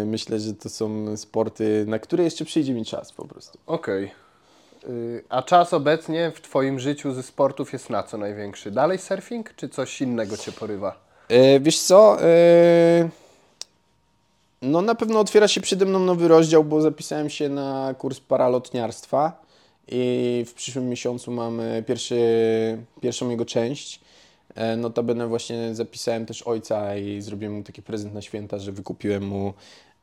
myślę, 0.06 0.40
że 0.40 0.54
to 0.54 0.70
są 0.70 1.18
sporty, 1.18 1.86
na 1.88 2.00
które 2.00 2.24
jeszcze 2.24 2.46
przyjdzie 2.46 2.74
mi 2.74 2.86
czas 2.86 3.12
po 3.12 3.28
prostu. 3.28 3.60
Okej. 3.68 4.12
Y, 4.90 5.24
A 5.30 5.44
czas 5.44 5.74
obecnie 5.74 6.32
w 6.36 6.42
Twoim 6.42 6.80
życiu 6.80 7.14
ze 7.14 7.24
sportów 7.24 7.74
jest 7.74 7.90
na 7.90 8.04
co 8.04 8.18
największy? 8.18 8.72
Dalej 8.72 8.98
surfing, 8.98 9.54
czy 9.56 9.70
coś 9.70 10.02
innego 10.02 10.38
Cię 10.38 10.52
porywa? 10.52 10.96
E, 11.30 11.60
wiesz 11.60 11.80
co? 11.80 12.22
E, 12.22 13.10
no 14.62 14.82
na 14.82 14.96
pewno 14.96 15.20
otwiera 15.20 15.48
się 15.48 15.62
przede 15.62 15.86
mną 15.86 16.00
nowy 16.00 16.28
rozdział, 16.28 16.64
bo 16.64 16.82
zapisałem 16.82 17.30
się 17.30 17.50
na 17.50 17.96
kurs 17.98 18.20
paralotniarstwa 18.20 19.46
i 19.88 20.44
w 20.48 20.54
przyszłym 20.54 20.90
miesiącu 20.90 21.32
mamy 21.32 21.84
pierwszy, 21.88 22.18
pierwszą 23.02 23.30
jego 23.30 23.46
część. 23.46 24.00
E, 24.56 24.78
Notabene 24.78 25.28
właśnie 25.28 25.76
zapisałem 25.76 26.26
też 26.26 26.42
ojca 26.42 26.98
i 26.98 27.22
zrobiłem 27.22 27.54
mu 27.54 27.64
taki 27.64 27.82
prezent 27.82 28.14
na 28.14 28.22
święta, 28.22 28.60
że 28.60 28.72
wykupiłem 28.72 29.28
mu 29.28 29.54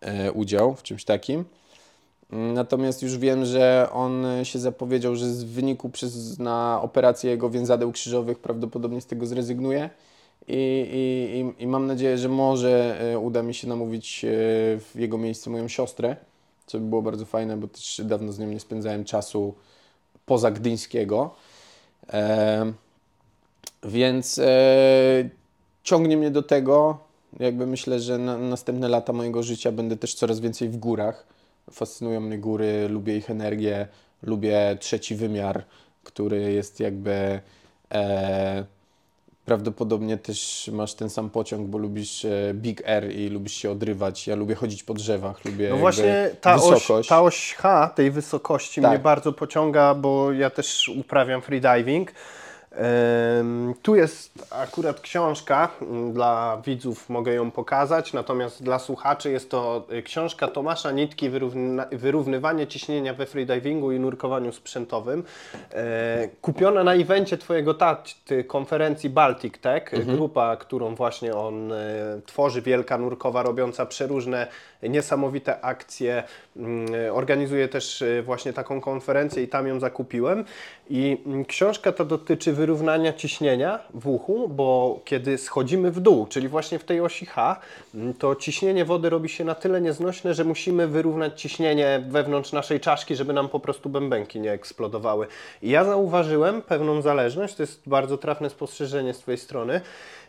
e, 0.00 0.32
udział 0.32 0.74
w 0.74 0.82
czymś 0.82 1.04
takim. 1.04 1.44
Natomiast 2.30 3.02
już 3.02 3.18
wiem, 3.18 3.44
że 3.44 3.88
on 3.92 4.24
się 4.42 4.58
zapowiedział, 4.58 5.16
że 5.16 5.34
z 5.34 5.44
wyniku 5.44 5.88
przez, 5.88 6.38
na 6.38 6.80
operację 6.82 7.30
jego 7.30 7.50
więzadeł 7.50 7.92
krzyżowych 7.92 8.38
prawdopodobnie 8.38 9.00
z 9.00 9.06
tego 9.06 9.26
zrezygnuje. 9.26 9.90
I, 10.48 10.88
i, 10.92 11.62
i, 11.62 11.66
mam 11.66 11.86
nadzieję, 11.86 12.18
że 12.18 12.28
może 12.28 13.00
e, 13.00 13.18
uda 13.18 13.42
mi 13.42 13.54
się 13.54 13.68
namówić 13.68 14.26
w 14.78 14.90
jego 14.94 15.18
miejsce 15.18 15.50
moją 15.50 15.68
siostrę, 15.68 16.16
co 16.66 16.78
by 16.78 16.86
było 16.86 17.02
bardzo 17.02 17.26
fajne, 17.26 17.56
bo 17.56 17.68
też 17.68 18.00
dawno 18.04 18.32
z 18.32 18.38
nią 18.38 18.46
nie 18.46 18.60
spędzałem 18.60 19.04
czasu 19.04 19.54
poza 20.26 20.50
Gdyńskiego. 20.50 21.34
Więc 23.84 24.38
e, 24.38 24.44
ciągnie 25.82 26.16
mnie 26.16 26.30
do 26.30 26.42
tego. 26.42 26.98
Jakby 27.40 27.66
myślę, 27.66 28.00
że 28.00 28.18
na 28.18 28.38
następne 28.38 28.88
lata 28.88 29.12
mojego 29.12 29.42
życia 29.42 29.72
będę 29.72 29.96
też 29.96 30.14
coraz 30.14 30.40
więcej 30.40 30.68
w 30.68 30.76
górach. 30.76 31.26
Fascynują 31.70 32.20
mnie 32.20 32.38
góry, 32.38 32.88
lubię 32.88 33.16
ich 33.16 33.30
energię, 33.30 33.88
lubię 34.22 34.76
trzeci 34.80 35.14
wymiar, 35.14 35.64
który 36.04 36.52
jest 36.52 36.80
jakby. 36.80 37.40
E, 37.92 38.64
prawdopodobnie 39.44 40.16
też 40.18 40.70
masz 40.72 40.94
ten 40.94 41.10
sam 41.10 41.30
pociąg, 41.30 41.68
bo 41.68 41.78
lubisz 41.78 42.24
e, 42.24 42.54
Big 42.54 42.88
Air 42.88 43.16
i 43.16 43.28
lubisz 43.28 43.52
się 43.52 43.70
odrywać. 43.70 44.26
Ja 44.26 44.36
lubię 44.36 44.54
chodzić 44.54 44.82
po 44.82 44.94
drzewach, 44.94 45.44
lubię 45.44 45.68
No 45.70 45.76
właśnie 45.76 46.30
ta 46.40 46.54
oś, 46.54 46.60
wysokość. 46.74 47.08
ta 47.08 47.22
oś 47.22 47.54
H 47.54 47.92
tej 47.94 48.10
wysokości 48.10 48.80
Tak. 48.82 48.90
mnie 48.90 48.98
bardzo 48.98 49.32
pociąga, 49.32 49.94
bo 49.94 50.32
ja 50.32 50.50
też 50.50 50.88
uprawiam 50.88 51.42
freediving. 51.42 52.12
Tu 53.82 53.96
jest 53.96 54.46
akurat 54.50 55.00
książka, 55.00 55.68
ym, 55.82 56.12
dla 56.12 56.62
widzów 56.66 57.10
mogę 57.10 57.34
ją 57.34 57.50
pokazać, 57.50 58.12
natomiast 58.12 58.62
dla 58.62 58.78
słuchaczy 58.78 59.30
jest 59.30 59.50
to 59.50 59.86
y, 59.92 60.02
książka 60.02 60.48
Tomasza 60.48 60.90
Nitki 60.90 61.30
Wyrównywanie 61.92 62.66
ciśnienia 62.66 63.14
we 63.14 63.26
freedivingu 63.26 63.92
i 63.92 64.00
nurkowaniu 64.00 64.52
sprzętowym. 64.52 65.24
E, 65.72 66.28
kupiona 66.40 66.84
na 66.84 66.94
evencie 66.94 67.38
Twojego 67.38 67.74
taty 67.74 68.44
konferencji 68.44 69.10
Baltic 69.10 69.58
Tech, 69.58 70.06
grupa, 70.06 70.56
którą 70.56 70.94
właśnie 70.94 71.34
on 71.34 71.72
e, 71.72 71.76
tworzy, 72.26 72.62
wielka 72.62 72.98
nurkowa, 72.98 73.42
robiąca 73.42 73.86
przeróżne 73.86 74.46
niesamowite 74.82 75.60
akcje. 75.60 76.22
Mm, 76.56 76.86
Organizuje 77.12 77.68
też 77.68 78.02
e, 78.02 78.22
właśnie 78.22 78.52
taką 78.52 78.80
konferencję 78.80 79.42
i 79.42 79.48
tam 79.48 79.66
ją 79.66 79.80
zakupiłem. 79.80 80.44
I 80.90 81.22
mm, 81.26 81.44
książka 81.44 81.92
ta 81.92 82.04
dotyczy 82.04 82.52
wyrównania 82.52 83.12
ciśnienia 83.12 83.78
w 83.94 84.08
uchu, 84.08 84.48
bo 84.48 85.00
kiedy 85.04 85.38
schodzimy 85.38 85.90
w 85.90 86.00
dół, 86.00 86.26
czyli 86.26 86.48
właśnie 86.48 86.78
w 86.78 86.84
tej 86.84 87.00
osi 87.00 87.26
H, 87.26 87.60
mm, 87.94 88.14
to 88.14 88.36
ciśnienie 88.36 88.84
wody 88.84 89.10
robi 89.10 89.28
się 89.28 89.44
na 89.44 89.54
tyle 89.54 89.80
nieznośne, 89.80 90.34
że 90.34 90.44
musimy 90.44 90.88
wyrównać 90.88 91.40
ciśnienie 91.40 92.04
wewnątrz 92.08 92.52
naszej 92.52 92.80
czaszki, 92.80 93.16
żeby 93.16 93.32
nam 93.32 93.48
po 93.48 93.60
prostu 93.60 93.88
bębenki 93.88 94.40
nie 94.40 94.52
eksplodowały. 94.52 95.26
I 95.62 95.70
ja 95.70 95.84
zauważyłem 95.84 96.62
pewną 96.62 97.02
zależność, 97.02 97.54
to 97.54 97.62
jest 97.62 97.82
bardzo 97.86 98.18
trafne 98.18 98.50
spostrzeżenie 98.50 99.14
z 99.14 99.18
Twojej 99.18 99.38
strony. 99.38 99.80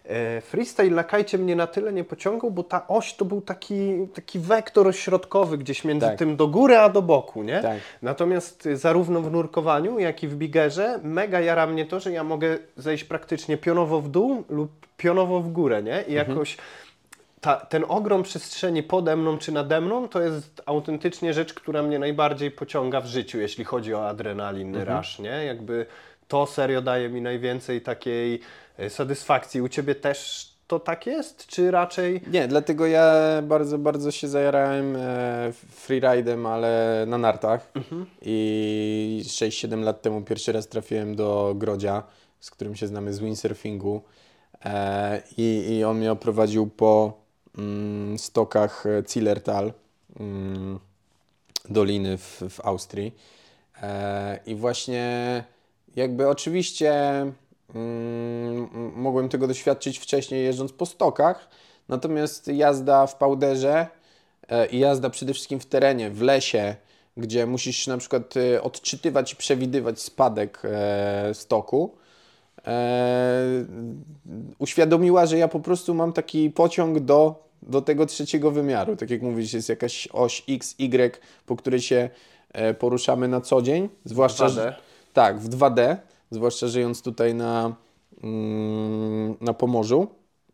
E, 0.05 0.41
Freestyle 0.41 0.89
na 0.89 1.03
kajcie 1.03 1.37
mnie 1.37 1.55
na 1.55 1.67
tyle 1.67 1.93
nie 1.93 2.03
pociągał, 2.03 2.51
bo 2.51 2.63
ta 2.63 2.87
oś 2.87 3.13
to 3.13 3.25
był 3.25 3.41
taki, 3.41 4.07
taki 4.13 4.39
wektor 4.39 4.95
środkowy 4.95 5.57
gdzieś 5.57 5.83
między 5.83 6.07
Tak. 6.07 6.19
tym 6.19 6.35
do 6.35 6.47
góry 6.47 6.77
a 6.77 6.89
do 6.89 7.01
boku, 7.01 7.43
nie? 7.43 7.61
Tak. 7.61 7.77
Natomiast 8.01 8.65
y, 8.65 8.77
zarówno 8.77 9.21
w 9.21 9.31
nurkowaniu, 9.31 9.99
jak 9.99 10.23
i 10.23 10.27
w 10.27 10.35
bigerze 10.35 10.99
mega 11.03 11.41
jara 11.41 11.67
mnie 11.67 11.85
to, 11.85 11.99
że 11.99 12.11
ja 12.11 12.23
mogę 12.23 12.57
zejść 12.77 13.03
praktycznie 13.03 13.57
pionowo 13.57 14.01
w 14.01 14.09
dół 14.09 14.43
lub 14.49 14.71
pionowo 14.97 15.39
w 15.39 15.49
górę, 15.49 15.83
nie? 15.83 16.03
I 16.07 16.13
jakoś 16.13 16.57
ta, 17.41 17.55
ten 17.55 17.85
ogrom 17.87 18.23
przestrzeni 18.23 18.83
pode 18.83 19.15
mną 19.15 19.37
czy 19.37 19.51
nade 19.51 19.81
mną 19.81 20.07
to 20.07 20.21
jest 20.21 20.61
autentycznie 20.65 21.33
rzecz, 21.33 21.53
która 21.53 21.83
mnie 21.83 21.99
najbardziej 21.99 22.51
pociąga 22.51 23.01
w 23.01 23.05
życiu, 23.05 23.39
jeśli 23.39 23.63
chodzi 23.63 23.93
o 23.93 24.07
adrenalin, 24.07 24.75
rush, 24.75 25.19
nie? 25.19 25.45
Jakby 25.45 25.85
to 26.33 26.45
serio 26.45 26.81
daje 26.81 27.09
mi 27.09 27.21
najwięcej 27.21 27.81
takiej 27.81 28.39
e, 28.77 28.89
satysfakcji. 28.89 29.61
U 29.61 29.69
Ciebie 29.69 29.95
też 29.95 30.49
to 30.67 30.79
tak 30.79 31.05
jest? 31.07 31.47
Czy 31.47 31.71
raczej... 31.71 32.21
Nie, 32.27 32.47
dlatego 32.47 32.87
ja 32.87 33.13
bardzo, 33.43 33.77
bardzo 33.77 34.11
się 34.11 34.27
zajarałem 34.27 34.95
e, 34.95 35.53
freeridem, 35.69 36.45
ale 36.45 37.03
na 37.07 37.17
nartach. 37.17 37.71
I 38.21 39.23
6-7 39.25 39.83
lat 39.83 40.01
temu 40.01 40.21
pierwszy 40.21 40.51
raz 40.51 40.67
trafiłem 40.67 41.15
do 41.15 41.53
Grodzia, 41.55 42.03
z 42.39 42.51
którym 42.51 42.75
się 42.75 42.87
znamy 42.87 43.13
z 43.13 43.19
windsurfingu. 43.19 44.01
E, 44.65 45.21
i, 45.37 45.77
I 45.77 45.83
on 45.83 45.97
mnie 45.97 46.11
oprowadził 46.11 46.67
po 46.67 47.13
mm, 47.57 48.19
stokach 48.19 48.83
Zillertal, 49.09 49.73
mm, 50.19 50.79
doliny 51.69 52.17
w, 52.17 52.41
w 52.49 52.65
Austrii. 52.65 53.15
E, 53.81 54.39
I 54.45 54.55
właśnie 54.55 55.43
jakby 55.95 56.29
oczywiście 56.29 56.91
mm, 57.75 58.69
mogłem 58.95 59.29
tego 59.29 59.47
doświadczyć 59.47 59.99
wcześniej 59.99 60.43
jeżdżąc 60.43 60.71
po 60.71 60.85
stokach, 60.85 61.49
natomiast 61.89 62.47
jazda 62.47 63.07
w 63.07 63.15
powderze 63.15 63.87
e, 64.49 64.67
i 64.67 64.79
jazda 64.79 65.09
przede 65.09 65.33
wszystkim 65.33 65.59
w 65.59 65.65
terenie, 65.65 66.09
w 66.09 66.21
lesie, 66.21 66.75
gdzie 67.17 67.45
musisz 67.45 67.87
na 67.87 67.97
przykład 67.97 68.37
e, 68.37 68.63
odczytywać 68.63 69.33
i 69.33 69.35
przewidywać 69.35 70.01
spadek 70.01 70.61
e, 70.65 71.33
stoku, 71.33 71.95
uświadomiła, 74.59 75.25
że 75.25 75.37
ja 75.37 75.47
po 75.47 75.59
prostu 75.59 75.93
mam 75.93 76.13
taki 76.13 76.49
pociąg 76.49 76.99
do, 76.99 77.49
do 77.61 77.81
tego 77.81 78.05
trzeciego 78.05 78.51
wymiaru. 78.51 78.95
Tak 78.95 79.09
jak 79.09 79.21
mówisz, 79.21 79.53
jest 79.53 79.69
jakaś 79.69 80.07
oś 80.07 80.43
X, 80.49 80.75
Y, 80.79 81.19
po 81.45 81.55
której 81.55 81.81
się 81.81 82.09
poruszamy 82.79 83.27
na 83.27 83.41
co 83.41 83.61
dzień. 83.61 83.89
Zwłaszcza, 84.05 84.47
2D. 84.47 84.73
Tak, 85.13 85.39
w 85.39 85.49
2D, 85.49 85.95
zwłaszcza 86.31 86.67
żyjąc 86.67 87.01
tutaj 87.01 87.35
na, 87.35 87.75
mm, 88.23 89.35
na 89.41 89.53
Pomorzu. 89.53 90.07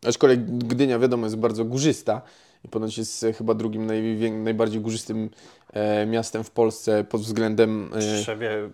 Aczkolwiek 0.07 0.45
Gdynia, 0.45 0.99
wiadomo, 0.99 1.25
jest 1.25 1.37
bardzo 1.37 1.65
górzysta 1.65 2.21
i 2.65 2.67
ponoć 2.67 2.97
jest 2.97 3.25
chyba 3.37 3.53
drugim 3.53 3.87
najwię- 3.87 4.43
najbardziej 4.43 4.81
górzystym 4.81 5.29
e, 5.73 6.05
miastem 6.05 6.43
w 6.43 6.51
Polsce 6.51 7.03
pod 7.03 7.21
względem 7.21 7.89
e, 7.95 8.21
Przewie... 8.21 8.69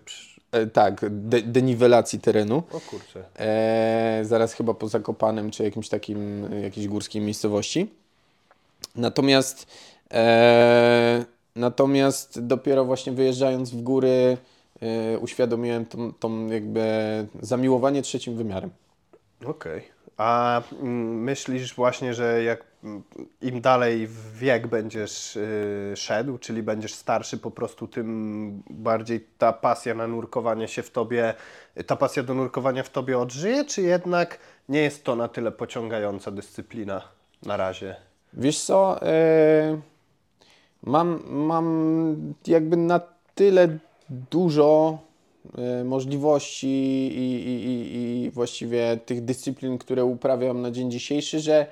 e, 0.52 0.66
tak, 0.66 1.00
de, 1.10 1.42
deniwelacji 1.42 2.20
terenu. 2.20 2.62
O 2.72 2.80
kurczę. 2.80 3.24
E, 3.38 4.20
zaraz 4.24 4.52
chyba 4.52 4.74
po 4.74 4.88
Zakopanem 4.88 5.50
czy 5.50 5.62
jakimś 5.64 5.88
takim, 5.88 6.48
jakiejś 6.62 6.88
górskiej 6.88 7.22
miejscowości. 7.22 7.90
Natomiast, 8.96 9.66
e, 10.12 11.24
natomiast 11.56 12.46
dopiero 12.46 12.84
właśnie 12.84 13.12
wyjeżdżając 13.12 13.70
w 13.70 13.82
góry 13.82 14.36
uświadomiłem 15.20 15.86
tą, 15.86 16.12
tą 16.12 16.46
jakby 16.46 16.84
zamiłowanie 17.40 18.02
trzecim 18.02 18.36
wymiarem. 18.36 18.70
Okej. 19.44 19.96
A 20.16 20.62
mm, 20.72 21.22
myślisz 21.22 21.74
właśnie, 21.74 22.14
że 22.14 22.42
jak 22.42 22.64
mm, 22.84 23.02
im 23.42 23.60
dalej 23.60 24.06
w 24.06 24.38
wiek 24.38 24.66
będziesz 24.66 25.36
y, 25.36 25.92
szedł, 25.96 26.38
czyli 26.38 26.62
będziesz 26.62 26.94
starszy, 26.94 27.38
po 27.38 27.50
prostu 27.50 27.88
tym 27.88 28.62
bardziej 28.70 29.26
ta 29.38 29.52
pasja 29.52 29.94
na 29.94 30.06
nurkowanie 30.06 30.68
się 30.68 30.82
w 30.82 30.90
tobie, 30.90 31.34
ta 31.86 31.96
pasja 31.96 32.22
do 32.22 32.34
nurkowania 32.34 32.82
w 32.82 32.90
tobie 32.90 33.18
odżyje, 33.18 33.64
czy 33.64 33.82
jednak 33.82 34.38
nie 34.68 34.80
jest 34.80 35.04
to 35.04 35.16
na 35.16 35.28
tyle 35.28 35.52
pociągająca 35.52 36.30
dyscyplina 36.30 37.02
na 37.42 37.56
razie? 37.56 37.96
Wiesz 38.32 38.60
co, 38.60 39.02
e, 39.02 39.80
mam, 40.82 41.22
mam 41.30 42.34
jakby 42.46 42.76
na 42.76 43.00
tyle 43.34 43.78
dużo 44.30 44.98
e, 45.58 45.84
możliwości 45.84 46.66
i, 46.66 47.48
i, 47.48 47.66
i, 47.66 48.24
i 48.24 48.30
właściwie 48.30 48.98
tych 49.06 49.24
dyscyplin, 49.24 49.78
które 49.78 50.04
uprawiam 50.04 50.62
na 50.62 50.70
dzień 50.70 50.90
dzisiejszy, 50.90 51.40
że 51.40 51.66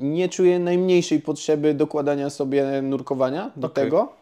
nie 0.00 0.28
czuję 0.28 0.58
najmniejszej 0.58 1.20
potrzeby 1.20 1.74
dokładania 1.74 2.30
sobie 2.30 2.82
nurkowania 2.82 3.50
do 3.56 3.66
Okej. 3.66 3.84
tego. 3.84 4.12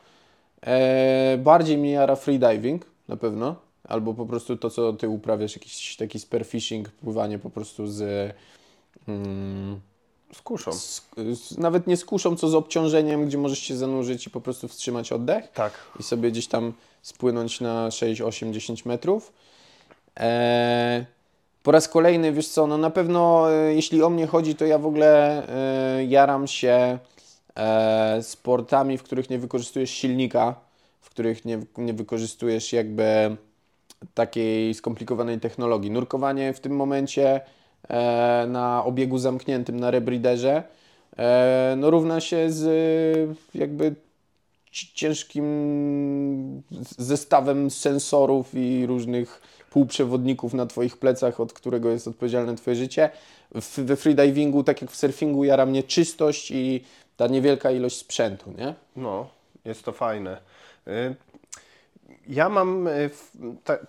E, 0.63 1.39
bardziej 1.39 1.79
mnie 1.79 1.91
jara 1.91 2.17
freediving 2.17 2.87
na 3.09 3.17
pewno, 3.17 3.57
albo 3.85 4.15
po 4.15 4.27
prostu 4.27 4.57
to, 4.57 4.71
co 4.71 4.93
ty 4.93 5.09
uprawiasz, 5.09 5.57
jakiś 5.57 5.97
taki 5.97 6.21
spearfishing, 6.21 6.89
pływanie 6.89 7.39
po 7.39 7.51
prostu 7.51 7.87
z... 7.87 8.33
Mm, 9.09 9.81
Skuszą. 10.35 10.73
z, 10.73 11.03
z, 11.33 11.59
nawet 11.59 11.87
nie 11.87 11.97
z 11.97 12.05
kuszą, 12.05 12.37
co 12.37 12.49
z 12.49 12.55
obciążeniem, 12.55 13.27
gdzie 13.27 13.39
możesz 13.39 13.59
się 13.59 13.77
zanurzyć 13.77 14.27
i 14.27 14.31
po 14.31 14.41
prostu 14.41 14.69
wstrzymać 14.69 15.13
oddech 15.13 15.53
Tak. 15.53 15.73
i 16.01 16.03
sobie 16.03 16.31
gdzieś 16.31 16.47
tam 16.47 16.73
spłynąć 17.07 17.61
na 17.61 17.91
6, 17.91 18.21
8, 18.21 18.53
10 18.53 18.85
metrów. 18.85 19.33
Eee, 20.17 21.05
po 21.63 21.73
raz 21.73 21.89
kolejny, 21.89 22.33
wiesz 22.33 22.49
co, 22.49 22.67
no 22.67 22.79
na 22.79 22.91
pewno 22.91 23.53
e, 23.53 23.75
jeśli 23.75 24.03
o 24.03 24.11
mnie 24.11 24.27
chodzi, 24.27 24.55
to 24.55 24.67
ja 24.67 24.79
w 24.79 24.87
ogóle 24.87 25.43
e, 25.49 26.05
jaram 26.05 26.47
się 26.47 26.99
e, 27.57 28.23
sportami, 28.23 28.99
w 28.99 29.03
których 29.03 29.31
nie 29.31 29.39
wykorzystujesz 29.39 29.91
silnika, 29.91 30.55
w 31.01 31.11
których 31.11 31.45
nie, 31.45 31.59
nie 31.77 31.93
wykorzystujesz 31.93 32.73
jakby 32.73 33.37
takiej 34.15 34.75
skomplikowanej 34.75 35.41
technologii. 35.41 35.91
Nurkowanie 35.91 36.53
w 36.53 36.61
tym 36.61 36.77
momencie 36.77 37.41
e, 37.89 38.47
na 38.49 38.85
obiegu 38.85 39.19
zamkniętym 39.19 39.81
na 39.81 39.91
rebreederze 39.91 40.63
e, 41.19 41.75
no 41.77 41.91
równa 41.91 42.21
się 42.21 42.51
z 42.51 42.67
e, 42.67 43.59
jakby 43.59 44.06
ciężkim 44.85 46.63
zestawem 46.99 47.71
sensorów 47.71 48.55
i 48.55 48.87
różnych 48.87 49.41
półprzewodników 49.71 50.55
na 50.55 50.67
Twoich 50.67 50.97
plecach, 50.97 51.41
od 51.41 51.53
którego 51.53 51.91
jest 51.91 52.09
odpowiedzialne 52.09 52.57
Twoje 52.57 52.77
życie. 52.77 53.11
W, 53.55 53.79
we 53.79 53.97
freedivingu, 53.97 54.65
tak 54.65 54.83
jak 54.83 54.91
w 54.91 54.97
surfingu, 54.97 55.45
jara 55.45 55.67
mnie 55.67 55.83
czystość 55.83 56.51
i 56.51 56.85
ta 57.17 57.27
niewielka 57.27 57.71
ilość 57.71 57.97
sprzętu, 57.97 58.53
nie? 58.59 58.75
No, 58.97 59.29
jest 59.65 59.83
to 59.83 59.93
fajne. 59.93 60.39
Y, 60.89 61.15
Ja 62.29 62.49
mam 62.49 62.89
y, 62.89 63.11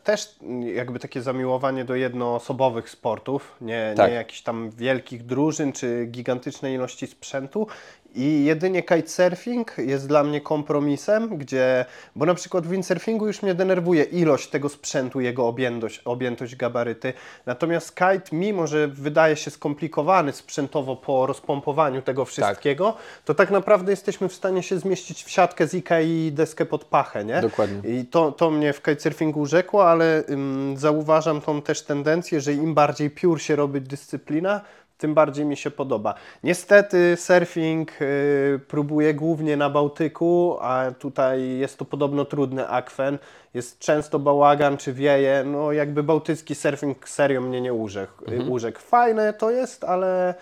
też 0.03 0.35
jakby 0.75 0.99
takie 0.99 1.21
zamiłowanie 1.21 1.85
do 1.85 1.95
jednoosobowych 1.95 2.89
sportów, 2.89 3.55
nie, 3.61 3.93
Tak. 3.97 4.09
nie 4.09 4.15
jakichś 4.15 4.41
tam 4.41 4.69
wielkich 4.69 5.25
drużyn 5.25 5.73
czy 5.73 6.05
gigantycznej 6.11 6.75
ilości 6.75 7.07
sprzętu. 7.07 7.67
I 8.16 8.45
jedynie 8.45 8.84
kitesurfing 8.84 9.78
jest 9.78 10.08
dla 10.08 10.24
mnie 10.24 10.41
kompromisem, 10.41 11.38
gdzie, 11.38 11.86
bo 12.16 12.26
na 12.26 12.34
przykład 12.34 12.68
w 12.68 12.70
windsurfingu 12.70 13.28
już 13.28 13.41
mnie 13.41 13.55
denerwuje 13.55 14.03
ilość 14.03 14.49
tego 14.49 14.70
sprzętu, 14.70 15.20
jego 15.20 15.47
objętość, 15.47 16.01
objętość 16.05 16.55
gabaryty. 16.55 17.14
Natomiast 17.45 17.95
kite, 17.95 18.22
mimo 18.32 18.68
że 18.68 18.88
wydaje 18.88 19.36
się 19.36 19.51
skomplikowany 19.51 20.32
sprzętowo 20.32 20.95
po 20.95 21.26
rozpompowaniu 21.26 22.01
tego 22.01 22.26
wszystkiego, 22.26 22.95
to 23.26 23.34
tak 23.34 23.51
naprawdę 23.51 23.91
jesteśmy 23.91 24.30
w 24.30 24.34
stanie 24.34 24.64
się 24.64 24.80
zmieścić 24.80 25.24
w 25.24 25.30
siatkę 25.30 25.68
z 25.68 25.74
Ikei 25.74 26.26
i 26.28 26.32
deskę 26.32 26.66
pod 26.66 26.86
pachę, 26.86 27.26
nie? 27.26 27.41
Dokładnie. 27.41 27.89
I 27.89 28.05
to, 28.05 28.32
to 28.32 28.51
mnie 28.51 28.74
w 28.74 28.82
kitesurfingu 28.82 29.39
urzekło, 29.39 29.89
ale 29.89 30.24
ym, 30.30 30.76
zauważam 30.78 31.41
tą 31.41 31.62
też 31.62 31.82
tendencję, 31.82 32.41
że 32.41 32.53
im 32.53 32.74
bardziej 32.74 33.10
piór 33.10 33.41
się 33.41 33.55
robi 33.55 33.82
dyscyplina, 33.82 34.62
tym 34.97 35.13
bardziej 35.13 35.45
mi 35.45 35.57
się 35.57 35.71
podoba. 35.71 36.13
Niestety 36.43 37.15
surfing 37.19 38.01
y, 38.01 38.59
próbuję 38.67 39.13
głównie 39.13 39.57
na 39.57 39.69
Bałtyku, 39.69 40.57
a 40.61 40.91
tutaj 40.99 41.57
jest 41.57 41.77
to 41.77 41.85
podobno 41.85 42.25
trudny 42.25 42.69
akwen. 42.69 43.17
Jest 43.53 43.79
często 43.79 44.19
bałagan 44.19 44.77
czy 44.77 44.93
wieje. 44.93 45.43
No 45.45 45.71
jakby 45.71 46.03
bałtycki 46.03 46.55
surfing 46.55 47.09
serio 47.09 47.41
mnie 47.41 47.61
nie 47.61 47.73
urzekł. 47.73 48.25
Mhm. 48.25 48.51
urzekł. 48.51 48.79
Fajne 48.79 49.33
to 49.33 49.51
jest, 49.51 49.83
ale 49.83 50.35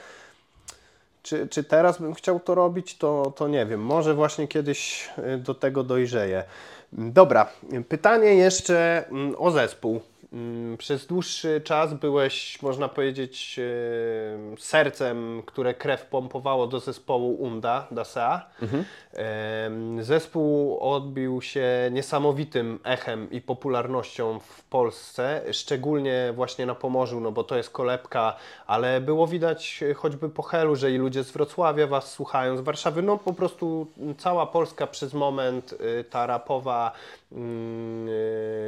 czy, 1.24 1.48
czy 1.48 1.64
teraz 1.64 2.02
bym 2.02 2.14
chciał 2.14 2.40
to 2.40 2.56
robić, 2.56 2.98
to, 2.98 3.34
to 3.36 3.48
nie 3.48 3.66
wiem. 3.66 3.82
Może 3.82 4.14
właśnie 4.14 4.48
kiedyś 4.48 5.10
y, 5.34 5.38
do 5.38 5.54
tego 5.54 5.84
dojrzeję. 5.84 6.44
Dobra, 6.94 7.50
pytanie 7.90 8.36
jeszcze 8.36 9.08
mm, 9.08 9.36
o 9.38 9.52
zespół. 9.52 10.02
Mm, 10.34 10.78
Przez 10.78 11.08
dłuższy 11.08 11.62
czas 11.62 11.94
byłeś, 11.94 12.62
można 12.62 12.88
powiedzieć, 12.88 13.60
sercem, 14.58 15.44
które 15.46 15.74
krew 15.74 16.06
pompowało 16.06 16.68
do 16.68 16.80
zespołu 16.80 17.36
UNDA, 17.44 17.88
DASEA. 17.92 18.42
Em, 19.14 20.04
Zespół 20.04 20.80
odbił 20.80 21.42
się 21.42 21.66
niesamowitym 21.92 22.80
echem 22.84 23.32
i 23.32 23.42
popularnością 23.42 24.40
w 24.40 24.64
Polsce, 24.64 25.42
szczególnie 25.52 26.34
właśnie 26.36 26.66
na 26.66 26.76
Pomorzu, 26.76 27.20
no 27.20 27.32
bo 27.32 27.44
to 27.44 27.58
jest 27.58 27.70
kolebka, 27.70 28.36
ale 28.68 29.02
było 29.02 29.28
widać 29.28 29.84
choćby 29.96 30.30
po 30.30 30.44
Helu, 30.44 30.76
że 30.76 30.92
i 30.92 30.98
ludzie 30.98 31.24
z 31.24 31.32
Wrocławia 31.32 31.88
Was 31.88 32.12
słuchają, 32.12 32.58
z 32.58 32.62
Warszawy, 32.62 33.02
no 33.02 33.18
po 33.18 33.34
prostu 33.34 33.88
cała 34.18 34.46
Polska 34.46 34.88
przez 34.88 35.14
moment 35.14 35.74
y, 36.00 36.04
ta 36.04 36.26
rapowa 36.28 36.92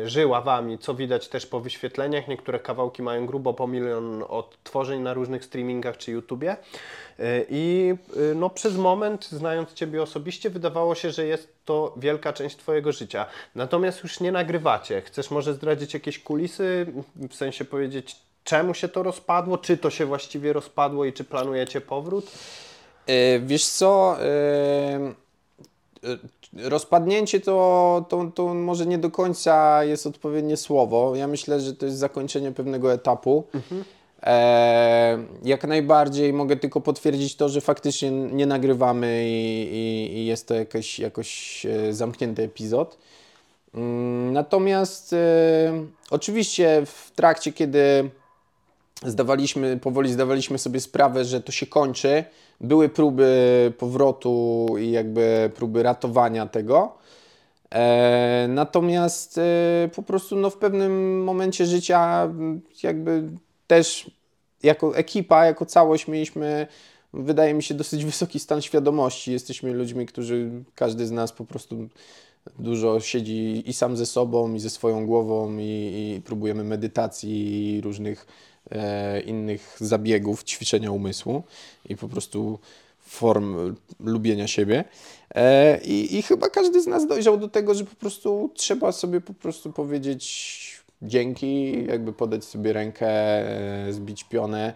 żyła 0.06 0.42
Wami, 0.42 0.78
co 0.78 0.94
widać 0.94 1.28
też 1.28 1.46
po 1.46 1.60
wyświetleniach. 1.60 2.28
Niektóre 2.28 2.60
kawałki 2.60 3.02
mają 3.02 3.26
grubo 3.26 3.54
po 3.54 3.68
milion 3.68 4.24
odtworzeń 4.28 5.02
na 5.02 5.14
różnych 5.14 5.46
streamingach 5.46 5.98
czy 5.98 6.12
YouTubie. 6.12 6.58
Y, 7.20 7.46
I 7.50 7.94
y, 8.18 8.36
no, 8.36 8.50
przez 8.50 8.78
moment, 8.78 9.30
znając 9.30 9.74
Ciebie 9.74 10.02
osobiście, 10.02 10.50
wydawało 10.50 10.96
się, 10.96 11.12
że 11.12 11.26
jest 11.26 11.58
to 11.66 11.94
wielka 11.98 12.34
część 12.34 12.58
Twojego 12.58 12.92
życia. 12.92 13.26
Natomiast 13.56 14.04
już 14.04 14.20
nie 14.20 14.32
nagrywacie. 14.32 15.02
Chcesz 15.02 15.32
może 15.32 15.54
zdradzić 15.54 15.94
jakieś 15.94 16.20
kulisy, 16.20 16.86
w 17.30 17.36
sensie 17.36 17.66
powiedzieć, 17.66 18.16
czemu 18.44 18.74
się 18.74 18.88
to 18.88 19.04
rozpadło, 19.04 19.58
czy 19.58 19.78
to 19.78 19.90
się 19.90 20.06
właściwie 20.06 20.54
rozpadło 20.54 21.06
i 21.06 21.14
czy 21.14 21.24
planujecie 21.24 21.82
powrót? 21.82 22.32
E, 23.08 23.40
Wiesz 23.40 23.66
co, 23.66 24.18
e, 24.22 24.26
e, 24.26 25.27
rozpadnięcie 26.54 27.40
to, 27.40 28.06
to, 28.10 28.32
to 28.36 28.54
może 28.54 28.86
nie 28.86 28.98
do 28.98 29.12
końca 29.12 29.84
jest 29.84 30.08
odpowiednie 30.08 30.58
słowo. 30.58 31.16
Ja 31.16 31.28
myślę, 31.28 31.60
że 31.60 31.74
to 31.74 31.86
jest 31.86 31.98
zakończenie 31.98 32.52
pewnego 32.52 32.94
etapu. 32.94 33.44
E, 34.24 35.18
jak 35.44 35.64
najbardziej 35.64 36.34
mogę 36.34 36.56
tylko 36.56 36.82
potwierdzić 36.82 37.36
to, 37.36 37.50
że 37.50 37.62
faktycznie 37.62 38.12
nie 38.12 38.46
nagrywamy 38.46 39.26
i, 39.28 39.70
i, 39.72 40.18
i 40.18 40.26
jest 40.26 40.48
to 40.48 40.54
jakoś, 40.54 41.00
jakoś 41.00 41.66
e, 41.66 41.94
zamknięty 41.94 42.44
epizod. 42.44 42.98
Mm, 43.74 44.34
Natomiast 44.34 45.14
e, 45.14 45.18
oczywiście 46.10 46.82
w 46.86 47.12
trakcie, 47.16 47.54
kiedy 47.54 48.10
zdawaliśmy, 49.06 49.78
powoli 49.78 50.14
zdawaliśmy 50.14 50.58
sobie 50.58 50.80
sprawę, 50.80 51.26
że 51.26 51.42
to 51.42 51.52
się 51.52 51.66
kończy. 51.66 52.24
Były 52.62 52.90
próby 52.90 53.74
powrotu 53.78 54.68
i 54.80 54.92
jakby 54.92 55.52
próby 55.56 55.84
ratowania 55.84 56.46
tego. 56.46 56.98
E, 57.72 58.46
natomiast 58.50 59.38
e, 59.38 59.90
po 59.96 60.04
prostu 60.04 60.36
no, 60.36 60.50
w 60.50 60.58
pewnym 60.58 61.24
momencie 61.24 61.66
życia 61.66 62.30
jakby 62.84 63.24
też 63.68 64.12
jako 64.64 64.98
ekipa, 64.98 65.46
jako 65.46 65.66
całość 65.66 66.08
mieliśmy, 66.08 66.68
wydaje 67.14 67.54
mi 67.54 67.64
się, 67.64 67.74
dosyć 67.74 68.06
wysoki 68.06 68.40
stan 68.40 68.62
świadomości. 68.62 69.32
Jesteśmy 69.32 69.74
ludźmi, 69.74 70.06
którzy, 70.06 70.50
każdy 70.76 71.08
z 71.08 71.12
nas 71.12 71.32
po 71.32 71.46
prostu 71.46 71.90
dużo 72.60 73.00
siedzi 73.00 73.70
i 73.70 73.74
sam 73.74 73.98
ze 73.98 74.06
sobą, 74.06 74.54
i 74.54 74.60
ze 74.60 74.70
swoją 74.70 75.06
głową, 75.06 75.58
i, 75.58 75.64
i 75.64 76.22
próbujemy 76.26 76.64
medytacji 76.64 77.76
i 77.76 77.82
różnych 77.82 78.26
e, 78.72 79.20
innych 79.22 79.78
zabiegów 79.80 80.44
ćwiczenia 80.44 80.92
umysłu 80.92 81.44
i 81.86 81.96
po 81.96 82.08
prostu 82.08 82.60
form 83.00 83.76
lubienia 84.00 84.48
siebie. 84.48 84.84
E, 85.36 85.82
i, 85.82 86.18
I 86.18 86.22
chyba 86.22 86.50
każdy 86.50 86.82
z 86.82 86.88
nas 86.88 87.08
dojrzał 87.08 87.38
do 87.38 87.48
tego, 87.48 87.74
że 87.76 87.84
po 87.86 87.96
prostu 87.96 88.52
trzeba 88.54 88.92
sobie 88.92 89.22
po 89.22 89.34
prostu 89.34 89.72
powiedzieć 89.74 90.58
dzięki, 91.02 91.86
jakby 91.86 92.14
podać 92.14 92.46
sobie 92.46 92.74
rękę, 92.74 93.08
e, 93.88 93.94
zbić 93.94 94.24
pionę. 94.24 94.74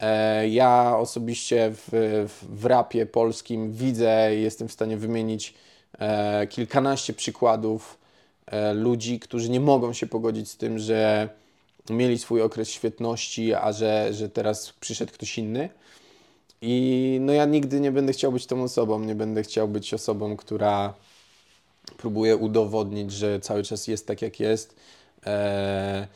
E, 0.00 0.48
Ja 0.48 0.96
osobiście 0.98 1.70
w, 1.74 1.88
w, 2.28 2.60
w 2.60 2.64
rapie 2.64 3.06
polskim 3.06 3.72
widzę 3.72 4.36
i 4.36 4.42
jestem 4.42 4.68
w 4.68 4.72
stanie 4.72 4.96
wymienić 4.96 5.54
e, 5.98 6.46
kilkanaście 6.46 7.12
przykładów 7.12 7.98
e, 8.46 8.74
ludzi, 8.74 9.20
którzy 9.20 9.50
nie 9.50 9.60
mogą 9.60 9.92
się 9.92 10.06
pogodzić 10.06 10.50
z 10.50 10.56
tym, 10.56 10.78
że 10.78 11.28
mieli 11.90 12.18
swój 12.18 12.42
okres 12.42 12.70
świetności, 12.70 13.54
a 13.54 13.72
że, 13.72 14.14
że 14.14 14.28
teraz 14.28 14.72
przyszedł 14.72 15.12
ktoś 15.12 15.38
inny. 15.38 15.68
I 16.62 17.18
no 17.20 17.32
ja 17.32 17.44
nigdy 17.44 17.80
nie 17.80 17.92
będę 17.92 18.12
chciał 18.12 18.32
być 18.32 18.46
tą 18.46 18.62
osobą, 18.62 19.00
nie 19.00 19.14
będę 19.14 19.42
chciał 19.42 19.68
być 19.68 19.94
osobą, 19.94 20.36
która 20.36 20.94
próbuje 21.96 22.36
udowodnić, 22.36 23.12
że 23.12 23.40
cały 23.40 23.62
czas 23.62 23.88
jest 23.88 24.06
tak, 24.06 24.22
jak 24.22 24.40
jest. 24.40 24.76
E, 25.26 26.08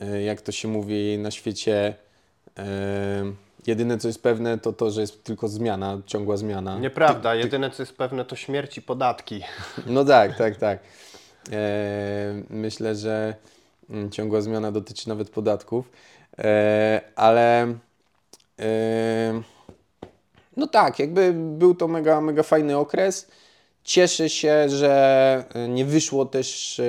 e, 0.00 0.22
jak 0.22 0.40
to 0.40 0.52
się 0.52 0.68
mówi 0.68 1.18
na 1.18 1.30
świecie, 1.30 1.94
e, 2.58 2.64
jedyne 3.66 3.98
co 3.98 4.08
jest 4.08 4.22
pewne, 4.22 4.58
to 4.58 4.72
to, 4.72 4.90
że 4.90 5.00
jest 5.00 5.24
tylko 5.24 5.48
zmiana, 5.48 5.98
ciągła 6.06 6.36
zmiana. 6.36 6.78
Nieprawda, 6.78 7.34
jedyne 7.34 7.70
co 7.70 7.82
jest 7.82 7.96
pewne 7.96 8.24
to 8.24 8.36
śmierć 8.36 8.78
i 8.78 8.82
podatki. 8.82 9.40
No 9.86 10.04
tak, 10.04 10.38
tak, 10.38 10.56
tak. 10.56 10.78
Myślę, 12.50 12.94
że 12.94 13.34
ciągła 14.10 14.40
zmiana 14.40 14.72
dotyczy 14.72 15.08
nawet 15.08 15.30
podatków, 15.30 15.90
e, 16.38 17.00
ale 17.16 17.62
e, 18.58 19.42
no 20.56 20.66
tak, 20.66 20.98
jakby 20.98 21.32
był 21.32 21.74
to 21.74 21.88
mega, 21.88 22.20
mega 22.20 22.42
fajny 22.42 22.76
okres. 22.78 23.28
Cieszę 23.84 24.28
się, 24.28 24.68
że 24.68 25.44
nie 25.68 25.84
wyszło 25.84 26.26
też 26.26 26.80
e, 26.80 26.82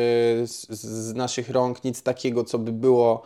z, 0.47 1.13
naszych 1.13 1.49
rąk 1.49 1.83
nic 1.83 2.03
takiego, 2.03 2.43
co 2.43 2.59
by 2.59 2.71
było 2.71 3.21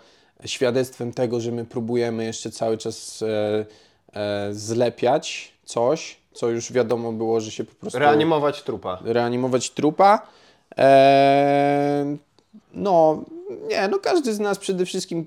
świadectwem 0.46 1.14
tego, 1.14 1.40
że 1.40 1.52
my 1.52 1.66
próbujemy 1.66 2.26
jeszcze 2.26 2.52
cały 2.52 2.78
czas 2.78 3.22
e, 3.22 3.66
e, 4.14 4.54
zlepiać 4.54 5.52
coś, 5.66 6.18
co 6.34 6.50
już 6.50 6.72
wiadomo 6.72 7.12
było, 7.12 7.42
że 7.42 7.52
się 7.52 7.64
po 7.64 7.76
prostu 7.76 8.00
Reanimować 8.00 8.64
trupa. 8.64 9.00
reanimować 9.04 9.70
trupa. 9.70 10.28
Eee, 10.78 12.18
no, 12.74 13.24
nie, 13.70 13.88
no 13.88 14.00
każdy 14.00 14.34
z 14.34 14.40
nas 14.40 14.60
przede 14.60 14.86
wszystkim 14.86 15.26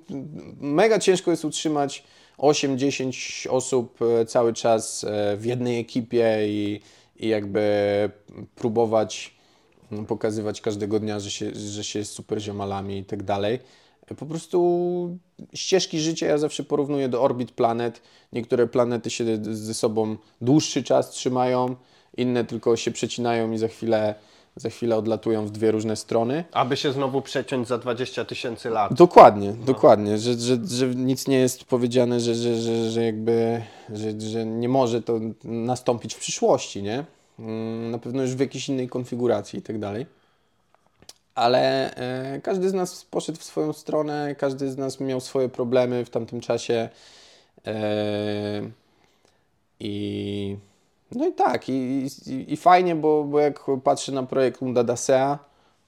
mega 0.61 0.99
ciężko 0.99 1.31
jest 1.31 1.45
utrzymać 1.45 2.05
8-10 2.39 3.49
osób 3.49 3.99
e, 4.03 4.27
cały 4.27 4.53
czas 4.53 5.05
e, 5.05 5.37
w 5.37 5.45
jednej 5.45 5.81
ekipie 5.81 6.39
i, 6.49 6.81
i 7.16 7.29
jakby 7.29 8.11
próbować 8.55 9.35
mm, 9.93 10.07
pokazywać 10.07 10.61
każdego 10.61 11.01
dnia, 11.01 11.21
że 11.21 11.31
się, 11.31 11.55
że 11.55 11.85
się 11.85 11.99
jest 11.99 12.12
super 12.12 12.41
ziomalami 12.41 12.99
i 12.99 13.05
tak 13.05 13.23
dalej. 13.23 13.59
Po 14.19 14.27
prostu 14.27 15.19
ścieżki 15.55 16.01
życia 16.01 16.27
ja 16.27 16.39
zawsze 16.39 16.64
porównuję 16.64 17.09
do 17.09 17.23
orbit 17.23 17.53
planet. 17.53 18.03
Niektóre 18.33 18.66
planety 18.66 19.11
się 19.11 19.25
ze 19.43 19.75
sobą 19.75 20.16
dłuższy 20.41 20.83
czas 20.83 21.11
trzymają, 21.11 21.77
inne 22.16 22.45
tylko 22.45 22.77
się 22.77 22.91
przecinają 22.91 23.53
i 23.53 23.59
za 23.59 23.69
chwilę, 23.69 24.14
za 24.59 24.71
chwilę 24.71 24.97
odlatują 24.97 25.47
w 25.47 25.51
dwie 25.51 25.71
różne 25.71 25.97
strony. 25.97 26.45
Aby 26.53 26.77
się 26.77 26.93
znowu 26.93 27.23
przeciąć 27.23 27.69
za 27.69 27.79
20 27.79 28.25
tysięcy 28.25 28.71
lat. 28.71 28.95
Dokładnie, 28.95 29.53
dokładnie, 29.53 30.19
że, 30.19 30.35
że, 30.35 30.59
że 30.71 30.87
nic 30.87 31.29
nie 31.29 31.39
jest 31.39 31.65
powiedziane, 31.65 32.21
że, 32.21 32.35
że, 32.35 32.57
że, 32.57 32.91
że 32.91 33.05
jakby, 33.05 33.63
że, 33.95 34.21
że 34.21 34.47
nie 34.47 34.69
może 34.69 35.03
to 35.03 35.21
nastąpić 35.45 36.15
w 36.15 36.19
przyszłości, 36.19 36.83
nie? 36.83 37.05
Mm, 37.39 37.91
Na 37.91 37.99
pewno 37.99 38.23
już 38.23 38.35
w 38.35 38.41
jakiejś 38.41 38.69
innej 38.69 38.89
konfiguracji 38.89 39.59
i 39.59 39.63
tak 39.63 39.79
dalej. 39.79 40.07
Ale 41.35 41.95
e, 41.95 42.41
każdy 42.41 42.69
z 42.69 42.75
nas 42.75 43.05
poszedł 43.05 43.39
w 43.39 43.45
swoją 43.45 43.73
stronę, 43.73 44.35
każdy 44.39 44.71
z 44.71 44.77
nas 44.77 45.01
miał 45.01 45.21
swoje 45.21 45.49
problemy 45.49 46.05
w 46.05 46.11
tamtym 46.11 46.41
czasie. 46.41 46.89
E, 47.67 48.63
I 49.81 50.57
no 51.13 51.27
i 51.27 51.33
tak, 51.33 51.69
i, 51.69 52.07
i, 52.27 52.53
i 52.53 52.57
fajnie, 52.57 52.95
bo, 52.95 53.25
bo 53.25 53.41
jak 53.41 53.65
patrzę 53.85 54.13
na 54.13 54.23
projekt 54.23 54.63
Unda 54.63 54.85
Dasea 54.85 55.39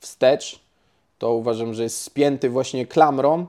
wstecz, 0.00 0.60
to 1.18 1.34
uważam, 1.34 1.74
że 1.74 1.82
jest 1.82 2.00
spięty 2.02 2.50
właśnie 2.50 2.86
klamrą, 2.86 3.46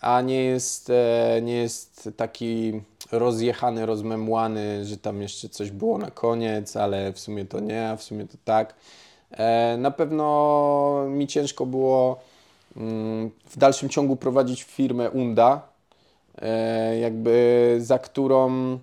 a 0.00 0.20
nie 0.20 0.44
jest, 0.44 0.90
e, 0.90 1.40
nie 1.42 1.56
jest 1.56 2.10
taki 2.16 2.80
rozjechany, 3.12 3.86
rozmemłany, 3.86 4.84
że 4.84 4.96
tam 4.96 5.22
jeszcze 5.22 5.48
coś 5.48 5.70
było 5.70 5.98
na 5.98 6.10
koniec, 6.10 6.76
ale 6.76 7.12
w 7.12 7.20
sumie 7.20 7.44
to 7.44 7.60
nie, 7.60 7.88
a 7.88 7.96
w 7.96 8.02
sumie 8.02 8.26
to 8.26 8.36
tak. 8.44 8.74
E, 9.30 9.76
Na 9.76 9.90
pewno 9.90 11.04
mi 11.08 11.26
ciężko 11.26 11.66
było 11.66 12.20
mm, 12.76 13.30
w 13.46 13.58
dalszym 13.58 13.88
ciągu 13.88 14.16
prowadzić 14.16 14.62
firmę 14.62 15.10
Unda, 15.10 15.62
e, 16.42 16.98
jakby 16.98 17.76
za 17.80 17.98
którą 17.98 18.78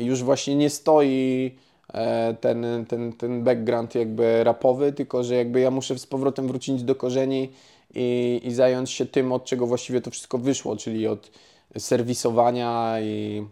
już 0.00 0.22
właśnie 0.22 0.56
nie 0.56 0.70
stoi 0.70 1.50
e, 1.94 2.34
ten, 2.34 2.86
ten, 2.88 3.12
ten 3.12 3.44
background 3.44 3.94
jakby 3.94 4.44
rapowy, 4.44 4.92
tylko 4.92 5.24
że 5.24 5.34
jakby 5.34 5.60
ja 5.60 5.70
muszę 5.70 5.98
z 5.98 6.06
powrotem 6.06 6.48
wrócić 6.48 6.82
do 6.82 6.94
korzeni 6.94 7.50
i, 7.94 8.40
i 8.44 8.54
zająć 8.54 8.90
się 8.90 9.06
tym, 9.06 9.32
od 9.32 9.44
czego 9.44 9.66
właściwie 9.66 10.00
to 10.00 10.10
wszystko 10.10 10.38
wyszło, 10.38 10.76
czyli 10.76 11.06
od 11.06 11.30
serwisowania 11.78 13.00
i 13.00 13.46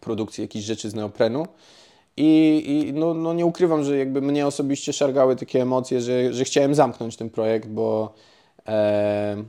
produkcji 0.00 0.42
jakichś 0.42 0.64
rzeczy 0.64 0.90
z 0.90 0.94
neoprenu. 0.94 1.46
I, 2.16 2.62
i 2.66 2.92
no, 2.92 3.14
no 3.14 3.32
nie 3.32 3.46
ukrywam, 3.46 3.84
że 3.84 3.98
jakby 3.98 4.22
mnie 4.22 4.46
osobiście 4.46 4.92
szargały 4.92 5.36
takie 5.36 5.62
emocje, 5.62 6.00
że, 6.00 6.32
że 6.32 6.44
chciałem 6.44 6.74
zamknąć 6.74 7.16
ten 7.16 7.30
projekt, 7.30 7.68
bo, 7.68 8.14
e, 8.68 9.44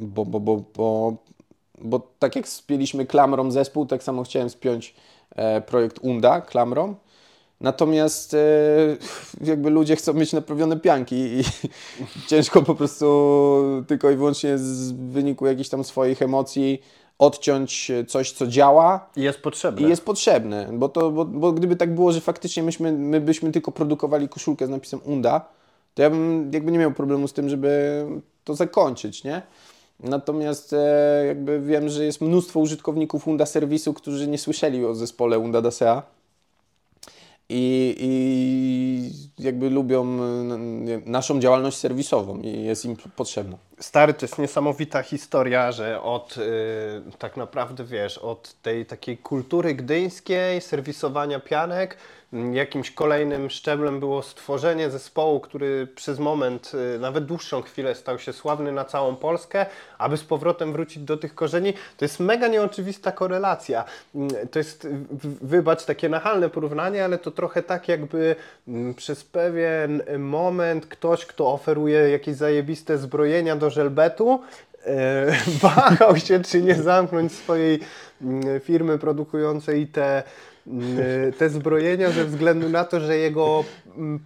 bo, 0.00 0.24
bo, 0.24 0.40
bo, 0.40 0.62
bo, 0.76 1.16
bo 1.78 2.00
tak 2.18 2.36
jak 2.36 2.48
spięliśmy 2.48 3.06
klamrą 3.06 3.50
zespół, 3.50 3.86
tak 3.86 4.02
samo 4.02 4.22
chciałem 4.22 4.50
spiąć 4.50 4.94
e, 5.36 5.60
projekt 5.60 5.98
Unda 6.02 6.40
klamrą. 6.40 6.94
Natomiast 7.60 8.34
e, 8.34 8.38
jakby 9.40 9.70
ludzie 9.70 9.96
chcą 9.96 10.14
mieć 10.14 10.32
naprawione 10.32 10.80
pianki 10.80 11.16
i 11.16 11.42
ciężko 12.28 12.62
po 12.62 12.74
prostu 12.74 13.84
tylko 13.86 14.10
i 14.10 14.16
wyłącznie 14.16 14.58
z 14.58 14.92
wyniku 14.92 15.46
jakichś 15.46 15.68
tam 15.68 15.84
swoich 15.84 16.22
emocji 16.22 16.82
odciąć 17.18 17.92
coś, 18.08 18.32
co 18.32 18.46
działa 18.46 19.10
I 19.16 19.22
jest 19.22 19.38
potrzebne. 19.38 19.86
i 19.86 19.90
jest 19.90 20.04
potrzebne, 20.04 20.68
bo, 20.72 20.88
to, 20.88 21.10
bo, 21.10 21.24
bo 21.24 21.52
gdyby 21.52 21.76
tak 21.76 21.94
było, 21.94 22.12
że 22.12 22.20
faktycznie 22.20 22.62
myśmy, 22.62 22.92
my 22.92 23.20
byśmy 23.20 23.52
tylko 23.52 23.72
produkowali 23.72 24.28
koszulkę 24.28 24.66
z 24.66 24.70
napisem 24.70 25.00
Unda, 25.04 25.40
to 25.94 26.02
ja 26.02 26.10
bym 26.10 26.50
jakby 26.52 26.72
nie 26.72 26.78
miał 26.78 26.92
problemu 26.92 27.28
z 27.28 27.32
tym, 27.32 27.48
żeby 27.48 28.04
to 28.44 28.54
zakończyć, 28.54 29.24
nie? 29.24 29.42
Natomiast 30.04 30.72
e, 30.72 31.24
jakby 31.26 31.60
wiem, 31.60 31.88
że 31.88 32.04
jest 32.04 32.20
mnóstwo 32.20 32.60
użytkowników 32.60 33.28
Unda 33.28 33.46
serwisu, 33.46 33.94
którzy 33.94 34.28
nie 34.28 34.38
słyszeli 34.38 34.84
o 34.84 34.94
zespole 34.94 35.38
Unda 35.38 35.62
Dasea 35.62 36.02
i, 37.48 37.96
i 37.98 39.44
jakby 39.44 39.70
lubią 39.70 40.04
naszą 41.06 41.40
działalność 41.40 41.76
serwisową 41.76 42.40
i 42.40 42.62
jest 42.64 42.84
im 42.84 42.96
potrzebna. 43.16 43.56
Stary, 43.80 44.14
to 44.14 44.24
jest 44.24 44.38
niesamowita 44.38 45.02
historia, 45.02 45.72
że 45.72 46.02
od 46.02 46.36
y, 46.36 47.02
tak 47.18 47.36
naprawdę 47.36 47.84
wiesz, 47.84 48.18
od 48.18 48.54
tej 48.62 48.86
takiej 48.86 49.18
kultury 49.18 49.74
gdyńskiej, 49.74 50.60
serwisowania 50.60 51.40
pianek, 51.40 51.96
jakimś 52.52 52.90
kolejnym 52.90 53.50
szczeblem 53.50 54.00
było 54.00 54.22
stworzenie 54.22 54.90
zespołu, 54.90 55.40
który 55.40 55.86
przez 55.94 56.18
moment, 56.18 56.72
y, 56.96 56.98
nawet 56.98 57.24
dłuższą 57.24 57.62
chwilę 57.62 57.94
stał 57.94 58.18
się 58.18 58.32
sławny 58.32 58.72
na 58.72 58.84
całą 58.84 59.16
Polskę, 59.16 59.66
aby 59.98 60.16
z 60.16 60.24
powrotem 60.24 60.72
wrócić 60.72 61.02
do 61.02 61.16
tych 61.16 61.34
korzeni. 61.34 61.72
To 61.72 62.04
jest 62.04 62.20
mega 62.20 62.48
nieoczywista 62.48 63.12
korelacja. 63.12 63.84
To 64.50 64.58
jest, 64.58 64.88
wybacz, 65.42 65.84
takie 65.84 66.08
nachalne 66.08 66.48
porównanie, 66.48 67.04
ale 67.04 67.18
to 67.18 67.30
trochę 67.30 67.62
tak 67.62 67.88
jakby 67.88 68.36
przez 68.96 69.24
pewien 69.24 70.02
moment 70.18 70.86
ktoś, 70.86 71.26
kto 71.26 71.52
oferuje 71.52 72.10
jakieś 72.10 72.36
zajebiste 72.36 72.98
zbrojenia 72.98 73.56
do 73.56 73.63
żelbetu, 73.70 74.40
e, 74.86 75.26
wahał 75.62 76.16
się, 76.16 76.40
czy 76.40 76.62
nie 76.62 76.74
zamknąć 76.74 77.32
swojej 77.32 77.80
mm, 78.22 78.60
firmy 78.60 78.98
produkującej 78.98 79.86
te, 79.86 80.22
te 81.38 81.50
zbrojenia 81.50 82.10
ze 82.10 82.24
względu 82.24 82.68
na 82.68 82.84
to, 82.84 83.00
że 83.00 83.16
jego 83.16 83.64
mm, 83.96 84.20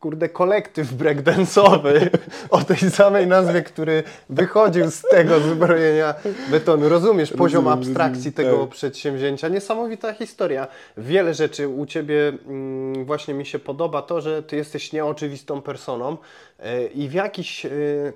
kurde 0.00 0.28
kolektyw 0.28 0.92
breakdance'owy 0.92 2.08
o 2.50 2.64
tej 2.64 2.90
samej 2.90 3.26
nazwie, 3.26 3.62
który 3.62 4.02
wychodził 4.30 4.90
z 4.90 5.02
tego 5.02 5.40
zbrojenia 5.40 6.14
betonu. 6.50 6.88
Rozumiesz 6.88 7.32
poziom 7.32 7.68
abstrakcji 7.68 8.30
rozumiem, 8.30 8.52
tego 8.52 8.66
tak. 8.66 8.74
przedsięwzięcia. 8.74 9.48
Niesamowita 9.48 10.12
historia. 10.12 10.66
Wiele 10.96 11.34
rzeczy 11.34 11.68
u 11.68 11.86
Ciebie 11.86 12.32
mm, 12.46 13.04
właśnie 13.04 13.34
mi 13.34 13.46
się 13.46 13.58
podoba 13.58 14.02
to, 14.02 14.20
że 14.20 14.42
Ty 14.42 14.56
jesteś 14.56 14.92
nieoczywistą 14.92 15.62
personą 15.62 16.16
e, 16.58 16.86
i 16.86 17.08
w 17.08 17.12
jakiś 17.12 17.66
e, 17.66 17.70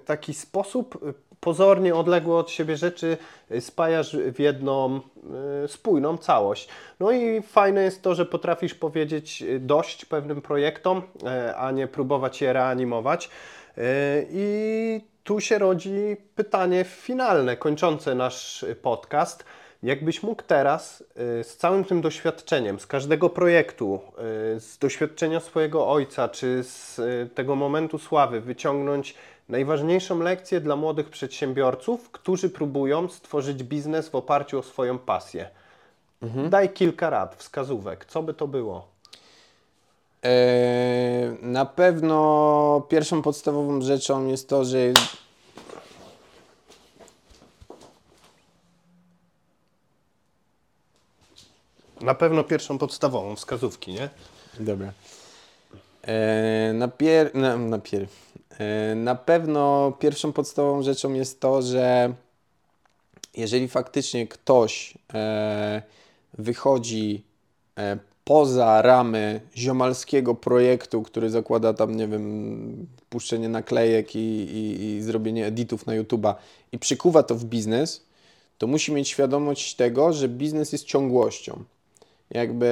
taki 0.04 0.34
sposób 0.34 0.98
pozornie 1.40 1.94
odległe 1.94 2.36
od 2.36 2.50
siebie 2.50 2.76
rzeczy 2.76 3.16
e, 3.50 3.60
spajasz 3.60 4.16
w 4.16 4.38
jedną 4.38 5.00
e, 5.64 5.68
spójną 5.68 6.18
całość. 6.18 6.68
No 7.00 7.12
i 7.12 7.42
fajne 7.42 7.82
jest 7.82 8.02
to, 8.02 8.14
że 8.14 8.26
potrafisz 8.26 8.74
powiedzieć 8.74 9.42
e, 9.42 9.58
dość 9.58 10.04
pewnym 10.04 10.42
projektom, 10.42 11.02
a 11.56 11.70
nie 11.70 11.86
próbować 11.86 12.40
je 12.40 12.52
reanimować. 12.52 13.30
I 14.30 15.00
tu 15.24 15.40
się 15.40 15.58
rodzi 15.58 16.16
pytanie 16.34 16.84
finalne, 16.84 17.56
kończące 17.56 18.14
nasz 18.14 18.64
podcast. 18.82 19.44
Jakbyś 19.82 20.22
mógł 20.22 20.42
teraz 20.42 21.04
y, 21.40 21.44
z 21.44 21.56
całym 21.56 21.84
tym 21.84 22.00
doświadczeniem, 22.00 22.80
z 22.80 22.86
każdego 22.86 23.30
projektu, 23.30 24.00
y, 24.56 24.60
z 24.60 24.78
doświadczenia 24.78 25.40
swojego 25.40 25.88
ojca, 25.88 26.28
czy 26.28 26.64
z 26.64 26.98
y, 26.98 27.30
tego 27.34 27.56
momentu 27.56 27.98
sławy 27.98 28.40
wyciągnąć 28.40 29.14
najważniejszą 29.50 30.18
lekcję 30.18 30.60
dla 30.60 30.76
młodych 30.76 31.10
przedsiębiorców, 31.10 32.10
którzy 32.10 32.50
próbują 32.50 33.08
stworzyć 33.08 33.62
biznes 33.62 34.08
w 34.08 34.14
oparciu 34.14 34.58
o 34.58 34.62
swoją 34.62 34.98
pasję. 34.98 35.50
Daj 36.48 36.70
kilka 36.70 37.10
rad, 37.10 37.36
wskazówek. 37.36 38.04
Co 38.04 38.22
by 38.22 38.34
to 38.34 38.48
było? 38.48 38.86
E, 40.24 41.36
na 41.42 41.66
pewno 41.66 42.86
pierwszą 42.88 43.22
podstawową 43.22 43.80
rzeczą 43.80 44.26
jest 44.26 44.48
to, 44.48 44.64
że 44.64 44.78
Na 52.00 52.14
pewno 52.14 52.44
pierwszą 52.44 52.78
podstawową 52.78 53.36
wskazówki, 53.36 53.92
nie? 53.92 54.08
Dobra. 54.60 54.92
E, 56.02 56.72
na, 56.74 56.88
pier... 56.88 57.34
na, 57.34 57.56
na, 57.56 57.78
pier... 57.78 58.06
E, 58.60 58.94
na 58.94 59.14
pewno 59.14 59.92
pierwszą 59.98 60.32
podstawową 60.32 60.82
rzeczą 60.82 61.14
jest 61.14 61.40
to, 61.40 61.62
że 61.62 62.14
jeżeli 63.36 63.68
faktycznie 63.68 64.26
ktoś 64.26 64.98
e, 65.14 65.82
wychodzi 66.38 67.24
e, 67.78 67.98
poza 68.24 68.82
ramy 68.82 69.40
ziomalskiego 69.56 70.34
projektu, 70.34 71.02
który 71.02 71.30
zakłada 71.30 71.74
tam, 71.74 71.96
nie 71.96 72.08
wiem, 72.08 72.86
puszczenie 73.08 73.48
naklejek 73.48 74.16
i, 74.16 74.18
i, 74.18 74.84
i 74.84 75.02
zrobienie 75.02 75.46
editów 75.46 75.86
na 75.86 75.92
YouTube'a 75.92 76.34
i 76.72 76.78
przykuwa 76.78 77.22
to 77.22 77.34
w 77.34 77.44
biznes, 77.44 78.04
to 78.58 78.66
musi 78.66 78.92
mieć 78.92 79.08
świadomość 79.08 79.74
tego, 79.74 80.12
że 80.12 80.28
biznes 80.28 80.72
jest 80.72 80.84
ciągłością. 80.84 81.64
Jakby 82.30 82.66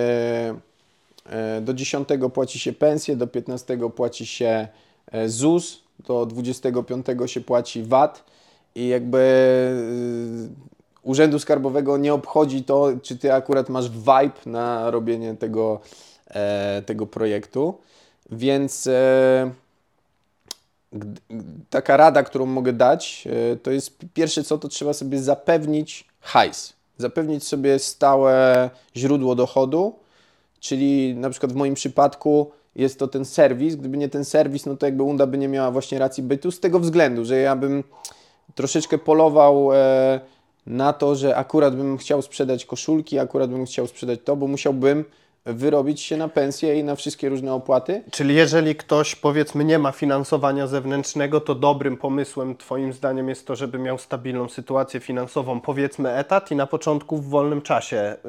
e, 1.27 1.61
do 1.61 1.75
10 1.75 2.09
płaci 2.35 2.59
się 2.59 2.73
pensję, 2.73 3.17
do 3.17 3.27
15 3.27 3.79
płaci 3.97 4.27
się 4.27 4.69
ZUS, 5.27 5.83
do 6.07 6.27
25 6.27 7.07
się 7.27 7.41
płaci 7.41 7.83
VAT 7.83 8.25
i 8.75 8.89
jakby 8.89 9.19
e, 10.55 10.79
Urzędu 11.03 11.39
Skarbowego 11.39 11.97
nie 11.97 12.15
obchodzi 12.15 12.65
to, 12.65 12.89
czy 13.03 13.19
ty 13.19 13.33
akurat 13.33 13.69
masz 13.69 13.91
vibe 13.91 14.41
na 14.47 14.91
robienie 14.91 15.35
tego, 15.35 15.81
e, 16.27 16.83
tego 16.87 17.07
projektu. 17.07 17.79
Więc 18.31 18.87
e, 18.87 19.51
taka 21.71 21.97
rada, 21.97 22.23
którą 22.23 22.47
mogę 22.47 22.73
dać, 22.73 23.29
e, 23.53 23.57
to 23.57 23.71
jest 23.71 23.99
pierwsze 24.15 24.45
co, 24.45 24.59
to 24.59 24.69
trzeba 24.69 24.93
sobie 24.93 25.23
zapewnić 25.23 26.09
hajs. 26.21 26.73
Zapewnić 26.99 27.45
sobie 27.45 27.79
stałe 27.79 28.71
źródło 28.97 29.35
dochodu, 29.35 29.99
czyli 30.61 31.15
na 31.15 31.31
przykład 31.31 31.53
w 31.53 31.57
moim 31.57 31.75
przypadku 31.75 32.51
jest 32.79 32.99
to 32.99 33.09
ten 33.09 33.25
serwis. 33.25 33.77
Gdyby 33.77 33.97
nie 33.97 34.09
ten 34.09 34.25
serwis, 34.25 34.67
no 34.67 34.77
to 34.77 34.87
jakby 34.87 35.03
Unda 35.03 35.27
by 35.27 35.39
nie 35.39 35.49
miała 35.49 35.71
właśnie 35.71 35.99
racji 35.99 36.23
bytu 36.23 36.51
z 36.51 36.61
tego 36.61 36.81
względu, 36.81 37.25
że 37.25 37.37
ja 37.37 37.57
bym 37.57 37.85
troszeczkę 38.55 38.99
polował 38.99 39.73
e, 39.73 40.21
na 40.67 40.93
to, 40.93 41.15
że 41.15 41.37
akurat 41.37 41.77
bym 41.77 41.99
chciał 41.99 42.23
sprzedać 42.23 42.67
koszulki, 42.67 43.19
akurat 43.19 43.51
bym 43.51 43.67
chciał 43.67 43.87
sprzedać 43.87 44.21
to, 44.25 44.37
bo 44.37 44.47
musiałbym 44.47 45.05
wyrobić 45.45 46.01
się 46.01 46.17
na 46.17 46.29
pensję 46.29 46.79
i 46.79 46.85
na 46.85 46.97
wszystkie 46.97 47.29
różne 47.29 47.55
opłaty. 47.55 48.03
Czyli 48.11 48.35
jeżeli 48.35 48.75
ktoś 48.75 49.15
powiedzmy 49.15 49.65
nie 49.65 49.79
ma 49.79 49.93
finansowania 49.93 50.67
zewnętrznego, 50.67 51.41
to 51.41 51.55
dobrym 51.55 51.97
pomysłem 51.97 52.57
Twoim 52.57 52.93
zdaniem 52.93 53.29
jest 53.29 53.47
to, 53.47 53.57
żeby 53.57 53.79
miał 53.79 53.99
stabilną 53.99 54.49
sytuację 54.49 55.01
finansową, 55.01 55.61
powiedzmy 55.61 56.11
etat 56.11 56.51
i 56.51 56.57
na 56.57 56.67
początku 56.67 57.17
w 57.17 57.29
wolnym 57.29 57.63
czasie 57.63 58.17
y, 58.25 58.29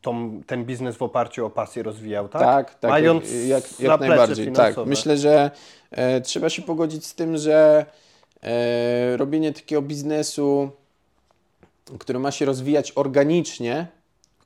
tą, 0.00 0.42
ten 0.46 0.64
biznes 0.64 0.96
w 0.96 1.02
oparciu 1.02 1.46
o 1.46 1.50
pasję 1.50 1.82
rozwijał, 1.82 2.28
tak? 2.28 2.42
Tak, 2.42 2.74
tak, 2.74 2.90
Mając 2.90 3.24
jak, 3.32 3.48
jak, 3.48 3.80
jak 3.80 4.00
najbardziej. 4.00 4.52
Tak, 4.52 4.76
myślę, 4.86 5.16
że 5.16 5.50
e, 5.90 6.20
trzeba 6.20 6.50
się 6.50 6.62
pogodzić 6.62 7.06
z 7.06 7.14
tym, 7.14 7.36
że 7.36 7.86
e, 8.42 9.16
robienie 9.16 9.52
takiego 9.52 9.82
biznesu, 9.82 10.70
który 11.98 12.18
ma 12.18 12.30
się 12.30 12.44
rozwijać 12.44 12.92
organicznie, 12.94 13.86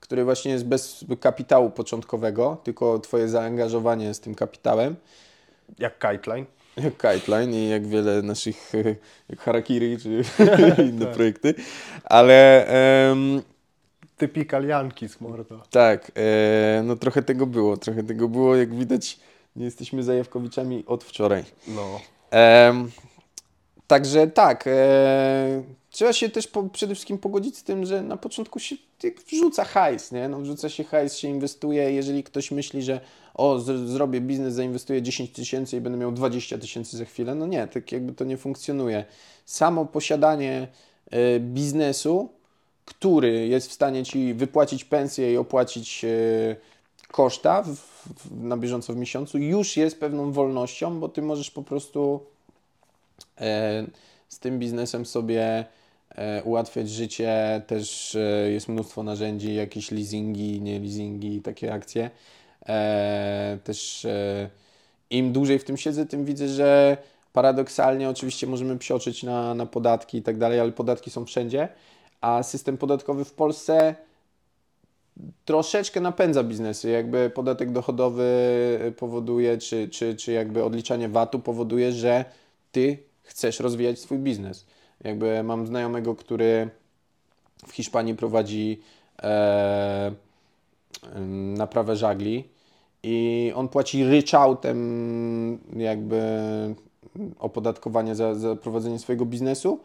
który 0.05 0.23
właśnie 0.23 0.51
jest 0.51 0.65
bez 0.65 1.05
kapitału 1.19 1.69
początkowego, 1.69 2.57
tylko 2.63 2.99
Twoje 2.99 3.29
zaangażowanie 3.29 4.13
z 4.13 4.19
tym 4.19 4.35
kapitałem, 4.35 4.95
Jak 5.79 5.93
Kiteline. 5.99 6.45
jak 6.77 6.93
Kiteline 6.97 7.53
i 7.53 7.69
jak 7.69 7.87
wiele 7.87 8.21
naszych, 8.21 8.75
e, 8.75 8.95
jak 9.29 9.39
Harakiri 9.39 9.97
czy 9.97 10.21
inne 10.91 11.05
projekty, 11.05 11.53
ale 12.03 12.67
em, 13.11 13.41
Typikal 14.17 14.65
Jankis, 14.65 15.21
mordo. 15.21 15.61
tak, 15.71 16.11
e, 16.15 16.81
no 16.83 16.95
trochę 16.95 17.21
tego 17.23 17.45
było, 17.45 17.77
trochę 17.77 18.03
tego 18.03 18.27
było, 18.29 18.55
jak 18.55 18.75
widać 18.75 19.19
nie 19.55 19.65
jesteśmy 19.65 20.03
zajawkowiczami 20.03 20.83
od 20.87 21.03
wczoraj. 21.03 21.43
No. 21.67 21.99
Em, 22.31 22.91
także 23.87 24.27
tak, 24.27 24.67
e, 24.67 25.63
trzeba 25.95 26.13
się 26.13 26.29
też 26.29 26.47
po, 26.47 26.63
przede 26.63 26.95
wszystkim 26.95 27.17
pogodzić 27.17 27.57
z 27.57 27.63
tym, 27.63 27.85
że 27.85 28.01
na 28.01 28.17
początku 28.17 28.59
się 28.59 28.75
wrzuca 29.31 29.63
hajs, 29.63 30.11
nie? 30.11 30.29
No, 30.29 30.39
wrzuca 30.39 30.69
się 30.69 30.83
hajs, 30.83 31.17
się 31.17 31.27
inwestuje. 31.27 31.91
Jeżeli 31.91 32.23
ktoś 32.23 32.51
myśli, 32.51 32.83
że 32.83 32.99
o, 33.33 33.59
z, 33.59 33.89
zrobię 33.89 34.21
biznes, 34.21 34.53
zainwestuję 34.53 35.01
10 35.01 35.31
tysięcy 35.31 35.77
i 35.77 35.81
będę 35.81 35.97
miał 35.97 36.11
20 36.11 36.57
tysięcy 36.57 36.97
za 36.97 37.05
chwilę, 37.05 37.35
no 37.35 37.47
nie, 37.47 37.67
tak 37.67 37.91
jakby 37.91 38.13
to 38.13 38.25
nie 38.25 38.37
funkcjonuje. 38.37 39.05
Samo 39.45 39.85
posiadanie 39.85 40.67
e, 41.11 41.39
biznesu, 41.39 42.29
który 42.85 43.47
jest 43.47 43.69
w 43.69 43.73
stanie 43.73 44.03
Ci 44.05 44.33
wypłacić 44.33 44.83
pensję 44.83 45.33
i 45.33 45.37
opłacić 45.37 46.05
e, 46.05 46.55
koszta 47.11 47.63
w, 47.63 47.75
w, 47.75 48.43
na 48.43 48.57
bieżąco 48.57 48.93
w 48.93 48.97
miesiącu, 48.97 49.37
już 49.37 49.77
jest 49.77 49.99
pewną 49.99 50.31
wolnością, 50.31 50.99
bo 50.99 51.09
Ty 51.09 51.21
możesz 51.21 51.51
po 51.51 51.63
prostu 51.63 52.19
e, 53.41 53.85
z 54.29 54.39
tym 54.39 54.59
biznesem 54.59 55.05
sobie 55.05 55.65
ułatwiać 56.43 56.89
życie. 56.89 57.61
Też 57.67 58.15
e, 58.15 58.51
jest 58.51 58.67
mnóstwo 58.67 59.03
narzędzi, 59.03 59.55
jakieś 59.55 59.91
leasingi, 59.91 60.61
nie 60.61 60.79
leasingi, 60.79 61.41
takie 61.41 61.73
akcje. 61.73 62.09
E, 62.65 63.57
też 63.63 64.05
e, 64.05 64.49
im 65.09 65.33
dłużej 65.33 65.59
w 65.59 65.63
tym 65.63 65.77
siedzę, 65.77 66.05
tym 66.05 66.25
widzę, 66.25 66.47
że 66.47 66.97
paradoksalnie 67.33 68.09
oczywiście 68.09 68.47
możemy 68.47 68.77
psioczyć 68.77 69.23
na, 69.23 69.53
na 69.53 69.65
podatki 69.65 70.17
i 70.17 70.21
tak 70.21 70.37
dalej, 70.37 70.59
ale 70.59 70.71
podatki 70.71 71.11
są 71.11 71.25
wszędzie, 71.25 71.69
a 72.21 72.43
system 72.43 72.77
podatkowy 72.77 73.25
w 73.25 73.33
Polsce 73.33 73.95
troszeczkę 75.45 76.01
napędza 76.01 76.43
biznesy. 76.43 76.89
Jakby 76.89 77.29
podatek 77.29 77.71
dochodowy 77.71 78.25
powoduje, 78.97 79.57
czy, 79.57 79.89
czy, 79.89 80.15
czy 80.15 80.31
jakby 80.31 80.63
odliczanie 80.63 81.09
VAT-u 81.09 81.39
powoduje, 81.39 81.91
że 81.91 82.25
ty 82.71 82.97
chcesz 83.23 83.59
rozwijać 83.59 83.99
swój 83.99 84.17
biznes. 84.17 84.65
Jakby 85.03 85.43
mam 85.43 85.67
znajomego, 85.67 86.15
który 86.15 86.69
w 87.67 87.71
Hiszpanii 87.71 88.15
prowadzi 88.15 88.81
e, 89.23 90.11
naprawę 91.55 91.95
żagli 91.95 92.43
i 93.03 93.51
on 93.55 93.67
płaci 93.67 94.03
ryczałtem 94.03 95.59
jakby 95.77 96.21
opodatkowanie 97.39 98.15
za, 98.15 98.35
za 98.35 98.55
prowadzenie 98.55 98.99
swojego 98.99 99.25
biznesu 99.25 99.79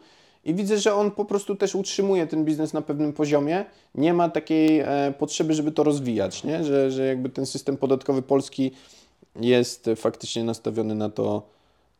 i 0.45 0.53
widzę, 0.53 0.77
że 0.77 0.95
on 0.95 1.11
po 1.11 1.25
prostu 1.25 1.55
też 1.55 1.75
utrzymuje 1.75 2.27
ten 2.27 2.45
biznes 2.45 2.73
na 2.73 2.81
pewnym 2.81 3.13
poziomie. 3.13 3.65
Nie 3.95 4.13
ma 4.13 4.29
takiej 4.29 4.79
e, 4.79 5.13
potrzeby, 5.19 5.53
żeby 5.53 5.71
to 5.71 5.83
rozwijać, 5.83 6.43
nie? 6.43 6.63
Że, 6.63 6.91
że 6.91 7.05
jakby 7.05 7.29
ten 7.29 7.45
system 7.45 7.77
podatkowy 7.77 8.21
polski 8.21 8.71
jest 9.35 9.89
faktycznie 9.95 10.43
nastawiony 10.43 10.95
na 10.95 11.09
to, 11.09 11.49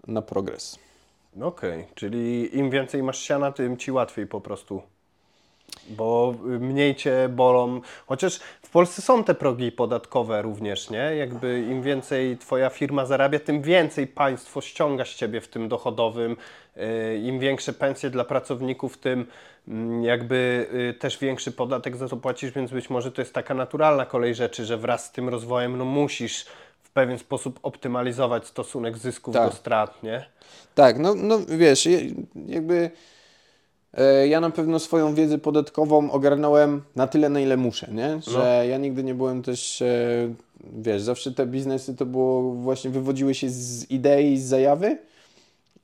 na 0.08 0.22
progres. 0.22 0.80
No 1.36 1.48
Okej, 1.48 1.88
czyli 1.96 2.58
im 2.58 2.70
więcej 2.70 3.04
masz 3.04 3.20
siana, 3.20 3.52
tym 3.52 3.78
ci 3.78 3.92
łatwiej 3.92 4.28
po 4.28 4.42
prostu. 4.42 4.82
Bo 5.90 6.36
mniej 6.44 6.96
cię 6.96 7.30
bolą. 7.30 7.82
Chociaż 8.08 8.40
w 8.62 8.70
Polsce 8.70 9.02
są 9.02 9.24
te 9.24 9.36
progi 9.36 9.72
podatkowe 9.72 10.42
również, 10.42 10.90
nie? 10.90 11.16
Jakby 11.16 11.60
im 11.62 11.82
więcej 11.82 12.38
twoja 12.38 12.70
firma 12.70 13.06
zarabia, 13.06 13.40
tym 13.40 13.62
więcej 13.62 14.08
państwo 14.08 14.62
ściąga 14.62 15.06
z 15.06 15.16
ciebie 15.16 15.42
w 15.42 15.48
tym 15.48 15.70
dochodowym. 15.70 16.38
Y, 16.78 17.18
Im 17.24 17.40
większe 17.40 17.74
pensje 17.74 18.10
dla 18.10 18.24
pracowników, 18.24 18.98
tym 18.98 19.26
mm, 19.68 20.04
jakby 20.04 20.68
y, 20.74 20.94
też 20.94 21.18
większy 21.18 21.52
podatek 21.52 21.98
za 21.98 22.08
to 22.08 22.18
płacisz, 22.18 22.52
więc 22.52 22.72
być 22.72 22.90
może 22.90 23.12
to 23.12 23.22
jest 23.22 23.34
taka 23.34 23.54
naturalna 23.54 24.06
kolej 24.06 24.36
rzeczy, 24.36 24.66
że 24.66 24.78
wraz 24.78 25.06
z 25.06 25.12
tym 25.12 25.30
rozwojem 25.30 25.78
no 25.78 25.86
musisz 25.86 26.46
pewien 26.94 27.20
sposób 27.20 27.60
optymalizować 27.64 28.48
stosunek 28.48 28.98
zysków 28.98 29.34
Tak. 29.34 29.50
do 29.50 29.56
strat, 29.56 30.04
nie? 30.04 30.26
Tak, 30.76 31.00
no, 31.00 31.16
no 31.16 31.40
wiesz, 31.48 31.88
jakby 32.48 32.92
e, 33.94 34.28
ja 34.28 34.40
na 34.40 34.50
pewno 34.50 34.80
swoją 34.80 35.16
wiedzę 35.16 35.38
podatkową 35.38 36.12
ogarnąłem 36.12 36.82
na 36.96 37.08
tyle, 37.08 37.30
na 37.30 37.40
ile 37.40 37.58
muszę, 37.58 37.88
nie? 37.92 38.20
Że 38.28 38.66
ja 38.70 38.78
nigdy 38.78 39.04
nie 39.04 39.16
byłem 39.16 39.42
też, 39.42 39.82
e, 39.82 40.34
wiesz, 40.74 41.02
zawsze 41.02 41.32
te 41.32 41.46
biznesy 41.46 41.96
to 41.96 42.06
było 42.06 42.54
właśnie, 42.54 42.90
wywodziły 42.92 43.36
się 43.36 43.50
z 43.50 43.92
idei, 43.92 44.38
z 44.38 44.44
zajawy, 44.44 44.98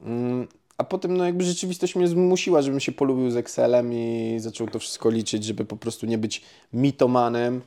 mm, 0.02 0.48
a 0.78 0.84
potem 0.84 1.18
no 1.18 1.26
jakby 1.26 1.44
rzeczywistość 1.44 1.96
mnie 1.96 2.08
zmusiła, 2.08 2.62
żebym 2.62 2.80
się 2.80 2.92
polubił 2.92 3.32
z 3.32 3.38
Excelem 3.38 3.94
i 3.94 4.38
zaczął 4.40 4.68
to 4.68 4.80
wszystko 4.80 5.10
liczyć, 5.10 5.44
żeby 5.44 5.66
po 5.66 5.78
prostu 5.78 6.06
nie 6.06 6.18
być 6.18 6.42
mitomanem 6.74 7.62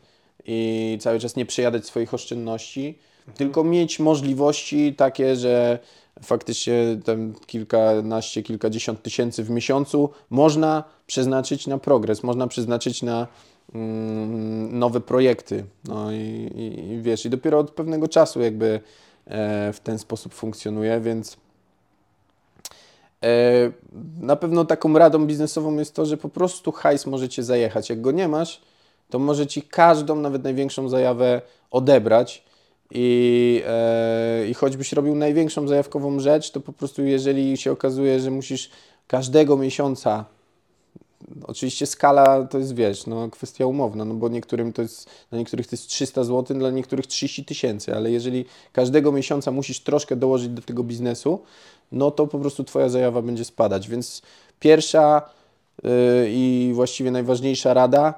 i 0.46 0.98
cały 1.00 1.18
czas 1.18 1.36
nie 1.36 1.46
przejadać 1.46 1.86
swoich 1.86 2.14
oszczędności, 2.14 2.98
tylko 3.34 3.64
mieć 3.64 3.98
możliwości 3.98 4.94
takie, 4.94 5.36
że 5.36 5.78
faktycznie 6.22 6.98
tam 7.04 7.34
kilkanaście, 7.46 8.42
kilkadziesiąt 8.42 9.02
tysięcy 9.02 9.44
w 9.44 9.50
miesiącu 9.50 10.10
można 10.30 10.84
przeznaczyć 11.06 11.66
na 11.66 11.78
progres, 11.78 12.22
można 12.22 12.46
przeznaczyć 12.46 13.02
na 13.02 13.26
mm, 13.74 14.78
nowe 14.78 15.00
projekty. 15.00 15.64
No 15.84 16.12
i, 16.12 16.16
i, 16.16 16.92
i 16.92 17.02
wiesz, 17.02 17.26
i 17.26 17.30
dopiero 17.30 17.58
od 17.58 17.70
pewnego 17.70 18.08
czasu 18.08 18.40
jakby 18.40 18.80
e, 19.26 19.72
w 19.72 19.80
ten 19.80 19.98
sposób 19.98 20.34
funkcjonuje, 20.34 21.00
więc 21.00 21.36
E, 23.24 23.72
Na 24.20 24.36
pewno 24.36 24.64
taką 24.64 24.98
radą 24.98 25.26
biznesową 25.26 25.76
jest 25.76 25.94
to, 25.94 26.06
że 26.06 26.16
po 26.16 26.28
prostu 26.28 26.72
hajs 26.72 27.06
możecie 27.06 27.42
zajechać. 27.42 27.90
Jak 27.90 28.00
go 28.00 28.12
nie 28.12 28.28
masz, 28.28 28.60
to 29.10 29.18
może 29.18 29.46
ci 29.46 29.62
każdą, 29.62 30.16
nawet 30.16 30.44
największą 30.44 30.88
zajawę 30.88 31.42
odebrać. 31.70 32.44
I, 32.90 33.62
e, 33.66 34.46
I 34.48 34.54
choćbyś 34.54 34.92
robił 34.92 35.14
największą 35.14 35.68
zajawkową 35.68 36.20
rzecz, 36.20 36.50
to 36.50 36.60
po 36.60 36.72
prostu 36.72 37.04
jeżeli 37.04 37.56
się 37.56 37.72
okazuje, 37.72 38.20
że 38.20 38.30
musisz 38.30 38.70
każdego 39.06 39.56
miesiąca 39.56 40.24
Oczywiście 41.46 41.86
skala 41.86 42.44
to 42.44 42.58
jest, 42.58 42.74
wiesz, 42.74 43.06
no, 43.06 43.28
kwestia 43.28 43.66
umowna, 43.66 44.04
no 44.04 44.14
bo 44.14 44.28
niektórym 44.28 44.72
to 44.72 44.82
jest, 44.82 45.10
dla 45.30 45.38
niektórych 45.38 45.66
to 45.66 45.76
jest 45.76 45.88
300 45.88 46.24
zł, 46.24 46.58
dla 46.58 46.70
niektórych 46.70 47.06
30 47.06 47.44
tysięcy, 47.44 47.94
ale 47.94 48.10
jeżeli 48.10 48.44
każdego 48.72 49.12
miesiąca 49.12 49.50
musisz 49.50 49.80
troszkę 49.80 50.16
dołożyć 50.16 50.48
do 50.48 50.62
tego 50.62 50.84
biznesu, 50.84 51.40
no 51.92 52.10
to 52.10 52.26
po 52.26 52.38
prostu 52.38 52.64
Twoja 52.64 52.88
zajawa 52.88 53.22
będzie 53.22 53.44
spadać. 53.44 53.88
Więc 53.88 54.22
pierwsza 54.60 55.22
yy, 55.82 55.90
i 56.28 56.70
właściwie 56.74 57.10
najważniejsza 57.10 57.74
rada 57.74 58.14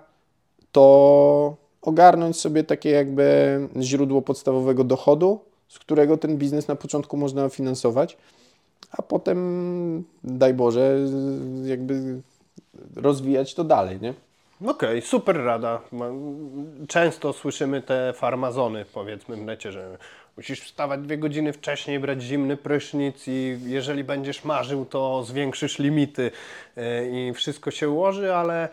to 0.72 1.56
ogarnąć 1.82 2.40
sobie 2.40 2.64
takie 2.64 2.90
jakby 2.90 3.58
źródło 3.80 4.22
podstawowego 4.22 4.84
dochodu, 4.84 5.40
z 5.68 5.78
którego 5.78 6.16
ten 6.16 6.36
biznes 6.36 6.68
na 6.68 6.76
początku 6.76 7.16
można 7.16 7.48
finansować, 7.48 8.16
a 8.90 9.02
potem, 9.02 10.04
daj 10.24 10.54
Boże, 10.54 10.98
jakby 11.64 12.20
rozwijać 12.96 13.54
to 13.54 13.64
dalej, 13.64 14.00
nie? 14.00 14.14
Okej, 14.66 15.02
super 15.02 15.44
rada. 15.44 15.80
Często 16.88 17.32
słyszymy 17.32 17.82
te 17.82 18.12
farmazony, 18.12 18.84
powiedzmy 18.94 19.36
w 19.36 19.40
necie, 19.40 19.72
że 19.72 19.98
musisz 20.36 20.60
wstawać 20.60 21.00
dwie 21.00 21.18
godziny 21.18 21.52
wcześniej, 21.52 22.00
brać 22.00 22.22
zimny 22.22 22.56
prysznic 22.56 23.28
i 23.28 23.58
jeżeli 23.66 24.04
będziesz 24.04 24.44
marzył, 24.44 24.84
to 24.84 25.24
zwiększysz 25.24 25.78
limity 25.78 26.30
e, 26.76 27.08
i 27.08 27.32
wszystko 27.32 27.70
się 27.70 27.90
ułoży, 27.90 28.34
ale 28.34 28.68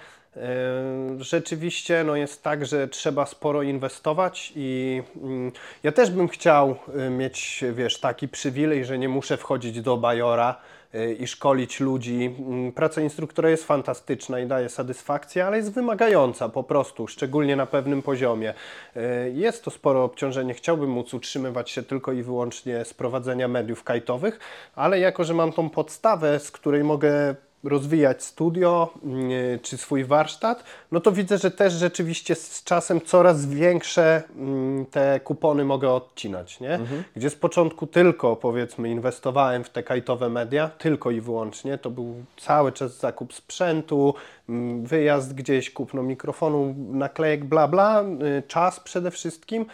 rzeczywiście 1.17 2.03
no 2.03 2.15
jest 2.15 2.43
tak, 2.43 2.65
że 2.65 2.87
trzeba 2.87 3.25
sporo 3.25 3.63
inwestować 3.63 4.53
i 4.55 5.01
mm, 5.21 5.51
ja 5.83 5.91
też 5.91 6.11
bym 6.11 6.27
chciał 6.27 6.75
e, 6.97 7.09
mieć, 7.09 7.63
wiesz, 7.73 7.99
taki 7.99 8.27
przywilej, 8.27 8.85
że 8.85 8.97
nie 8.99 9.09
muszę 9.09 9.37
wchodzić 9.37 9.81
do 9.81 9.97
bajora, 9.97 10.55
y, 10.95 11.13
i 11.13 11.27
szkolić 11.27 11.79
ludzi. 11.79 12.35
Mm, 12.39 12.71
Praca 12.71 13.01
instruktora 13.01 13.49
jest 13.49 13.63
fantastyczna 13.63 14.39
i 14.39 14.47
daje 14.47 14.69
satysfakcję, 14.69 15.45
ale 15.45 15.57
jest 15.57 15.73
wymagająca 15.73 16.49
po 16.49 16.63
prostu, 16.63 17.07
szczególnie 17.07 17.55
na 17.55 17.65
pewnym 17.65 18.01
poziomie. 18.01 18.53
Y, 18.97 18.99
Jest 19.35 19.63
to 19.63 19.71
sporo 19.71 20.03
obciążenie. 20.03 20.53
Chciałbym 20.53 20.89
móc 20.89 21.13
utrzymywać 21.13 21.69
się 21.69 21.83
tylko 21.83 22.11
i 22.11 22.23
wyłącznie 22.23 22.85
z 22.85 22.93
prowadzenia 22.93 23.47
mediów 23.47 23.83
kajtowych, 23.83 24.39
ale 24.75 24.99
jako, 24.99 25.23
że 25.23 25.33
mam 25.33 25.53
tą 25.53 25.69
podstawę, 25.69 26.39
z 26.39 26.51
której 26.51 26.83
mogę 26.83 27.35
rozwijać 27.63 28.23
studio 28.23 28.93
mm, 29.03 29.59
czy 29.61 29.77
swój 29.77 30.03
warsztat, 30.03 30.63
no 30.91 30.99
to 30.99 31.11
widzę, 31.11 31.37
że 31.37 31.51
też 31.51 31.73
rzeczywiście 31.73 32.35
z 32.35 32.63
czasem 32.63 33.01
coraz 33.01 33.45
większe 33.45 34.23
mm, 34.35 34.85
te 34.85 35.19
kupony 35.19 35.65
mogę 35.65 35.91
odcinać, 35.91 36.59
nie? 36.59 36.79
Gdzie 37.15 37.29
z 37.29 37.35
początku 37.35 37.87
tylko 37.87 38.35
powiedzmy 38.35 38.89
inwestowałem 38.89 39.63
w 39.63 39.69
te 39.69 39.83
kajtowe 39.83 40.29
media, 40.29 40.69
tylko 40.77 41.11
i 41.11 41.21
wyłącznie, 41.21 41.77
to 41.77 41.89
był 41.89 42.15
cały 42.37 42.71
czas 42.71 42.97
zakup 42.97 43.33
sprzętu, 43.33 44.13
mm, 44.49 44.85
wyjazd 44.85 45.33
gdzieś, 45.33 45.71
kupno 45.71 46.03
mikrofonu, 46.03 46.75
naklejek, 46.91 47.45
bla 47.45 47.67
bla, 47.67 48.03
y, 48.03 48.43
czas 48.47 48.79
przede 48.79 49.11
wszystkim, 49.11 49.65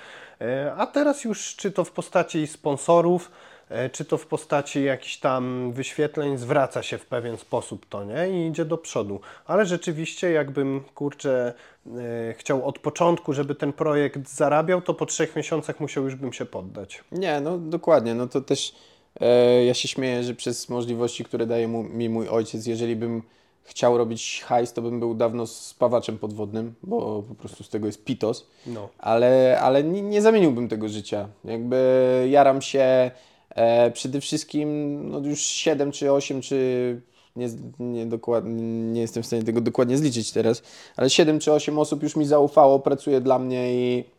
Y, 0.42 0.72
a 0.78 0.88
teraz 0.88 1.24
już 1.24 1.56
czy 1.56 1.72
to 1.72 1.84
w 1.84 1.92
postaci 1.92 2.48
sponsorów, 2.48 3.32
E, 3.32 3.55
czy 3.92 4.06
to 4.06 4.18
w 4.18 4.26
postaci 4.28 4.84
jakichś 4.84 5.18
tam 5.18 5.72
wyświetleń, 5.74 6.38
zwraca 6.38 6.84
się 6.84 6.98
w 6.98 7.06
pewien 7.06 7.38
sposób 7.38 7.86
to, 7.86 8.04
nie? 8.04 8.30
I 8.30 8.48
idzie 8.48 8.66
do 8.66 8.78
przodu. 8.78 9.20
Ale 9.46 9.66
rzeczywiście, 9.66 10.32
jakbym, 10.32 10.82
kurczę, 10.96 11.54
e, 11.88 12.34
chciał 12.34 12.68
od 12.68 12.80
początku, 12.80 13.34
żeby 13.34 13.56
ten 13.56 13.74
projekt 13.74 14.30
zarabiał, 14.30 14.82
to 14.82 14.94
po 14.94 15.06
trzech 15.06 15.36
miesiącach 15.36 15.80
musiał 15.80 16.04
już 16.04 16.16
bym 16.16 16.34
się 16.34 16.46
poddać. 16.46 17.04
Nie, 17.12 17.42
no 17.42 17.58
dokładnie, 17.58 18.14
no 18.16 18.28
to 18.28 18.42
też 18.42 18.76
e, 19.22 19.66
ja 19.66 19.74
się 19.74 19.88
śmieję, 19.88 20.24
że 20.24 20.34
przez 20.34 20.70
możliwości, 20.70 21.24
które 21.24 21.46
daje 21.46 21.68
mu, 21.68 21.84
mi 21.84 22.10
mój 22.10 22.30
ojciec, 22.30 22.66
jeżeli 22.66 22.96
bym 22.96 23.22
chciał 23.64 23.98
robić 23.98 24.44
hajs, 24.46 24.74
to 24.74 24.82
bym 24.82 25.00
był 25.00 25.14
dawno 25.16 25.48
spawaczem 25.48 26.18
podwodnym, 26.18 26.74
bo 26.84 27.24
po 27.28 27.36
prostu 27.36 27.64
z 27.64 27.70
tego 27.70 27.86
jest 27.86 28.04
pitos, 28.06 28.48
No. 28.68 28.90
ale, 28.98 29.60
ale 29.62 29.84
nie, 29.84 30.02
nie 30.02 30.22
zamieniłbym 30.22 30.68
tego 30.68 30.90
życia. 30.90 31.28
Jakby 31.46 32.28
jaram 32.30 32.62
się 32.62 33.12
e, 33.56 33.92
przede 33.92 34.22
wszystkim 34.22 35.00
no 35.10 35.20
już 35.20 35.40
7 35.40 35.92
czy 35.92 36.12
8 36.12 36.42
czy 36.42 37.02
nie, 37.36 37.48
nie, 37.80 38.06
dokładnie, 38.06 38.64
nie 38.92 39.02
jestem 39.02 39.24
w 39.24 39.26
stanie 39.26 39.44
tego 39.44 39.62
dokładnie 39.62 39.98
zliczyć 39.98 40.32
teraz, 40.32 40.64
ale 40.96 41.10
7 41.10 41.40
czy 41.40 41.54
8 41.54 41.80
osób 41.80 42.04
już 42.04 42.16
mi 42.16 42.26
zaufało, 42.26 42.80
pracuje 42.80 43.22
dla 43.22 43.40
mnie 43.40 43.74
i 43.74 44.16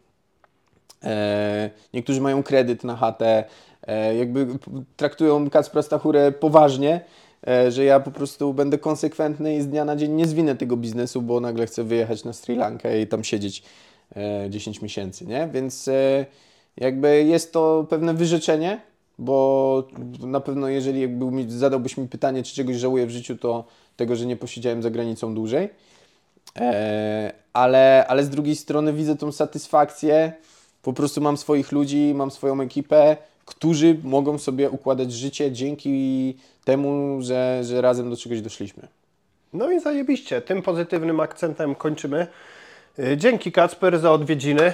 E, 1.05 1.71
niektórzy 1.95 2.21
mają 2.21 2.43
kredyt 2.43 2.85
na 2.85 2.97
chatę, 2.97 3.45
e, 3.87 4.17
jakby 4.17 4.47
traktują 4.97 5.51
Kacpra 5.51 5.83
Stachurę 5.83 6.33
poważnie, 6.33 7.01
e, 7.47 7.71
że 7.71 7.85
ja 7.85 8.01
po 8.01 8.11
prostu 8.11 8.55
będę 8.55 8.79
konsekwentny 8.79 9.57
i 9.57 9.63
z 9.63 9.69
dnia 9.69 9.85
na 9.85 9.97
dzień 9.97 10.13
nie 10.13 10.27
zwinę 10.27 10.57
tego 10.57 10.77
biznesu, 10.77 11.23
bo 11.23 11.41
nagle 11.41 11.67
chcę 11.67 11.85
wyjechać 11.85 12.25
na 12.25 12.33
Sri 12.33 12.57
Lankę 12.57 13.01
i 13.01 13.07
tam 13.07 13.25
siedzieć 13.25 13.63
e, 14.17 14.51
10 14.51 14.83
miesięcy, 14.83 15.27
nie? 15.27 15.49
Więc 15.53 15.89
e, 15.89 16.27
jakby 16.77 17.25
jest 17.25 17.53
to 17.53 17.87
pewne 17.91 18.15
wyrzeczenie, 18.15 18.81
bo 19.19 19.89
na 20.21 20.41
pewno 20.41 20.69
jeżeli 20.69 21.01
jakby 21.01 21.25
mi, 21.25 21.51
zadałbyś 21.51 21.97
mi 21.97 22.09
pytanie, 22.09 22.43
czy 22.43 22.55
czegoś 22.55 22.77
żałuję 22.77 23.07
w 23.07 23.11
życiu, 23.11 23.37
to 23.37 23.65
tego, 23.97 24.17
że 24.17 24.27
nie 24.27 24.37
posiedziałem 24.37 24.83
za 24.83 24.91
granicą 24.91 25.35
dłużej. 25.35 25.69
E, 26.57 27.33
ale, 27.53 28.07
ale 28.09 28.25
z 28.25 28.31
drugiej 28.31 28.57
strony 28.57 28.93
widzę 28.93 29.17
tą 29.17 29.33
satysfakcję. 29.33 30.33
Po 30.83 30.93
prostu 30.93 31.21
mam 31.21 31.37
swoich 31.37 31.73
ludzi, 31.73 32.13
mam 32.15 32.31
swoją 32.31 32.61
ekipę, 32.61 33.17
którzy 33.45 33.97
mogą 34.05 34.39
sobie 34.39 34.71
układać 34.71 35.13
życie 35.13 35.53
dzięki 35.53 36.37
temu, 36.65 37.19
że, 37.23 37.61
że 37.65 37.81
razem 37.81 38.11
do 38.11 38.17
czegoś 38.17 38.41
doszliśmy. 38.41 38.89
No 39.53 39.73
i 39.73 39.81
zajebiście. 39.81 40.41
Tym 40.41 40.63
pozytywnym 40.63 41.21
akcentem 41.21 41.75
kończymy. 41.75 42.27
Y, 42.99 43.17
Dzięki 43.17 43.53
Kacper 43.53 43.99
za 43.99 44.13
odwiedziny. 44.13 44.73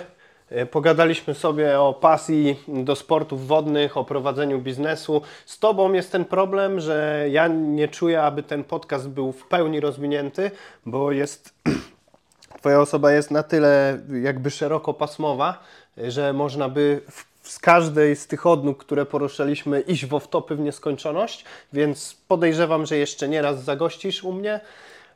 Y, 0.61 0.67
Pogadaliśmy 0.67 1.35
sobie 1.35 1.81
o 1.81 1.95
pasji 1.95 2.61
do 2.69 2.97
sportów 2.97 3.47
wodnych, 3.47 3.97
o 3.97 4.05
prowadzeniu 4.05 4.59
biznesu. 4.59 5.23
Z 5.47 5.59
Tobą 5.59 5.93
jest 5.93 6.13
ten 6.13 6.25
problem, 6.25 6.81
że 6.81 7.27
ja 7.31 7.49
nie 7.49 7.89
czuję, 7.89 8.23
aby 8.23 8.43
ten 8.43 8.65
podcast 8.65 9.09
był 9.09 9.33
w 9.33 9.47
pełni 9.47 9.81
rozwinięty, 9.81 10.51
bo 10.87 11.13
jest 11.13 11.55
Twoja 12.59 12.81
osoba 12.81 13.13
jest 13.13 13.31
na 13.31 13.43
tyle 13.43 13.99
jakby 14.23 14.51
szerokopasmowa, 14.51 15.59
że 15.97 16.33
można 16.33 16.69
by 16.69 17.01
z 17.43 17.59
każdej 17.59 18.17
z 18.17 18.27
tych 18.27 18.47
odnóg, 18.47 18.85
które 18.85 19.07
poruszaliśmy, 19.07 19.81
iść 19.81 20.07
w 20.07 20.11
off-topy 20.11 20.57
w 20.57 20.61
nieskończoność, 20.61 21.45
więc 21.73 22.17
podejrzewam, 22.29 22.87
że 22.87 22.97
jeszcze 22.97 23.29
nie 23.29 23.43
raz 23.43 23.65
zagościsz 23.65 24.25
u 24.25 24.33
mnie. 24.33 24.61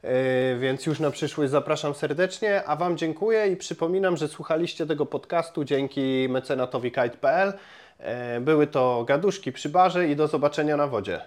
Yy, 0.07 0.59
Więc 0.59 0.87
już 0.87 1.01
na 1.01 1.11
przyszłość 1.11 1.51
zapraszam 1.51 1.95
serdecznie, 1.95 2.65
a 2.65 2.77
Wam 2.77 2.97
dziękuję 2.97 3.49
i 3.49 3.57
przypominam, 3.57 4.17
że 4.17 4.29
słuchaliście 4.29 4.87
tego 4.87 5.07
podcastu 5.07 5.65
dzięki 5.65 6.27
mecenatowi 6.31 6.93
kite.pl. 6.93 7.53
Yy, 8.01 8.41
Były 8.41 8.67
to 8.67 9.05
gaduszki 9.09 9.53
przy 9.53 9.69
barze 9.69 10.09
i 10.09 10.17
do 10.17 10.29
zobaczenia 10.29 10.77
na 10.77 10.87
wodzie. 10.87 11.21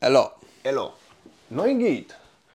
Elo! 0.00 0.34
Elo. 0.64 0.92
No 1.50 1.66
i 1.66 1.78
git. 1.78 2.21